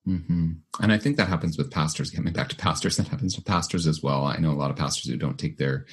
Mm-hmm. 0.06 0.52
And 0.80 0.92
I 0.92 0.98
think 0.98 1.16
that 1.16 1.28
happens 1.28 1.58
with 1.58 1.70
pastors. 1.70 2.10
Coming 2.10 2.32
back 2.32 2.48
to 2.48 2.56
pastors, 2.56 2.96
that 2.96 3.08
happens 3.08 3.36
with 3.36 3.44
pastors 3.44 3.86
as 3.86 4.02
well. 4.02 4.24
I 4.24 4.38
know 4.38 4.52
a 4.52 4.54
lot 4.54 4.70
of 4.70 4.76
pastors 4.76 5.10
who 5.10 5.16
don't 5.16 5.38
take 5.38 5.58
their 5.58 5.86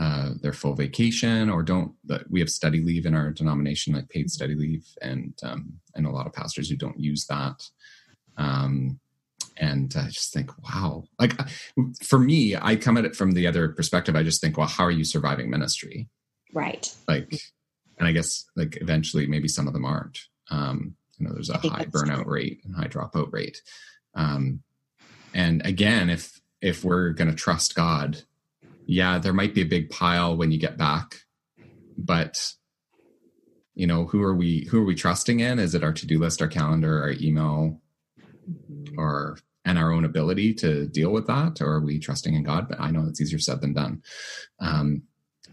uh, 0.00 0.30
their 0.40 0.54
full 0.54 0.74
vacation 0.74 1.50
or 1.50 1.62
don't. 1.62 1.92
We 2.30 2.40
have 2.40 2.48
study 2.48 2.80
leave 2.80 3.04
in 3.04 3.14
our 3.14 3.30
denomination, 3.32 3.92
like 3.92 4.08
paid 4.08 4.30
study 4.30 4.54
leave, 4.54 4.86
and 5.02 5.34
um, 5.42 5.74
and 5.94 6.06
a 6.06 6.10
lot 6.10 6.26
of 6.26 6.32
pastors 6.32 6.70
who 6.70 6.76
don't 6.76 6.98
use 6.98 7.26
that. 7.26 7.62
Um, 8.38 8.98
and 9.58 9.94
I 9.98 10.06
just 10.06 10.32
think, 10.32 10.50
wow, 10.62 11.04
like 11.18 11.34
for 12.02 12.18
me, 12.18 12.56
I 12.56 12.76
come 12.76 12.96
at 12.96 13.04
it 13.04 13.14
from 13.14 13.32
the 13.32 13.46
other 13.46 13.68
perspective. 13.68 14.16
I 14.16 14.22
just 14.22 14.40
think, 14.40 14.56
well, 14.56 14.66
how 14.66 14.84
are 14.84 14.90
you 14.90 15.04
surviving 15.04 15.50
ministry? 15.50 16.08
Right. 16.54 16.90
Like, 17.06 17.30
and 17.98 18.08
I 18.08 18.12
guess 18.12 18.46
like 18.56 18.78
eventually 18.80 19.26
maybe 19.26 19.48
some 19.48 19.66
of 19.66 19.74
them 19.74 19.84
aren't. 19.84 20.18
Um, 20.50 20.96
you 21.18 21.26
know, 21.26 21.34
there's 21.34 21.50
a 21.50 21.58
high 21.58 21.84
burnout 21.84 22.22
true. 22.22 22.32
rate 22.32 22.62
and 22.64 22.74
high 22.74 22.88
dropout 22.88 23.30
rate. 23.32 23.60
Um, 24.14 24.62
and 25.34 25.64
again, 25.66 26.08
if 26.08 26.40
if 26.62 26.84
we're 26.84 27.10
going 27.10 27.30
to 27.30 27.36
trust 27.36 27.74
God, 27.74 28.22
yeah, 28.86 29.18
there 29.18 29.32
might 29.32 29.54
be 29.54 29.62
a 29.62 29.66
big 29.66 29.90
pile 29.90 30.36
when 30.36 30.52
you 30.52 30.58
get 30.58 30.76
back, 30.76 31.22
but 31.96 32.52
you 33.74 33.86
know, 33.86 34.04
who 34.06 34.22
are 34.22 34.34
we 34.34 34.66
who 34.66 34.82
are 34.82 34.84
we 34.84 34.94
trusting 34.94 35.40
in? 35.40 35.58
Is 35.58 35.74
it 35.74 35.84
our 35.84 35.92
to-do 35.92 36.18
list, 36.18 36.42
our 36.42 36.48
calendar, 36.48 37.02
our 37.02 37.12
email, 37.12 37.80
mm-hmm. 38.50 38.98
or 38.98 39.38
and 39.64 39.78
our 39.78 39.92
own 39.92 40.04
ability 40.04 40.54
to 40.54 40.86
deal 40.86 41.10
with 41.10 41.26
that, 41.28 41.60
or 41.60 41.74
are 41.74 41.80
we 41.80 41.98
trusting 41.98 42.34
in 42.34 42.42
God? 42.42 42.68
But 42.68 42.80
I 42.80 42.90
know 42.90 43.06
it's 43.08 43.20
easier 43.20 43.38
said 43.38 43.60
than 43.60 43.72
done. 43.72 44.02
Um, 44.58 45.02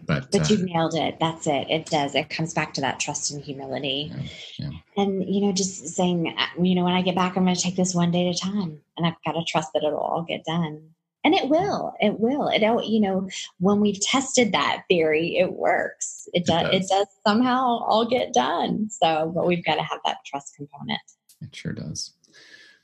but 0.06 0.32
but 0.32 0.42
uh, 0.42 0.46
you've 0.50 0.64
nailed 0.64 0.96
it. 0.96 1.18
That's 1.20 1.48
it. 1.48 1.70
It 1.70 1.88
does. 1.88 2.16
It 2.16 2.30
comes 2.30 2.54
back 2.54 2.74
to 2.76 2.82
that 2.82 3.00
trust 3.00 3.32
and 3.32 3.44
humility, 3.44 4.12
yeah, 4.58 4.70
yeah. 4.70 5.04
and 5.04 5.24
you 5.24 5.42
know, 5.42 5.52
just 5.52 5.88
saying, 5.88 6.36
you 6.62 6.76
know, 6.76 6.84
when 6.84 6.94
I 6.94 7.02
get 7.02 7.16
back, 7.16 7.36
I'm 7.36 7.44
going 7.44 7.56
to 7.56 7.62
take 7.62 7.76
this 7.76 7.94
one 7.94 8.12
day 8.12 8.28
at 8.30 8.36
a 8.36 8.40
time, 8.40 8.82
and 8.96 9.06
I've 9.06 9.22
got 9.26 9.34
to 9.34 9.44
trust 9.46 9.74
that 9.74 9.84
it'll 9.84 10.00
all 10.00 10.24
get 10.24 10.46
done. 10.46 10.90
And 11.28 11.36
it 11.36 11.50
will. 11.50 11.94
It 12.00 12.22
will. 12.22 12.48
It 12.48 12.62
you 12.86 13.02
know 13.02 13.28
when 13.60 13.82
we've 13.82 14.00
tested 14.00 14.54
that 14.54 14.84
theory, 14.88 15.36
it 15.36 15.52
works. 15.52 16.30
It, 16.32 16.44
it 16.44 16.46
does, 16.46 16.62
does. 16.62 16.74
It 16.74 16.88
does 16.88 17.08
somehow 17.28 17.80
all 17.80 18.08
get 18.10 18.32
done. 18.32 18.90
So, 18.90 19.34
but 19.36 19.46
we've 19.46 19.66
got 19.66 19.76
to 19.76 19.84
have 19.84 20.00
that 20.06 20.20
trust 20.26 20.56
component. 20.56 21.02
It 21.42 21.54
sure 21.54 21.74
does. 21.74 22.14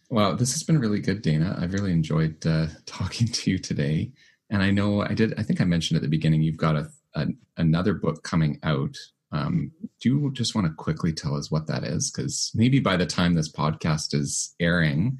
Well, 0.09 0.35
this 0.35 0.51
has 0.51 0.61
been 0.61 0.77
really 0.77 0.99
good, 0.99 1.21
Dana. 1.21 1.57
I've 1.57 1.71
really 1.71 1.93
enjoyed 1.93 2.45
uh, 2.45 2.67
talking 2.85 3.27
to 3.27 3.51
you 3.51 3.59
today. 3.59 4.11
And 4.49 4.61
I 4.61 4.71
know 4.71 5.03
I 5.03 5.13
did, 5.13 5.39
I 5.39 5.43
think 5.43 5.61
I 5.61 5.63
mentioned 5.63 5.95
at 5.95 6.01
the 6.01 6.09
beginning, 6.09 6.41
you've 6.41 6.57
got 6.57 6.75
a, 6.75 6.89
a 7.15 7.27
another 7.55 7.93
book 7.93 8.23
coming 8.23 8.59
out. 8.63 8.97
Um, 9.31 9.71
do 10.01 10.09
you 10.09 10.31
just 10.33 10.53
want 10.53 10.67
to 10.67 10.73
quickly 10.73 11.13
tell 11.13 11.37
us 11.37 11.49
what 11.49 11.67
that 11.67 11.85
is? 11.85 12.11
Because 12.11 12.51
maybe 12.53 12.81
by 12.81 12.97
the 12.97 13.05
time 13.05 13.35
this 13.35 13.49
podcast 13.49 14.13
is 14.13 14.53
airing, 14.59 15.17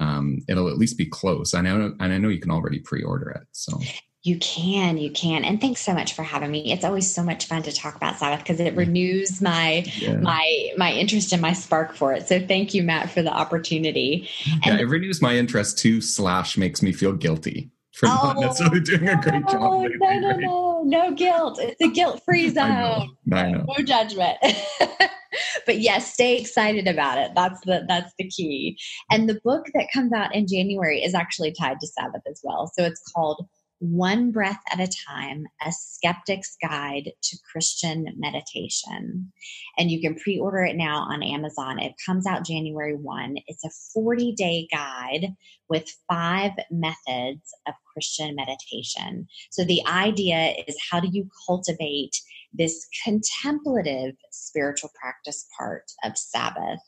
um, 0.00 0.38
it'll 0.48 0.68
at 0.68 0.78
least 0.78 0.98
be 0.98 1.06
close. 1.06 1.54
I 1.54 1.60
know, 1.60 1.94
and 2.00 2.12
I 2.12 2.18
know 2.18 2.28
you 2.28 2.40
can 2.40 2.50
already 2.50 2.80
pre-order 2.80 3.30
it. 3.30 3.46
So 3.52 3.78
you 4.22 4.38
can, 4.38 4.98
you 4.98 5.10
can. 5.10 5.44
And 5.44 5.60
thanks 5.60 5.80
so 5.80 5.94
much 5.94 6.14
for 6.14 6.22
having 6.22 6.50
me. 6.50 6.72
It's 6.72 6.84
always 6.84 7.12
so 7.12 7.22
much 7.22 7.46
fun 7.46 7.62
to 7.62 7.72
talk 7.72 7.96
about 7.96 8.18
Sabbath 8.18 8.40
because 8.40 8.60
it 8.60 8.74
renews 8.76 9.40
my 9.40 9.84
yeah. 9.96 10.16
my 10.16 10.70
my 10.76 10.92
interest 10.92 11.32
and 11.32 11.40
my 11.40 11.52
spark 11.52 11.94
for 11.94 12.12
it. 12.12 12.28
So 12.28 12.44
thank 12.44 12.74
you, 12.74 12.82
Matt, 12.82 13.10
for 13.10 13.22
the 13.22 13.32
opportunity. 13.32 14.28
And 14.64 14.78
yeah, 14.78 14.80
it 14.80 14.88
renews 14.88 15.22
my 15.22 15.36
interest 15.36 15.78
too, 15.78 16.00
slash 16.00 16.58
makes 16.58 16.82
me 16.82 16.92
feel 16.92 17.12
guilty 17.12 17.70
for 17.92 18.06
oh, 18.06 18.20
not 18.22 18.38
necessarily 18.38 18.80
doing 18.80 19.08
a 19.08 19.20
great 19.20 19.46
job. 19.46 19.60
No, 19.60 19.78
lately, 19.80 19.98
no, 19.98 20.18
no, 20.18 20.28
right? 20.28 20.40
no, 20.40 20.82
no 20.84 21.14
guilt. 21.14 21.58
It's 21.60 21.80
a 21.80 21.88
guilt-free 21.88 22.50
zone. 22.50 22.64
I 22.68 23.06
know. 23.26 23.36
I 23.36 23.50
know. 23.50 23.64
No 23.76 23.84
judgment. 23.84 24.38
but 25.66 25.80
yes, 25.80 26.12
stay 26.12 26.36
excited 26.38 26.86
about 26.86 27.18
it. 27.18 27.32
That's 27.34 27.60
the 27.64 27.84
that's 27.88 28.12
the 28.18 28.28
key. 28.28 28.78
And 29.10 29.28
the 29.28 29.40
book 29.44 29.66
that 29.74 29.88
comes 29.92 30.12
out 30.12 30.34
in 30.34 30.46
January 30.46 31.02
is 31.02 31.14
actually 31.14 31.52
tied 31.52 31.80
to 31.80 31.86
Sabbath 31.86 32.22
as 32.28 32.40
well. 32.42 32.70
So 32.74 32.84
it's 32.84 33.02
called 33.14 33.46
one 33.80 34.30
Breath 34.30 34.60
at 34.70 34.78
a 34.78 34.90
Time 35.08 35.46
A 35.66 35.72
Skeptic's 35.72 36.56
Guide 36.62 37.12
to 37.22 37.38
Christian 37.50 38.06
Meditation. 38.16 39.32
And 39.78 39.90
you 39.90 40.00
can 40.00 40.16
pre 40.16 40.38
order 40.38 40.62
it 40.62 40.76
now 40.76 40.98
on 40.98 41.22
Amazon. 41.22 41.78
It 41.78 41.94
comes 42.04 42.26
out 42.26 42.44
January 42.44 42.94
1. 42.94 43.36
It's 43.46 43.64
a 43.64 43.70
40 43.94 44.32
day 44.32 44.68
guide 44.70 45.34
with 45.68 45.90
five 46.08 46.52
methods 46.70 47.54
of 47.66 47.74
Christian 47.92 48.36
meditation. 48.36 49.26
So 49.50 49.64
the 49.64 49.80
idea 49.86 50.54
is 50.68 50.76
how 50.90 51.00
do 51.00 51.08
you 51.10 51.28
cultivate 51.46 52.20
this 52.52 52.86
contemplative 53.04 54.14
spiritual 54.30 54.90
practice 55.00 55.46
part 55.56 55.84
of 56.04 56.16
Sabbath. 56.16 56.80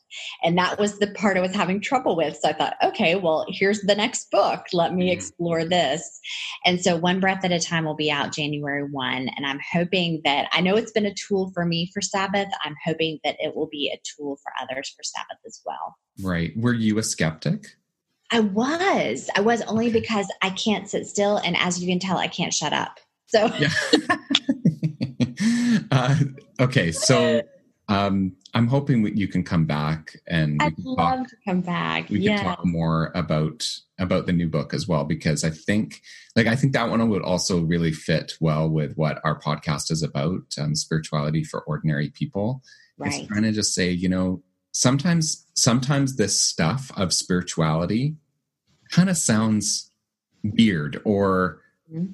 And 0.43 0.57
that 0.57 0.77
was 0.77 0.99
the 0.99 1.07
part 1.07 1.37
I 1.37 1.41
was 1.41 1.55
having 1.55 1.79
trouble 1.79 2.15
with. 2.15 2.37
So 2.37 2.49
I 2.49 2.53
thought, 2.53 2.75
okay, 2.83 3.15
well, 3.15 3.45
here's 3.49 3.81
the 3.81 3.95
next 3.95 4.29
book. 4.31 4.65
Let 4.73 4.93
me 4.93 5.05
mm-hmm. 5.05 5.13
explore 5.13 5.65
this. 5.65 6.19
And 6.65 6.81
so 6.81 6.97
One 6.97 7.19
Breath 7.19 7.45
at 7.45 7.51
a 7.51 7.59
Time 7.59 7.85
will 7.85 7.95
be 7.95 8.11
out 8.11 8.33
January 8.33 8.83
1. 8.83 9.29
And 9.35 9.45
I'm 9.45 9.59
hoping 9.71 10.21
that 10.25 10.49
I 10.51 10.61
know 10.61 10.75
it's 10.75 10.91
been 10.91 11.05
a 11.05 11.13
tool 11.13 11.51
for 11.53 11.65
me 11.65 11.89
for 11.93 12.01
Sabbath. 12.01 12.49
I'm 12.63 12.75
hoping 12.85 13.19
that 13.23 13.37
it 13.39 13.55
will 13.55 13.69
be 13.71 13.91
a 13.93 14.01
tool 14.03 14.37
for 14.43 14.51
others 14.61 14.89
for 14.89 15.03
Sabbath 15.03 15.39
as 15.45 15.61
well. 15.65 15.95
Right. 16.21 16.51
Were 16.57 16.73
you 16.73 16.97
a 16.97 17.03
skeptic? 17.03 17.67
I 18.31 18.39
was. 18.39 19.29
I 19.35 19.41
was 19.41 19.61
only 19.63 19.91
because 19.91 20.27
I 20.41 20.49
can't 20.49 20.89
sit 20.89 21.05
still. 21.05 21.37
And 21.37 21.55
as 21.57 21.81
you 21.81 21.87
can 21.87 21.99
tell, 21.99 22.17
I 22.17 22.27
can't 22.27 22.53
shut 22.53 22.73
up. 22.73 22.99
So. 23.27 23.45
Yeah. 23.59 23.69
uh, 25.93 26.15
okay, 26.59 26.91
so 26.91 27.41
um, 27.87 28.35
I'm 28.53 28.67
hoping 28.67 29.03
that 29.03 29.17
you 29.17 29.27
can 29.27 29.43
come 29.43 29.65
back 29.65 30.15
and 30.27 30.61
I'd 30.61 30.77
love 30.79 31.19
talk, 31.19 31.27
to 31.27 31.35
come 31.45 31.61
back. 31.61 32.09
We 32.09 32.19
yeah. 32.19 32.37
can 32.37 32.45
talk 32.45 32.65
more 32.65 33.11
about 33.13 33.67
about 33.99 34.25
the 34.25 34.33
new 34.33 34.47
book 34.47 34.73
as 34.73 34.87
well 34.87 35.03
because 35.05 35.43
I 35.43 35.49
think, 35.49 36.01
like, 36.35 36.47
I 36.47 36.55
think 36.55 36.73
that 36.73 36.89
one 36.89 37.07
would 37.09 37.21
also 37.21 37.61
really 37.61 37.91
fit 37.91 38.33
well 38.39 38.69
with 38.69 38.95
what 38.95 39.21
our 39.23 39.39
podcast 39.39 39.91
is 39.91 40.01
about: 40.01 40.41
um, 40.57 40.75
spirituality 40.75 41.43
for 41.43 41.61
ordinary 41.61 42.09
people. 42.09 42.63
Right. 42.97 43.13
It's 43.13 43.27
trying 43.27 43.43
to 43.43 43.51
just 43.51 43.73
say, 43.73 43.91
you 43.91 44.09
know, 44.09 44.41
sometimes 44.71 45.45
sometimes 45.53 46.15
this 46.15 46.39
stuff 46.39 46.91
of 46.97 47.13
spirituality 47.13 48.15
kind 48.89 49.09
of 49.09 49.17
sounds 49.17 49.91
weird 50.43 51.01
or. 51.05 51.61
Mm-hmm 51.91 52.13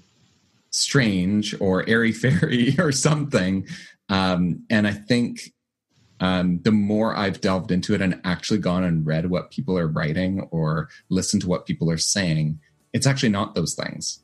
strange 0.72 1.55
or 1.59 1.88
airy 1.88 2.11
fairy 2.24 2.76
or 2.80 2.91
something. 2.91 3.67
Um, 4.09 4.63
and 4.70 4.88
I 4.88 4.93
think 4.93 5.53
um, 6.20 6.59
the 6.63 6.72
more 6.72 7.15
I've 7.15 7.41
delved 7.41 7.72
into 7.72 7.93
it 7.93 8.01
and 8.01 8.20
actually 8.24 8.59
gone 8.59 8.84
and 8.84 9.05
read 9.05 9.30
what 9.30 9.51
people 9.51 9.78
are 9.78 9.88
writing 9.88 10.41
or 10.51 10.89
listened 11.09 11.43
to 11.43 11.47
what 11.47 11.65
people 11.65 11.89
are 11.89 11.97
saying, 11.97 12.59
it's 12.93 13.07
actually 13.07 13.30
not 13.30 13.55
those 13.55 13.74
things. 13.74 14.20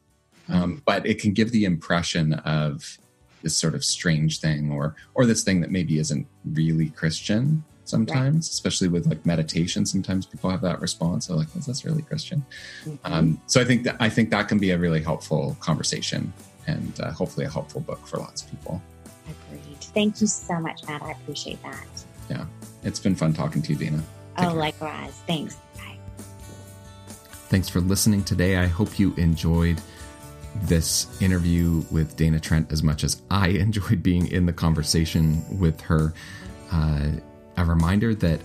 Um, 0.49 0.81
but 0.85 1.05
it 1.05 1.19
can 1.19 1.33
give 1.33 1.51
the 1.51 1.65
impression 1.65 2.33
of 2.33 2.97
this 3.41 3.57
sort 3.57 3.75
of 3.75 3.85
strange 3.85 4.39
thing 4.39 4.71
or 4.71 4.95
or 5.13 5.25
this 5.25 5.43
thing 5.43 5.61
that 5.61 5.71
maybe 5.71 5.99
isn't 5.99 6.27
really 6.45 6.89
Christian 6.89 7.63
sometimes, 7.85 8.35
right. 8.35 8.51
especially 8.51 8.87
with 8.87 9.07
like 9.07 9.25
meditation. 9.25 9.85
Sometimes 9.85 10.25
people 10.25 10.49
have 10.49 10.61
that 10.61 10.81
response. 10.81 11.27
They're 11.27 11.37
like, 11.37 11.55
"Is 11.55 11.65
this 11.65 11.85
really 11.85 12.01
Christian?" 12.01 12.45
Mm-hmm. 12.85 13.13
Um, 13.13 13.41
so 13.47 13.61
I 13.61 13.65
think 13.65 13.83
that 13.83 13.95
I 13.99 14.09
think 14.09 14.29
that 14.31 14.47
can 14.47 14.59
be 14.59 14.71
a 14.71 14.77
really 14.77 15.01
helpful 15.01 15.55
conversation 15.59 16.33
and 16.67 16.99
uh, 16.99 17.11
hopefully 17.11 17.45
a 17.45 17.49
helpful 17.49 17.81
book 17.81 18.05
for 18.07 18.17
lots 18.17 18.43
of 18.43 18.51
people. 18.51 18.81
Agreed. 19.25 19.77
Thank 19.79 20.21
you 20.21 20.27
so 20.27 20.59
much, 20.59 20.85
Matt. 20.87 21.01
I 21.01 21.11
appreciate 21.11 21.61
that. 21.63 21.87
Yeah, 22.29 22.45
it's 22.83 22.99
been 22.99 23.15
fun 23.15 23.33
talking 23.33 23.61
to 23.61 23.73
you, 23.73 23.77
Dina. 23.77 23.97
Take 23.97 24.05
oh, 24.37 24.41
care. 24.49 24.53
likewise. 24.53 25.21
Thanks. 25.27 25.55
Bye. 25.75 25.97
Thanks 27.49 27.69
for 27.69 27.79
listening 27.79 28.23
today. 28.23 28.57
I 28.57 28.65
hope 28.65 28.99
you 28.99 29.13
enjoyed 29.15 29.79
this 30.63 31.21
interview 31.21 31.83
with 31.91 32.15
Dana 32.15 32.39
Trent 32.39 32.71
as 32.71 32.81
much 32.81 33.03
as 33.03 33.21
I 33.29 33.47
enjoyed 33.65 34.01
being 34.01 34.27
in 34.27 34.45
the 34.45 34.53
conversation 34.53 35.43
with 35.59 35.79
her. 35.81 36.13
Uh, 36.71 37.11
a 37.57 37.65
reminder 37.65 38.13
that 38.15 38.39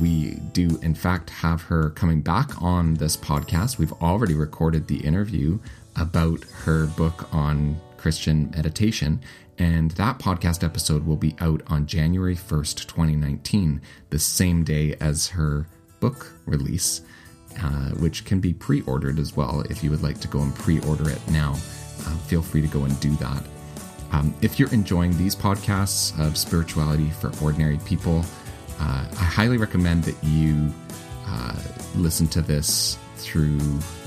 we 0.00 0.36
do, 0.52 0.78
in 0.82 0.94
fact, 0.94 1.30
have 1.30 1.62
her 1.62 1.90
coming 1.90 2.20
back 2.20 2.62
on 2.62 2.94
this 2.94 3.16
podcast. 3.16 3.78
We've 3.78 3.92
already 3.94 4.34
recorded 4.34 4.86
the 4.86 4.98
interview 4.98 5.58
about 5.96 6.42
her 6.64 6.86
book 6.86 7.32
on 7.32 7.80
Christian 7.96 8.50
meditation, 8.50 9.20
and 9.58 9.92
that 9.92 10.18
podcast 10.18 10.64
episode 10.64 11.06
will 11.06 11.16
be 11.16 11.36
out 11.40 11.62
on 11.68 11.86
January 11.86 12.34
1st, 12.34 12.86
2019, 12.86 13.80
the 14.10 14.18
same 14.18 14.64
day 14.64 14.96
as 15.00 15.28
her 15.28 15.66
book 16.00 16.32
release, 16.46 17.02
uh, 17.60 17.90
which 17.90 18.24
can 18.24 18.40
be 18.40 18.52
pre 18.52 18.80
ordered 18.82 19.18
as 19.18 19.36
well. 19.36 19.60
If 19.70 19.84
you 19.84 19.90
would 19.90 20.02
like 20.02 20.20
to 20.20 20.28
go 20.28 20.40
and 20.40 20.54
pre 20.54 20.80
order 20.80 21.08
it 21.08 21.20
now, 21.28 21.52
uh, 21.52 22.16
feel 22.26 22.42
free 22.42 22.62
to 22.62 22.68
go 22.68 22.84
and 22.84 22.98
do 23.00 23.10
that. 23.16 23.42
Um, 24.12 24.34
if 24.42 24.58
you're 24.58 24.72
enjoying 24.72 25.16
these 25.16 25.34
podcasts 25.34 26.18
of 26.24 26.36
spirituality 26.36 27.10
for 27.10 27.32
ordinary 27.42 27.78
people, 27.84 28.24
uh, 28.80 29.06
I 29.10 29.24
highly 29.24 29.56
recommend 29.56 30.04
that 30.04 30.16
you 30.22 30.72
uh, 31.26 31.56
listen 31.96 32.26
to 32.28 32.42
this 32.42 32.98
through 33.16 33.58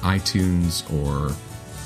iTunes 0.01 0.84
or 0.93 1.34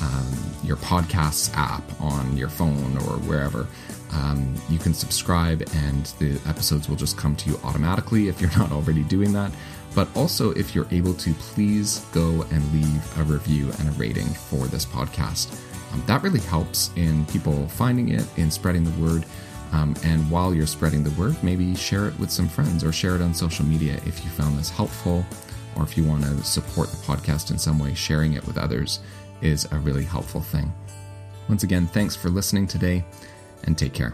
um, 0.02 0.28
your 0.64 0.78
podcasts 0.78 1.56
app 1.56 1.84
on 2.02 2.36
your 2.36 2.50
phone 2.50 2.98
or 2.98 3.18
wherever. 3.28 3.68
Um, 4.12 4.56
you 4.70 4.78
can 4.78 4.94
subscribe, 4.94 5.64
and 5.74 6.06
the 6.20 6.40
episodes 6.48 6.90
will 6.90 6.98
just 6.98 7.18
come 7.18 7.36
to 7.38 7.50
you 7.50 7.60
automatically 7.64 8.28
if 8.28 8.42
you're 8.42 8.52
not 8.58 8.72
already 8.72 9.04
doing 9.04 9.32
that. 9.34 9.52
But 9.94 10.08
also, 10.16 10.52
if 10.52 10.74
you're 10.74 10.88
able 10.92 11.14
to, 11.16 11.34
please 11.34 12.00
go 12.14 12.46
and 12.52 12.74
leave 12.74 13.20
a 13.20 13.24
review 13.24 13.72
and 13.80 13.90
a 13.90 13.92
rating 13.94 14.28
for 14.28 14.68
this 14.68 14.86
podcast. 14.86 15.58
Um, 15.94 16.04
that 16.08 16.24
really 16.24 16.40
helps 16.40 16.92
in 16.96 17.26
people 17.26 17.68
finding 17.68 18.10
it, 18.10 18.26
in 18.38 18.50
spreading 18.52 18.84
the 18.84 19.06
word. 19.06 19.26
Um, 19.72 19.96
and 20.04 20.30
while 20.30 20.54
you're 20.54 20.68
spreading 20.68 21.04
the 21.04 21.12
word, 21.12 21.42
maybe 21.44 21.76
share 21.76 22.08
it 22.08 22.20
with 22.20 22.30
some 22.30 22.50
friends 22.50 22.84
or 22.84 22.92
share 22.92 23.16
it 23.16 23.22
on 23.22 23.34
social 23.34 23.66
media 23.66 23.94
if 24.06 24.24
you 24.24 24.30
found 24.32 24.58
this 24.58 24.70
helpful, 24.70 25.26
or 25.76 25.84
if 25.84 25.98
you 25.98 26.04
want 26.04 26.24
to 26.24 26.44
support 26.44 26.90
the 26.90 26.98
podcast 26.98 27.52
in 27.52 27.58
some 27.58 27.80
way, 27.80 27.94
sharing 27.94 28.34
it 28.34 28.46
with 28.46 28.58
others 28.58 29.00
is 29.42 29.68
a 29.72 29.78
really 29.80 30.04
helpful 30.04 30.42
thing. 30.42 30.74
Once 31.48 31.64
again, 31.64 31.88
thanks 31.88 32.16
for 32.16 32.30
listening 32.30 32.68
today 32.68 33.04
and 33.64 33.78
take 33.78 33.94
care. 33.94 34.14